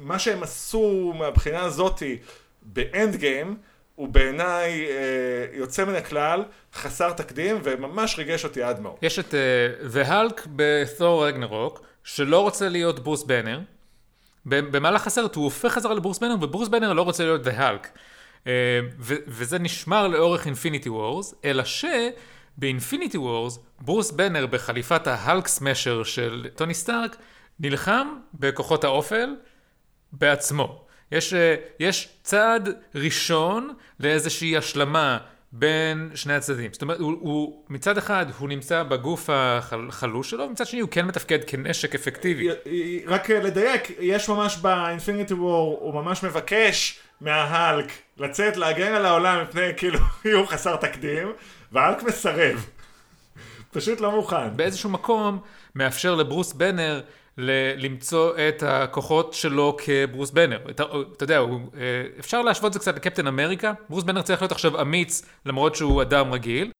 ומה 0.00 0.18
שהם 0.18 0.42
עשו 0.42 1.12
מהבחינה 1.18 1.60
הזאתי 1.60 2.18
באנד 2.62 3.16
גיים 3.16 3.56
הוא 3.94 4.08
בעיניי 4.08 4.86
אה, 4.86 5.46
יוצא 5.52 5.84
מן 5.84 5.94
הכלל, 5.94 6.44
חסר 6.74 7.12
תקדים, 7.12 7.60
וממש 7.62 8.18
ריגש 8.18 8.44
אותי 8.44 8.62
עד 8.62 8.80
מאוד. 8.80 8.94
יש 9.02 9.18
את 9.18 9.34
אה, 9.34 10.02
The 10.02 10.08
Hulk 10.08 10.48
בתור 10.56 11.26
רגנרוק, 11.26 11.82
שלא 12.04 12.40
רוצה 12.40 12.68
להיות 12.68 13.00
ברוס 13.00 13.24
בנר, 13.24 13.60
במהלך 14.46 15.06
הסרט 15.06 15.34
הוא 15.34 15.44
הופך 15.44 15.72
חזרה 15.72 15.94
לברוס 15.94 16.18
בנר, 16.18 16.34
וברוס 16.40 16.68
בנר 16.68 16.92
לא 16.92 17.02
רוצה 17.02 17.24
להיות 17.24 17.46
The 17.46 17.50
Hulk. 17.50 17.86
אה, 18.46 18.80
וזה 18.98 19.58
נשמר 19.58 20.08
לאורך 20.08 20.46
Infinity 20.46 20.88
Wars, 20.88 21.34
אלא 21.44 21.64
שב 21.64 22.06
Infinity 22.06 23.18
Wars, 23.18 23.58
ברוס 23.80 24.10
בנר 24.10 24.46
בחליפת 24.46 25.06
ה 25.06 25.14
Hulk 25.14 25.48
Smasher 25.48 26.02
של 26.02 26.46
טוני 26.54 26.74
סטארק, 26.74 27.16
נלחם 27.60 28.08
בכוחות 28.34 28.84
האופל 28.84 29.34
בעצמו. 30.12 30.86
יש, 31.12 31.34
אה, 31.34 31.54
יש 31.80 32.08
צעד 32.22 32.68
ראשון 32.94 33.74
לאיזושהי 34.00 34.56
השלמה 34.56 35.18
בין 35.52 36.10
שני 36.14 36.34
הצדדים. 36.34 36.72
זאת 36.72 36.82
אומרת, 36.82 36.98
הוא, 36.98 37.14
הוא 37.20 37.64
מצד 37.68 37.98
אחד 37.98 38.26
הוא 38.38 38.48
נמצא 38.48 38.82
בגוף 38.82 39.30
החלוש 39.32 40.30
שלו, 40.30 40.44
ומצד 40.44 40.66
שני 40.66 40.80
הוא 40.80 40.90
כן 40.90 41.06
מתפקד 41.06 41.38
כנשק 41.46 41.94
אפקטיבי. 41.94 42.48
רק 43.06 43.30
לדייק, 43.30 43.90
יש 44.00 44.28
ממש 44.28 44.56
ב 44.56 44.65
Infinity 44.65 45.34
War, 45.34 45.78
הוא 45.80 45.94
ממש 45.94 46.22
מבקש 46.22 46.98
מההלק 47.20 47.92
לצאת 48.18 48.56
להגן 48.56 48.92
על 48.92 49.06
העולם 49.06 49.42
מפני 49.42 49.70
כאילו 49.76 49.98
איום 50.24 50.46
חסר 50.46 50.76
תקדים, 50.76 51.32
וההלק 51.72 52.02
מסרב. 52.02 52.66
פשוט 53.70 54.00
לא 54.00 54.10
מוכן. 54.10 54.56
באיזשהו 54.56 54.90
מקום 54.90 55.38
מאפשר 55.74 56.14
לברוס 56.14 56.52
בנר 56.52 57.00
ל- 57.38 57.84
למצוא 57.84 58.32
את 58.48 58.62
הכוחות 58.62 59.34
שלו 59.34 59.76
כברוס 59.84 60.30
בנר. 60.30 60.58
אתה, 60.70 60.84
אתה 61.16 61.24
יודע, 61.24 61.38
הוא, 61.38 61.60
אה, 61.74 61.80
אפשר 62.18 62.42
להשוות 62.42 62.68
את 62.68 62.72
זה 62.72 62.78
קצת 62.78 62.96
לקפטן 62.96 63.26
אמריקה. 63.26 63.72
ברוס 63.88 64.04
בנר 64.04 64.22
צריך 64.22 64.42
להיות 64.42 64.52
עכשיו 64.52 64.80
אמיץ, 64.80 65.22
למרות 65.46 65.74
שהוא 65.74 66.02
אדם 66.02 66.32
רגיל. 66.32 66.70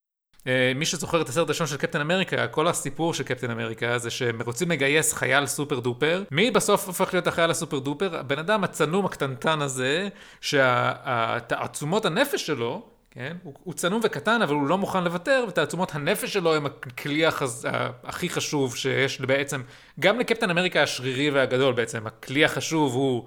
אה, 0.47 0.73
מי 0.75 0.85
שזוכר 0.87 1.23
את 1.23 1.29
הסרט 1.29 1.49
הראשון 1.49 1.67
של 1.67 1.77
קפטן 1.77 2.01
אמריקה, 2.01 2.47
כל 2.47 2.69
הסיפור 2.69 3.15
של 3.15 3.25
קפטן 3.25 3.51
אמריקה 3.51 3.99
זה 3.99 4.11
שהם 4.11 4.43
רוצים 4.43 4.71
לגייס 4.71 5.13
חייל 5.13 5.47
סופר 5.47 5.81
דופר. 5.81 6.23
מי 6.31 6.51
בסוף 6.51 6.87
הופך 6.87 7.15
להיות 7.15 7.27
החייל 7.27 7.51
הסופר 7.51 7.79
דופר? 7.79 8.17
הבן 8.17 8.39
אדם 8.39 8.65
הצנום 8.65 9.07
הקטנטן 9.07 9.63
הזה, 9.63 10.09
שהתעצומות 10.41 12.05
הנפש 12.05 12.47
שלו, 12.47 12.83
כן? 13.17 13.37
הוא, 13.43 13.55
הוא 13.65 13.75
צנום 13.75 14.01
וקטן, 14.05 14.43
אבל 14.43 14.55
הוא 14.55 14.69
לא 14.69 14.79
מוכן 14.79 15.05
לוותר, 15.05 15.45
ותעצומות 15.49 15.95
הנפש 15.95 16.33
שלו 16.33 16.55
הם 16.55 16.67
הכלי 16.67 17.27
החז... 17.27 17.69
הכי 18.05 18.29
חשוב 18.29 18.77
שיש 18.77 19.21
בעצם, 19.21 19.63
גם 20.01 20.21
לקפטן 20.21 20.51
אמריקה 20.51 20.83
השרירי 20.83 21.31
והגדול 21.31 21.75
בעצם, 21.75 22.07
הכלי 22.07 22.45
החשוב 22.45 22.95
הוא 22.95 23.27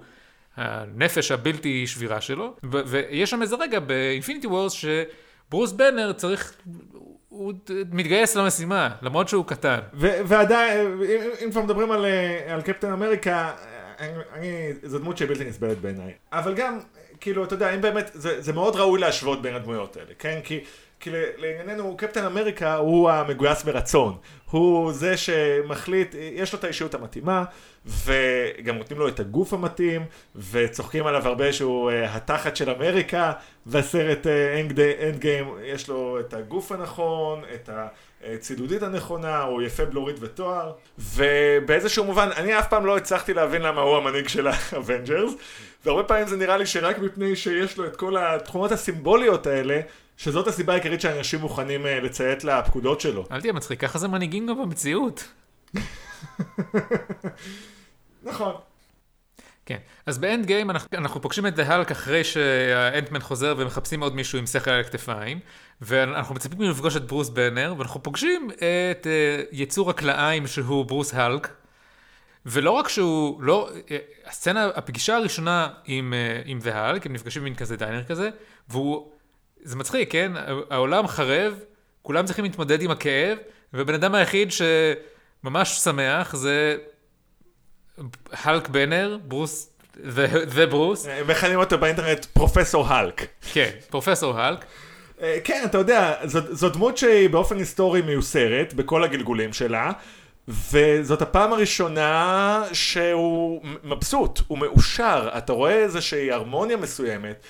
הנפש 0.56 1.30
הבלתי 1.30 1.86
שבירה 1.86 2.20
שלו, 2.20 2.56
ו- 2.72 2.80
ויש 2.86 3.30
שם 3.30 3.42
איזה 3.42 3.56
רגע 3.56 3.80
באינפיניטי 3.80 4.46
וורס 4.46 4.72
שברוס 4.72 5.72
בנר 5.72 6.12
צריך, 6.12 6.54
הוא 7.28 7.52
מתגייס 7.92 8.36
למשימה, 8.36 8.88
למרות 9.02 9.28
שהוא 9.28 9.44
קטן. 9.46 9.78
ועדיין, 9.94 11.00
אם 11.44 11.50
כבר 11.50 11.62
מדברים 11.62 11.90
על, 11.90 12.06
על 12.48 12.62
קפטן 12.62 12.92
אמריקה, 12.92 13.52
אני, 14.34 14.72
זו 14.82 14.98
דמות 14.98 15.16
שהיא 15.16 15.28
בלתי 15.28 15.44
נסבלת 15.44 15.78
בעיניי. 15.78 16.12
אבל 16.32 16.54
גם, 16.54 16.78
כאילו, 17.20 17.44
אתה 17.44 17.54
יודע, 17.54 17.74
אם 17.74 17.80
באמת, 17.80 18.10
זה, 18.14 18.40
זה 18.40 18.52
מאוד 18.52 18.76
ראוי 18.76 19.00
להשוות 19.00 19.42
בין 19.42 19.54
הדמויות 19.54 19.96
האלה, 19.96 20.10
כן? 20.18 20.40
כי, 20.44 20.60
כי 21.00 21.10
לענייננו, 21.36 21.96
קפטן 21.96 22.24
אמריקה 22.24 22.76
הוא 22.76 23.10
המגויס 23.10 23.64
מרצון. 23.64 24.16
הוא 24.50 24.92
זה 24.92 25.16
שמחליט, 25.16 26.14
יש 26.14 26.52
לו 26.52 26.58
את 26.58 26.64
האישיות 26.64 26.94
המתאימה, 26.94 27.44
וגם 27.86 28.76
נותנים 28.76 28.98
לו 28.98 29.08
את 29.08 29.20
הגוף 29.20 29.52
המתאים, 29.52 30.04
וצוחקים 30.50 31.06
עליו 31.06 31.28
הרבה 31.28 31.52
שהוא 31.52 31.90
uh, 31.90 31.94
התחת 32.08 32.56
של 32.56 32.70
אמריקה, 32.70 33.32
והסרט 33.66 34.26
אנד 34.60 34.78
uh, 34.78 35.18
גיים, 35.18 35.54
יש 35.62 35.88
לו 35.88 36.20
את 36.20 36.34
הגוף 36.34 36.72
הנכון, 36.72 37.42
את 37.54 37.68
ה... 37.68 37.86
צדודית 38.40 38.82
הנכונה, 38.82 39.42
הוא 39.42 39.62
יפה 39.62 39.84
בלורית 39.84 40.16
ותואר, 40.20 40.72
ובאיזשהו 40.98 42.04
מובן, 42.04 42.28
אני 42.36 42.58
אף 42.58 42.68
פעם 42.68 42.86
לא 42.86 42.96
הצלחתי 42.96 43.34
להבין 43.34 43.62
למה 43.62 43.80
הוא 43.80 43.96
המנהיג 43.96 44.28
של 44.28 44.46
ה 44.46 44.55
Avengers, 44.55 45.32
והרבה 45.84 46.02
פעמים 46.02 46.26
זה 46.26 46.36
נראה 46.36 46.56
לי 46.56 46.66
שרק 46.66 46.98
מפני 46.98 47.36
שיש 47.36 47.78
לו 47.78 47.86
את 47.86 47.96
כל 47.96 48.16
התכונות 48.16 48.72
הסימבוליות 48.72 49.46
האלה, 49.46 49.80
שזאת 50.22 50.46
הסיבה 50.46 50.72
העיקרית 50.72 51.00
שאנשים 51.00 51.40
מוכנים 51.40 51.86
אה, 51.86 52.00
לציית 52.00 52.44
לפקודות 52.44 53.00
שלו. 53.00 53.26
אל 53.32 53.40
תהיה 53.40 53.52
מצחיק, 53.52 53.80
ככה 53.80 53.98
זה 53.98 54.08
מנהיגים 54.08 54.46
גם 54.46 54.62
במציאות. 54.62 55.32
נכון. 58.22 58.54
כן, 59.66 59.76
אז 60.06 60.18
ב 60.18 60.46
Endgame 60.46 60.70
אנחנו, 60.70 60.88
אנחנו 60.98 61.22
פוגשים 61.22 61.46
את 61.46 61.58
ההלק 61.58 61.90
אחרי 61.90 62.24
שה 62.24 62.53
Ant-Man 62.53 63.20
חוזר 63.20 63.54
ומחפשים 63.58 64.02
עוד 64.02 64.14
מישהו 64.14 64.38
עם 64.38 64.46
שכל 64.46 64.70
על 64.70 64.80
הכתפיים, 64.80 65.40
ואנחנו 65.80 66.34
מצפים 66.34 66.60
לפגוש 66.60 66.96
את 66.96 67.06
ברוס 67.06 67.28
בנר, 67.28 67.74
ואנחנו 67.78 68.02
פוגשים 68.02 68.50
את 68.50 69.06
uh, 69.06 69.48
יצור 69.52 69.90
הכלאיים 69.90 70.46
שהוא 70.46 70.84
ברוס 70.84 71.14
הלק, 71.14 71.48
ולא 72.46 72.70
רק 72.70 72.88
שהוא, 72.88 73.42
לא, 73.42 73.70
uh, 73.70 73.92
הסצנה, 74.26 74.68
הפגישה 74.74 75.16
הראשונה 75.16 75.68
עם, 75.84 76.12
uh, 76.12 76.42
עם 76.44 76.58
והלק, 76.62 77.06
הם 77.06 77.12
נפגשים 77.12 77.42
במין 77.42 77.54
כזה 77.54 77.76
דיינר 77.76 78.04
כזה, 78.04 78.30
והוא, 78.68 79.19
זה 79.62 79.76
מצחיק, 79.76 80.12
כן? 80.12 80.32
העולם 80.70 81.06
חרב, 81.06 81.54
כולם 82.02 82.26
צריכים 82.26 82.44
להתמודד 82.44 82.82
עם 82.82 82.90
הכאב, 82.90 83.38
והבן 83.72 83.94
אדם 83.94 84.14
היחיד 84.14 84.48
שממש 84.52 85.68
שמח 85.78 86.36
זה 86.36 86.76
הלק 88.32 88.68
בנר, 88.68 89.18
ברוס 89.22 89.72
וברוס. 90.04 91.06
מכנים 91.26 91.58
אותו 91.58 91.78
באינטרנט 91.78 92.24
פרופסור 92.24 92.86
הלק. 92.86 93.26
כן, 93.52 93.70
פרופסור 93.90 94.40
הלק. 94.40 94.64
אה, 95.22 95.38
כן, 95.44 95.62
אתה 95.64 95.78
יודע, 95.78 96.14
זו, 96.24 96.40
זו 96.54 96.68
דמות 96.68 96.96
שהיא 96.96 97.30
באופן 97.30 97.58
היסטורי 97.58 98.02
מיוסרת 98.02 98.74
בכל 98.74 99.04
הגלגולים 99.04 99.52
שלה, 99.52 99.92
וזאת 100.50 101.22
הפעם 101.22 101.52
הראשונה 101.52 102.64
שהוא 102.72 103.62
מבסוט, 103.84 104.40
הוא 104.46 104.58
מאושר, 104.58 105.28
אתה 105.38 105.52
רואה 105.52 105.74
איזושהי 105.74 106.32
הרמוניה 106.32 106.76
מסוימת. 106.76 107.44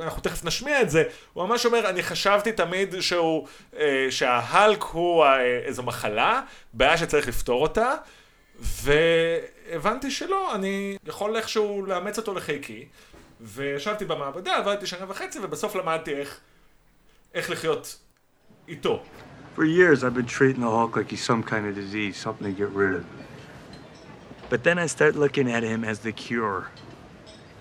אנחנו 0.00 0.22
תכף 0.22 0.44
נשמיע 0.44 0.82
את 0.82 0.90
זה, 0.90 1.02
הוא 1.32 1.44
ממש 1.44 1.66
אומר, 1.66 1.90
אני 1.90 2.02
חשבתי 2.02 2.52
תמיד 2.52 2.94
שהוא, 3.00 3.46
אה, 3.78 4.06
שההלק 4.10 4.82
הוא 4.82 5.24
אה, 5.24 5.58
איזו 5.64 5.82
מחלה, 5.82 6.42
בעיה 6.72 6.98
שצריך 6.98 7.28
לפתור 7.28 7.62
אותה, 7.62 7.94
והבנתי 8.58 10.10
שלא, 10.10 10.54
אני 10.54 10.96
יכול 11.06 11.36
איכשהו 11.36 11.86
לאמץ 11.86 12.18
אותו 12.18 12.34
לחיקי, 12.34 12.86
וישבתי 13.40 14.04
במעבדה, 14.04 14.56
עבדתי 14.56 14.86
שנה 14.86 15.10
וחצי, 15.10 15.38
ובסוף 15.42 15.76
למדתי 15.76 16.14
איך, 16.14 16.40
איך 17.34 17.50
לחיות 17.50 17.98
איתו. 18.68 19.02
For 19.55 19.65
years 19.65 20.03
I've 20.03 20.13
been 20.13 20.31
treating 20.37 20.61
the 20.61 20.69
Hulk 20.69 20.95
like 20.97 21.09
he's 21.09 21.23
some 21.23 21.43
kind 21.43 21.65
of 21.67 21.73
disease, 21.75 22.17
something 22.17 22.45
to 22.51 22.53
get 22.61 22.69
rid 22.69 22.93
of. 22.99 23.05
But 24.49 24.63
then 24.63 24.77
I 24.77 24.87
start 24.87 25.15
looking 25.15 25.47
at 25.51 25.63
him 25.63 25.83
as 25.83 25.99
the 25.99 26.11
cure. 26.11 26.69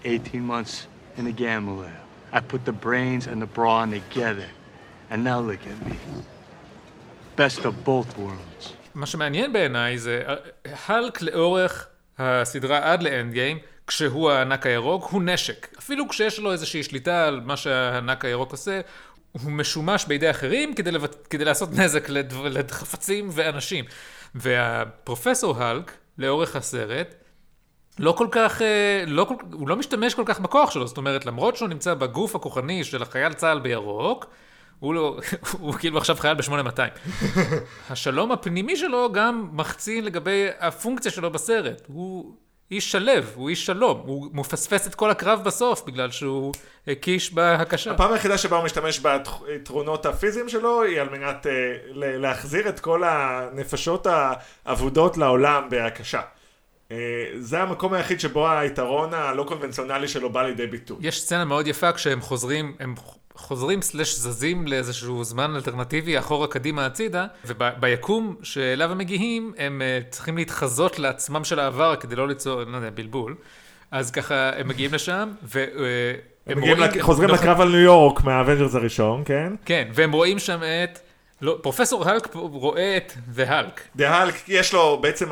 18 0.04 0.42
months 0.44 0.86
in 1.16 1.24
the 1.24 1.32
gamma 1.32 1.74
lab. 1.82 2.02
I 2.32 2.40
put 2.40 2.64
the 2.64 2.72
brains 2.72 3.26
and 3.26 3.40
the 3.40 3.46
brawn 3.46 3.90
together. 3.90 4.48
And 5.10 5.24
now 5.24 5.38
look 5.40 5.60
at 5.72 5.78
me. 5.86 5.96
Best 7.36 7.64
of 7.64 7.84
both 7.84 8.18
worlds. 8.18 8.72
מה 8.94 9.06
שמעניין 9.06 9.52
בעיניי 9.52 9.98
זה, 9.98 10.22
הלק 10.86 11.22
לאורך 11.22 11.86
הסדרה 12.18 12.92
עד 12.92 13.02
לאנד 13.02 13.32
גיים, 13.32 13.58
כשהוא 13.86 14.30
הענק 14.30 14.66
הירוק, 14.66 15.04
הוא 15.04 15.22
נשק. 15.22 15.76
אפילו 15.78 16.08
כשיש 16.08 16.38
לו 16.38 16.52
איזושהי 16.52 16.82
שליטה 16.82 17.26
על 17.28 17.40
מה 17.44 17.56
שהענק 17.56 18.24
הירוק 18.24 18.52
עושה, 18.52 18.80
הוא 19.31 19.51
משומש 19.51 20.05
בידי 20.05 20.29
אחרים 20.29 20.73
כדי, 20.73 20.91
לבט... 20.91 21.27
כדי 21.29 21.45
לעשות 21.45 21.69
נזק 21.73 22.09
לדו... 22.09 22.43
לחפצים 22.43 23.29
ואנשים. 23.31 23.85
והפרופסור 24.35 25.63
הלק, 25.63 25.91
לאורך 26.17 26.55
הסרט, 26.55 27.15
לא 27.99 28.11
כל 28.11 28.27
כך, 28.31 28.61
לא 29.07 29.23
כל... 29.23 29.35
הוא 29.53 29.69
לא 29.69 29.75
משתמש 29.75 30.13
כל 30.13 30.23
כך 30.25 30.39
בכוח 30.39 30.71
שלו, 30.71 30.87
זאת 30.87 30.97
אומרת, 30.97 31.25
למרות 31.25 31.55
שהוא 31.55 31.69
נמצא 31.69 31.93
בגוף 31.93 32.35
הכוחני 32.35 32.83
של 32.83 33.01
החייל 33.01 33.33
צה"ל 33.33 33.59
בירוק, 33.59 34.25
הוא 34.79 34.93
לא, 34.93 35.19
הוא 35.59 35.73
כאילו 35.73 35.97
עכשיו 35.97 36.15
חייל 36.15 36.33
ב-8200. 36.33 36.79
השלום 37.89 38.31
הפנימי 38.31 38.77
שלו 38.77 39.11
גם 39.11 39.49
מחצין 39.53 40.05
לגבי 40.05 40.47
הפונקציה 40.59 41.11
שלו 41.11 41.31
בסרט. 41.31 41.81
הוא 41.87 42.35
איש 42.71 42.91
שלו, 42.91 43.11
הוא 43.35 43.49
איש 43.49 43.65
שלום. 43.65 44.01
הוא 44.05 44.29
מפספס 44.33 44.87
את 44.87 44.95
כל 44.95 45.09
הקרב 45.09 45.43
בסוף 45.43 45.83
בגלל 45.87 46.11
שהוא 46.11 46.53
הקיש 46.87 47.33
בהקשה. 47.33 47.91
הפעם 47.91 48.13
היחידה 48.13 48.37
שבה 48.37 48.57
הוא 48.57 48.65
משתמש 48.65 48.99
ביתרונות 48.99 50.05
הפיזיים 50.05 50.49
שלו 50.49 50.83
היא 50.83 51.01
על 51.01 51.09
מנת 51.09 51.45
uh, 51.45 51.49
להחזיר 51.95 52.69
את 52.69 52.79
כל 52.79 53.03
הנפשות 53.05 54.07
האבודות 54.65 55.17
לעולם 55.17 55.69
בהקשה. 55.69 56.21
Uh, 56.21 56.91
זה 57.37 57.61
המקום 57.61 57.93
היחיד 57.93 58.19
שבו 58.19 58.49
היתרון 58.49 59.13
הלא 59.13 59.43
קונבנציונלי 59.43 60.07
שלו 60.07 60.29
בא 60.29 60.43
לידי 60.43 60.67
ביטוי. 60.67 60.97
יש 61.01 61.21
סצנה 61.21 61.45
מאוד 61.45 61.67
יפה 61.67 61.91
כשהם 61.91 62.21
חוזרים, 62.21 62.75
הם 62.79 62.95
חוזרים 63.39 63.81
slash 63.81 64.15
זזים 64.15 64.67
לאיזשהו 64.67 65.23
זמן 65.23 65.55
אלטרנטיבי 65.55 66.19
אחורה 66.19 66.47
קדימה 66.47 66.85
הצידה, 66.85 67.25
וביקום 67.45 68.35
שאליו 68.43 68.91
הם 68.91 68.97
מגיעים, 68.97 69.53
הם 69.57 69.81
uh, 69.81 70.11
צריכים 70.11 70.37
להתחזות 70.37 70.99
לעצמם 70.99 71.43
של 71.43 71.59
העבר 71.59 71.95
כדי 71.95 72.15
לא 72.15 72.27
ליצור, 72.27 72.63
לא 72.63 72.77
יודע, 72.77 72.89
בלבול. 72.89 73.35
אז 73.91 74.11
ככה 74.11 74.51
הם 74.57 74.67
מגיעים 74.67 74.93
לשם, 74.93 75.29
ו... 75.43 75.65
Uh, 75.65 75.79
הם, 76.47 76.57
הם 76.57 76.63
רואים, 76.63 76.77
לק... 76.79 77.01
חוזרים 77.01 77.29
לקרב 77.29 77.61
על 77.61 77.69
ניו 77.69 77.79
יורק 77.79 78.23
מה 78.23 78.34
Avengers 78.34 78.75
הראשון, 78.75 79.23
כן? 79.25 79.53
כן, 79.65 79.87
והם 79.93 80.11
רואים 80.11 80.39
שם 80.39 80.59
את 80.83 80.99
לא, 81.41 81.59
פרופסור 81.61 82.09
האלק 82.09 82.33
רואה 82.33 82.97
את 82.97 83.11
The 83.35 83.49
Hulk. 83.49 83.79
The 83.95 84.09
Hulk, 84.09 84.35
יש 84.47 84.73
לו 84.73 84.99
בעצם 85.01 85.29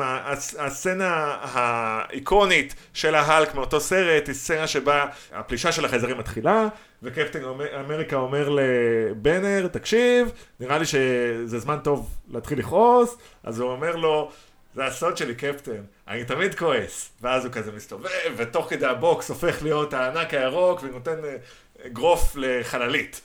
הסצנה 0.58 1.36
האיקונית 1.42 2.74
של 2.94 3.14
ההאלק 3.14 3.54
מאותו 3.54 3.80
סרט, 3.80 4.26
היא 4.26 4.34
סצנה 4.34 4.66
שבה 4.66 5.06
הפלישה 5.32 5.72
של 5.72 5.84
החייזרים 5.84 6.18
מתחילה, 6.18 6.68
וקפטן 7.02 7.42
אמריקה 7.80 8.16
אומר 8.16 8.48
לבנר, 8.48 9.68
תקשיב, 9.72 10.32
נראה 10.60 10.78
לי 10.78 10.86
שזה 10.86 11.58
זמן 11.58 11.78
טוב 11.84 12.10
להתחיל 12.28 12.58
לכעוס, 12.58 13.16
אז 13.42 13.60
הוא 13.60 13.70
אומר 13.70 13.96
לו, 13.96 14.30
זה 14.74 14.84
הסוד 14.84 15.16
שלי 15.16 15.34
קפטן, 15.34 15.82
אני 16.08 16.24
תמיד 16.24 16.54
כועס. 16.54 17.10
ואז 17.22 17.44
הוא 17.44 17.52
כזה 17.52 17.72
מסתובב, 17.72 18.34
ותוך 18.36 18.66
כדי 18.70 18.86
הבוקס 18.86 19.28
הופך 19.28 19.62
להיות 19.62 19.94
הענק 19.94 20.34
הירוק 20.34 20.80
ונותן 20.82 21.24
אה, 21.24 21.36
אגרוף 21.86 22.36
לחללית. 22.36 23.20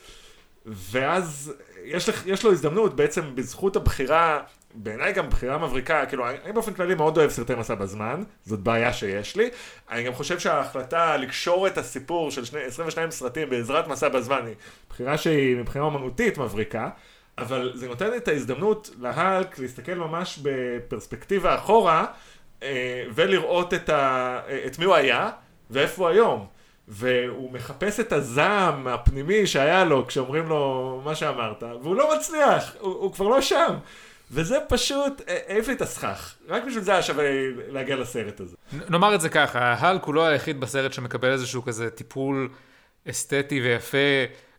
ואז 0.65 1.53
יש, 1.83 2.09
לך, 2.09 2.25
יש 2.25 2.43
לו 2.43 2.51
הזדמנות 2.51 2.95
בעצם 2.95 3.35
בזכות 3.35 3.75
הבחירה, 3.75 4.39
בעיניי 4.73 5.13
גם 5.13 5.29
בחירה 5.29 5.57
מבריקה, 5.57 6.05
כאילו 6.05 6.29
אני, 6.29 6.37
אני 6.43 6.53
באופן 6.53 6.73
כללי 6.73 6.95
מאוד 6.95 7.17
אוהב 7.17 7.29
סרטי 7.29 7.55
מסע 7.55 7.75
בזמן, 7.75 8.23
זאת 8.45 8.59
בעיה 8.59 8.93
שיש 8.93 9.35
לי, 9.35 9.49
אני 9.91 10.03
גם 10.03 10.13
חושב 10.13 10.39
שההחלטה 10.39 11.17
לקשור 11.17 11.67
את 11.67 11.77
הסיפור 11.77 12.31
של 12.31 12.45
שני, 12.45 12.61
22 12.61 13.11
סרטים 13.11 13.49
בעזרת 13.49 13.87
מסע 13.87 14.09
בזמן 14.09 14.45
היא 14.45 14.55
בחירה 14.89 15.17
שהיא 15.17 15.57
מבחינה 15.57 15.85
אומנותית 15.85 16.37
מבריקה, 16.37 16.89
אבל 17.37 17.71
זה 17.75 17.87
נותן 17.87 18.09
את 18.17 18.27
ההזדמנות 18.27 18.89
להאלק 18.99 19.59
להסתכל 19.59 19.93
ממש 19.93 20.39
בפרספקטיבה 20.43 21.55
אחורה 21.55 22.05
אה, 22.63 23.03
ולראות 23.15 23.73
את, 23.73 23.89
ה, 23.89 24.39
את 24.65 24.79
מי 24.79 24.85
הוא 24.85 24.95
היה 24.95 25.29
ואיפה 25.69 26.01
הוא 26.01 26.09
היום. 26.09 26.47
והוא 26.87 27.51
מחפש 27.51 27.99
את 27.99 28.11
הזעם 28.13 28.87
הפנימי 28.87 29.47
שהיה 29.47 29.83
לו 29.83 30.07
כשאומרים 30.07 30.47
לו 30.47 31.01
מה 31.05 31.15
שאמרת, 31.15 31.63
והוא 31.81 31.95
לא 31.95 32.15
מצליח, 32.15 32.75
הוא, 32.79 32.93
הוא 32.93 33.13
כבר 33.13 33.27
לא 33.27 33.41
שם. 33.41 33.73
וזה 34.31 34.57
פשוט 34.69 35.21
העיף 35.47 35.67
לי 35.67 35.73
את 35.73 35.81
הסכך. 35.81 36.35
רק 36.47 36.63
בשביל 36.67 36.83
זה 36.83 36.91
היה 36.91 37.01
שווה 37.01 37.23
להגיע 37.67 37.95
לסרט 37.95 38.39
הזה. 38.39 38.55
נאמר 38.89 39.15
את 39.15 39.21
זה 39.21 39.29
ככה, 39.29 39.59
ההלק 39.59 40.03
הוא 40.03 40.15
לא 40.15 40.25
היחיד 40.25 40.59
בסרט 40.59 40.93
שמקבל 40.93 41.31
איזשהו 41.31 41.63
כזה 41.63 41.89
טיפול 41.89 42.49
אסתטי 43.09 43.61
ויפה, 43.61 43.97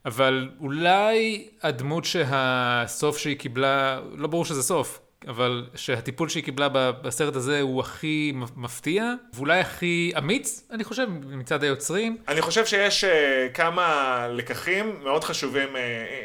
אבל 0.06 0.48
אולי 0.60 1.48
הדמות 1.62 2.04
שהסוף 2.04 3.18
שהיא 3.18 3.38
קיבלה, 3.38 4.00
לא 4.16 4.28
ברור 4.28 4.44
שזה 4.44 4.62
סוף, 4.62 5.00
אבל 5.28 5.66
שהטיפול 5.74 6.28
שהיא 6.28 6.44
קיבלה 6.44 6.68
בסרט 7.02 7.36
הזה 7.36 7.60
הוא 7.60 7.80
הכי 7.80 8.32
מפתיע, 8.56 9.12
ואולי 9.34 9.60
הכי 9.60 10.12
אמיץ, 10.18 10.68
אני 10.70 10.84
חושב, 10.84 11.06
מצד 11.26 11.62
היוצרים. 11.62 12.16
אני 12.28 12.42
חושב 12.42 12.66
שיש 12.66 13.04
uh, 13.04 13.08
כמה 13.54 14.28
לקחים 14.30 15.00
מאוד 15.02 15.24
חשובים, 15.24 15.68
uh, 15.68 15.78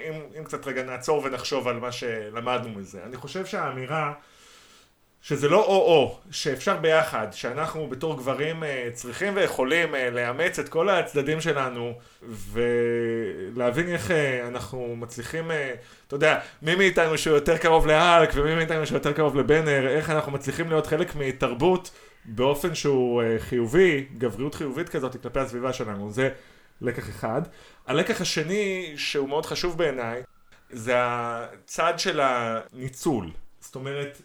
אם, 0.10 0.22
אם 0.39 0.43
קצת 0.43 0.68
רגע 0.68 0.84
נעצור 0.84 1.24
ונחשוב 1.26 1.68
על 1.68 1.80
מה 1.80 1.91
שלמדנו 1.91 2.70
מזה. 2.70 3.00
אני 3.06 3.18
חושב 3.18 3.45
שהאמירה 3.45 4.14
שזה 5.22 5.50
לא 5.50 5.66
או-או, 5.66 6.20
שאפשר 6.32 6.78
ביחד, 6.78 7.28
שאנחנו 7.32 7.88
בתור 7.88 8.18
גברים 8.18 8.64
uh, 8.64 8.66
צריכים 8.94 9.36
ויכולים 9.36 9.96
uh, 9.96 9.98
לאמץ 10.12 10.60
את 10.60 10.70
כל 10.70 10.90
הצדדים 10.90 11.42
שלנו 11.42 11.94
ולהבין 12.24 13.88
איך 13.90 14.12
uh, 14.12 14.14
אנחנו 14.48 14.96
מצליחים, 14.96 15.52
אתה 16.08 16.16
יודע, 16.16 16.40
מי 16.62 16.76
מאיתנו 16.76 17.18
שהוא 17.18 17.36
יותר 17.36 17.58
קרוב 17.58 17.88
להאלק 17.88 18.30
ומי 18.36 18.56
מאיתנו 18.56 18.86
שהוא 18.86 18.96
יותר 18.96 19.14
קרוב 19.14 19.36
לבנר, 19.36 19.88
איך 19.88 20.10
אנחנו 20.10 20.32
מצליחים 20.32 20.70
להיות 20.70 20.88
חלק 20.88 21.16
מתרבות 21.16 21.92
באופן 22.26 22.76
שהוא 22.76 23.22
חיובי, 23.40 24.06
גבריות 24.18 24.56
חיובית 24.56 24.90
כזאת 24.90 25.22
כלפי 25.22 25.40
הסביבה 25.40 25.74
שלנו, 25.74 26.12
זה 26.12 26.30
לקח 26.82 27.10
אחד. 27.10 27.42
הלקח 27.88 28.22
השני, 28.22 28.94
שהוא 28.98 29.30
מאוד 29.30 29.46
חשוב 29.46 29.78
בעיניי, 29.78 30.22
זה 30.70 30.94
הצד 30.98 31.94
של 31.98 32.20
הניצול. 32.24 33.32
זאת 33.60 33.76
אומרת, 33.76 34.22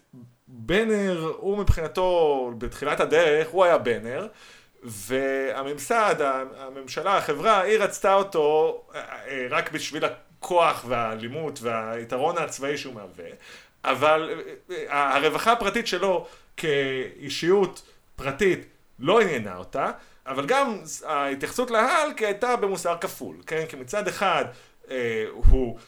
בנר, 0.49 1.33
הוא 1.37 1.59
מבחינתו, 1.59 2.51
בתחילת 2.59 3.01
הדרך, 3.01 3.49
הוא 3.49 3.65
היה 3.65 3.79
בנר, 3.79 4.27
והממסד, 4.83 6.15
הממשלה, 6.57 7.17
החברה, 7.17 7.61
היא 7.61 7.79
רצתה 7.79 8.15
אותו 8.15 8.81
אה, 8.95 9.01
אה, 9.01 9.47
רק 9.51 9.73
בשביל 9.73 10.05
הכוח 10.05 10.85
והאלימות 10.89 11.59
והיתרון 11.63 12.39
הצבאי 12.39 12.79
שהוא 12.79 12.95
מהווה, 12.95 13.25
אבל 13.85 14.41
אה, 14.71 15.17
הרווחה 15.17 15.53
הפרטית 15.53 15.87
שלו 15.87 16.27
כאישיות 16.57 17.83
פרטית 18.17 18.67
לא 18.99 19.21
עניינה 19.21 19.57
אותה, 19.57 19.91
אבל 20.27 20.47
גם 20.47 20.79
ההתייחסות 21.05 21.71
להאלק 21.71 22.23
הייתה 22.23 22.57
במוסר 22.57 22.97
כפול, 23.01 23.37
כן? 23.47 23.65
כי 23.69 23.77
מצד 23.77 24.09
אחד 24.09 24.45
הוא 25.33 25.79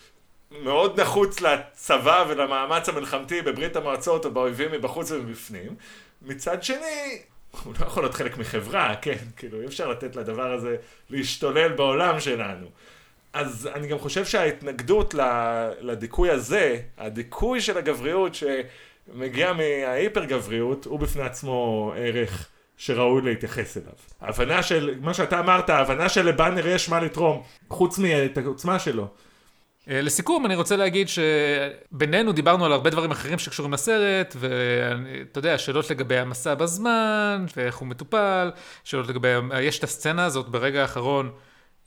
מאוד 0.62 1.00
נחוץ 1.00 1.40
לצבא 1.40 2.24
ולמאמץ 2.28 2.88
המלחמתי 2.88 3.42
בברית 3.42 3.76
המועצות 3.76 4.24
או 4.24 4.30
באויבים 4.30 4.72
מבחוץ 4.72 5.10
ומבפנים, 5.10 5.76
מצד 6.22 6.62
שני 6.62 7.18
הוא 7.64 7.74
לא 7.80 7.86
יכול 7.86 8.02
להיות 8.02 8.14
חלק 8.14 8.38
מחברה, 8.38 8.94
כן? 9.02 9.16
כאילו 9.36 9.60
אי 9.60 9.66
אפשר 9.66 9.88
לתת 9.88 10.16
לדבר 10.16 10.52
הזה 10.52 10.76
להשתולל 11.10 11.72
בעולם 11.72 12.20
שלנו. 12.20 12.66
אז 13.32 13.68
אני 13.74 13.88
גם 13.88 13.98
חושב 13.98 14.24
שההתנגדות 14.24 15.14
לדיכוי 15.80 16.30
הזה, 16.30 16.80
הדיכוי 16.98 17.60
של 17.60 17.78
הגבריות 17.78 18.32
שמגיע 18.34 19.52
מההיפר 19.52 20.24
גבריות, 20.24 20.84
הוא 20.84 20.98
בפני 20.98 21.22
עצמו 21.22 21.92
ערך 21.96 22.48
שראוי 22.76 23.22
להתייחס 23.22 23.76
אליו. 23.76 23.92
ההבנה 24.20 24.62
של, 24.62 24.94
מה 25.00 25.14
שאתה 25.14 25.40
אמרת, 25.40 25.70
ההבנה 25.70 26.08
שלבאנר 26.08 26.66
יש 26.66 26.88
מה 26.88 27.00
לתרום, 27.00 27.42
חוץ 27.68 27.98
מאת 27.98 28.38
העוצמה 28.38 28.78
שלו. 28.78 29.08
אה, 29.90 30.00
לסיכום, 30.00 30.46
אני 30.46 30.54
רוצה 30.54 30.76
להגיד 30.76 31.08
שבינינו 31.08 32.32
דיברנו 32.32 32.64
על 32.64 32.72
הרבה 32.72 32.90
דברים 32.90 33.10
אחרים 33.10 33.38
שקשורים 33.38 33.72
לסרט, 33.72 34.36
ואתה 34.38 35.38
יודע, 35.38 35.58
שאלות 35.58 35.90
לגבי 35.90 36.18
המסע 36.18 36.54
בזמן, 36.54 37.44
ואיך 37.56 37.76
הוא 37.76 37.88
מטופל, 37.88 38.50
שאלות 38.84 39.08
לגבי, 39.08 39.28
יש 39.60 39.78
את 39.78 39.84
הסצנה 39.84 40.24
הזאת 40.24 40.48
ברגע 40.48 40.82
האחרון, 40.82 41.30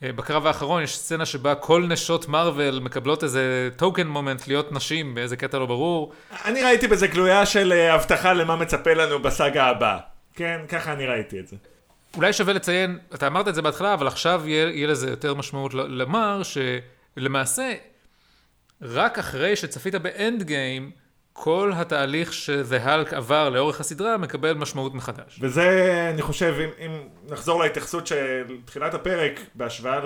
אה, 0.03 0.11
בקרב 0.11 0.45
האחרון 0.47 0.83
יש 0.83 0.97
סצנה 0.97 1.25
שבה 1.25 1.55
כל 1.55 1.85
נשות 1.89 2.27
מארוול 2.27 2.79
מקבלות 2.79 3.23
איזה 3.23 3.69
טוקן 3.75 4.07
מומנט 4.07 4.47
להיות 4.47 4.71
נשים 4.71 5.15
באיזה 5.15 5.37
קטע 5.37 5.59
לא 5.59 5.65
ברור. 5.65 6.13
אני 6.45 6.63
ראיתי 6.63 6.87
בזה 6.87 7.07
גלויה 7.07 7.45
של 7.45 7.73
אה, 7.73 7.93
הבטחה 7.93 8.33
למה 8.33 8.55
מצפה 8.55 8.93
לנו 8.93 9.19
בסאגה 9.19 9.65
הבאה. 9.65 9.97
כן, 10.35 10.61
ככה 10.69 10.93
אני 10.93 11.05
ראיתי 11.05 11.39
את 11.39 11.47
זה. 11.47 11.55
אולי 12.17 12.33
שווה 12.33 12.53
לציין, 12.53 12.97
אתה 13.15 13.27
אמרת 13.27 13.47
את 13.47 13.55
זה 13.55 13.61
בהתחלה, 13.61 13.93
אבל 13.93 14.07
עכשיו 14.07 14.41
יהיה, 14.45 14.69
יהיה 14.69 14.87
לזה 14.87 15.09
יותר 15.09 15.33
משמעות 15.33 15.73
לומר 15.73 16.41
שלמעשה, 16.43 17.73
רק 18.81 19.19
אחרי 19.19 19.55
שצפית 19.55 19.95
באנד 19.95 20.43
גיים, 20.43 20.91
כל 21.33 21.71
התהליך 21.75 22.33
ש-The 22.33 22.85
Hulk 22.85 23.15
עבר 23.15 23.49
לאורך 23.49 23.79
הסדרה 23.79 24.17
מקבל 24.17 24.53
משמעות 24.53 24.93
מחדש. 24.93 25.39
וזה, 25.41 26.09
אני 26.13 26.21
חושב, 26.21 26.55
אם, 26.59 26.69
אם 26.85 26.91
נחזור 27.29 27.63
להתייחסות 27.63 28.07
של 28.07 28.43
תחילת 28.65 28.93
הפרק 28.93 29.39
בהשוואה 29.55 29.99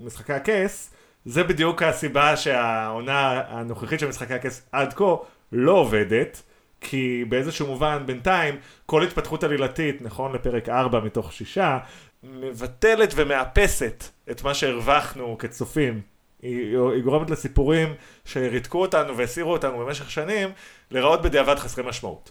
למשחקי 0.00 0.32
הכס, 0.32 0.90
זה 1.24 1.44
בדיוק 1.44 1.82
הסיבה 1.82 2.36
שהעונה 2.36 3.42
הנוכחית 3.48 4.00
של 4.00 4.08
משחקי 4.08 4.34
הכס 4.34 4.62
עד 4.72 4.92
כה 4.92 5.14
לא 5.52 5.72
עובדת, 5.72 6.42
כי 6.80 7.24
באיזשהו 7.28 7.66
מובן 7.66 8.02
בינתיים 8.06 8.56
כל 8.86 9.02
התפתחות 9.02 9.44
עלילתית, 9.44 10.02
נכון 10.02 10.32
לפרק 10.32 10.68
4 10.68 11.00
מתוך 11.00 11.32
6, 11.32 11.58
מבטלת 12.22 13.12
ומאפסת 13.16 14.04
את 14.30 14.42
מה 14.42 14.54
שהרווחנו 14.54 15.36
כצופים. 15.38 16.15
היא, 16.46 16.78
היא 16.94 17.02
גורמת 17.02 17.30
לסיפורים 17.30 17.94
שריתקו 18.24 18.80
אותנו 18.80 19.16
והסירו 19.16 19.52
אותנו 19.52 19.78
במשך 19.78 20.10
שנים, 20.10 20.48
להיראות 20.90 21.22
בדיעבד 21.22 21.58
חסרי 21.58 21.84
משמעות. 21.88 22.30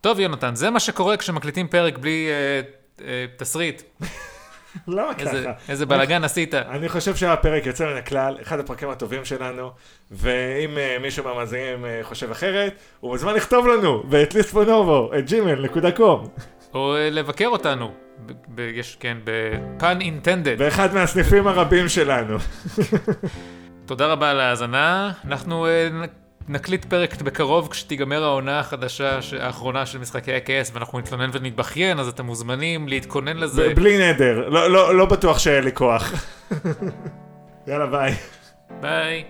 טוב, 0.00 0.20
יונתן, 0.20 0.54
זה 0.54 0.70
מה 0.70 0.80
שקורה 0.80 1.16
כשמקליטים 1.16 1.68
פרק 1.68 1.98
בלי 1.98 2.28
אה, 2.30 2.60
אה, 3.06 3.24
תסריט. 3.36 3.82
למה 4.88 5.12
איזה, 5.18 5.42
ככה? 5.42 5.52
איזה 5.72 5.86
בלאגן 5.86 6.24
עשית. 6.24 6.54
אני 6.54 6.88
חושב 6.88 7.16
שהפרק 7.16 7.66
יוצא 7.66 7.86
מן 7.86 7.96
הכלל, 7.96 8.36
אחד 8.42 8.60
הפרקים 8.60 8.88
הטובים 8.88 9.24
שלנו, 9.24 9.70
ואם 10.10 10.76
uh, 10.76 11.02
מישהו 11.02 11.24
מהמאזינים 11.24 11.84
uh, 11.84 11.88
חושב 12.06 12.30
אחרת, 12.30 12.74
הוא 13.00 13.10
מוזמן 13.10 13.34
לכתוב 13.34 13.66
לנו 13.66 14.02
ב-atleastfonovo, 14.02 15.16
את 15.18 15.24
gmail.com, 15.28 16.28
או 16.74 16.96
אה, 16.96 17.10
לבקר 17.10 17.46
אותנו. 17.46 17.92
ב- 18.26 18.32
ב- 18.48 18.60
יש, 18.74 18.96
כן, 19.00 19.16
ב-pun 19.24 20.00
intended. 20.00 20.58
באחד 20.58 20.94
מהסניפים 20.94 21.46
הרבים 21.46 21.88
שלנו. 21.88 22.36
תודה 23.86 24.06
רבה 24.06 24.30
על 24.30 24.40
ההאזנה. 24.40 25.12
אנחנו 25.26 25.66
נ- 25.92 26.04
נקליט 26.54 26.84
פרק 26.84 27.22
בקרוב 27.22 27.68
כשתיגמר 27.70 28.24
העונה 28.24 28.58
החדשה, 28.60 29.22
ש- 29.22 29.32
האחרונה 29.34 29.86
של 29.86 29.98
משחקי 29.98 30.34
הכס, 30.34 30.70
ואנחנו 30.74 30.98
נתלונן 30.98 31.30
ונתבכיין, 31.32 31.98
אז 31.98 32.08
אתם 32.08 32.26
מוזמנים 32.26 32.88
להתכונן 32.88 33.36
לזה. 33.36 33.72
בלי 33.76 33.98
נדר, 34.12 34.48
לא, 34.48 34.70
לא, 34.70 34.94
לא 34.94 35.04
בטוח 35.06 35.38
שיהיה 35.38 35.60
לי 35.60 35.72
כוח. 35.72 36.12
יאללה 37.66 37.86
ביי. 37.86 38.14
ביי. 38.80 39.24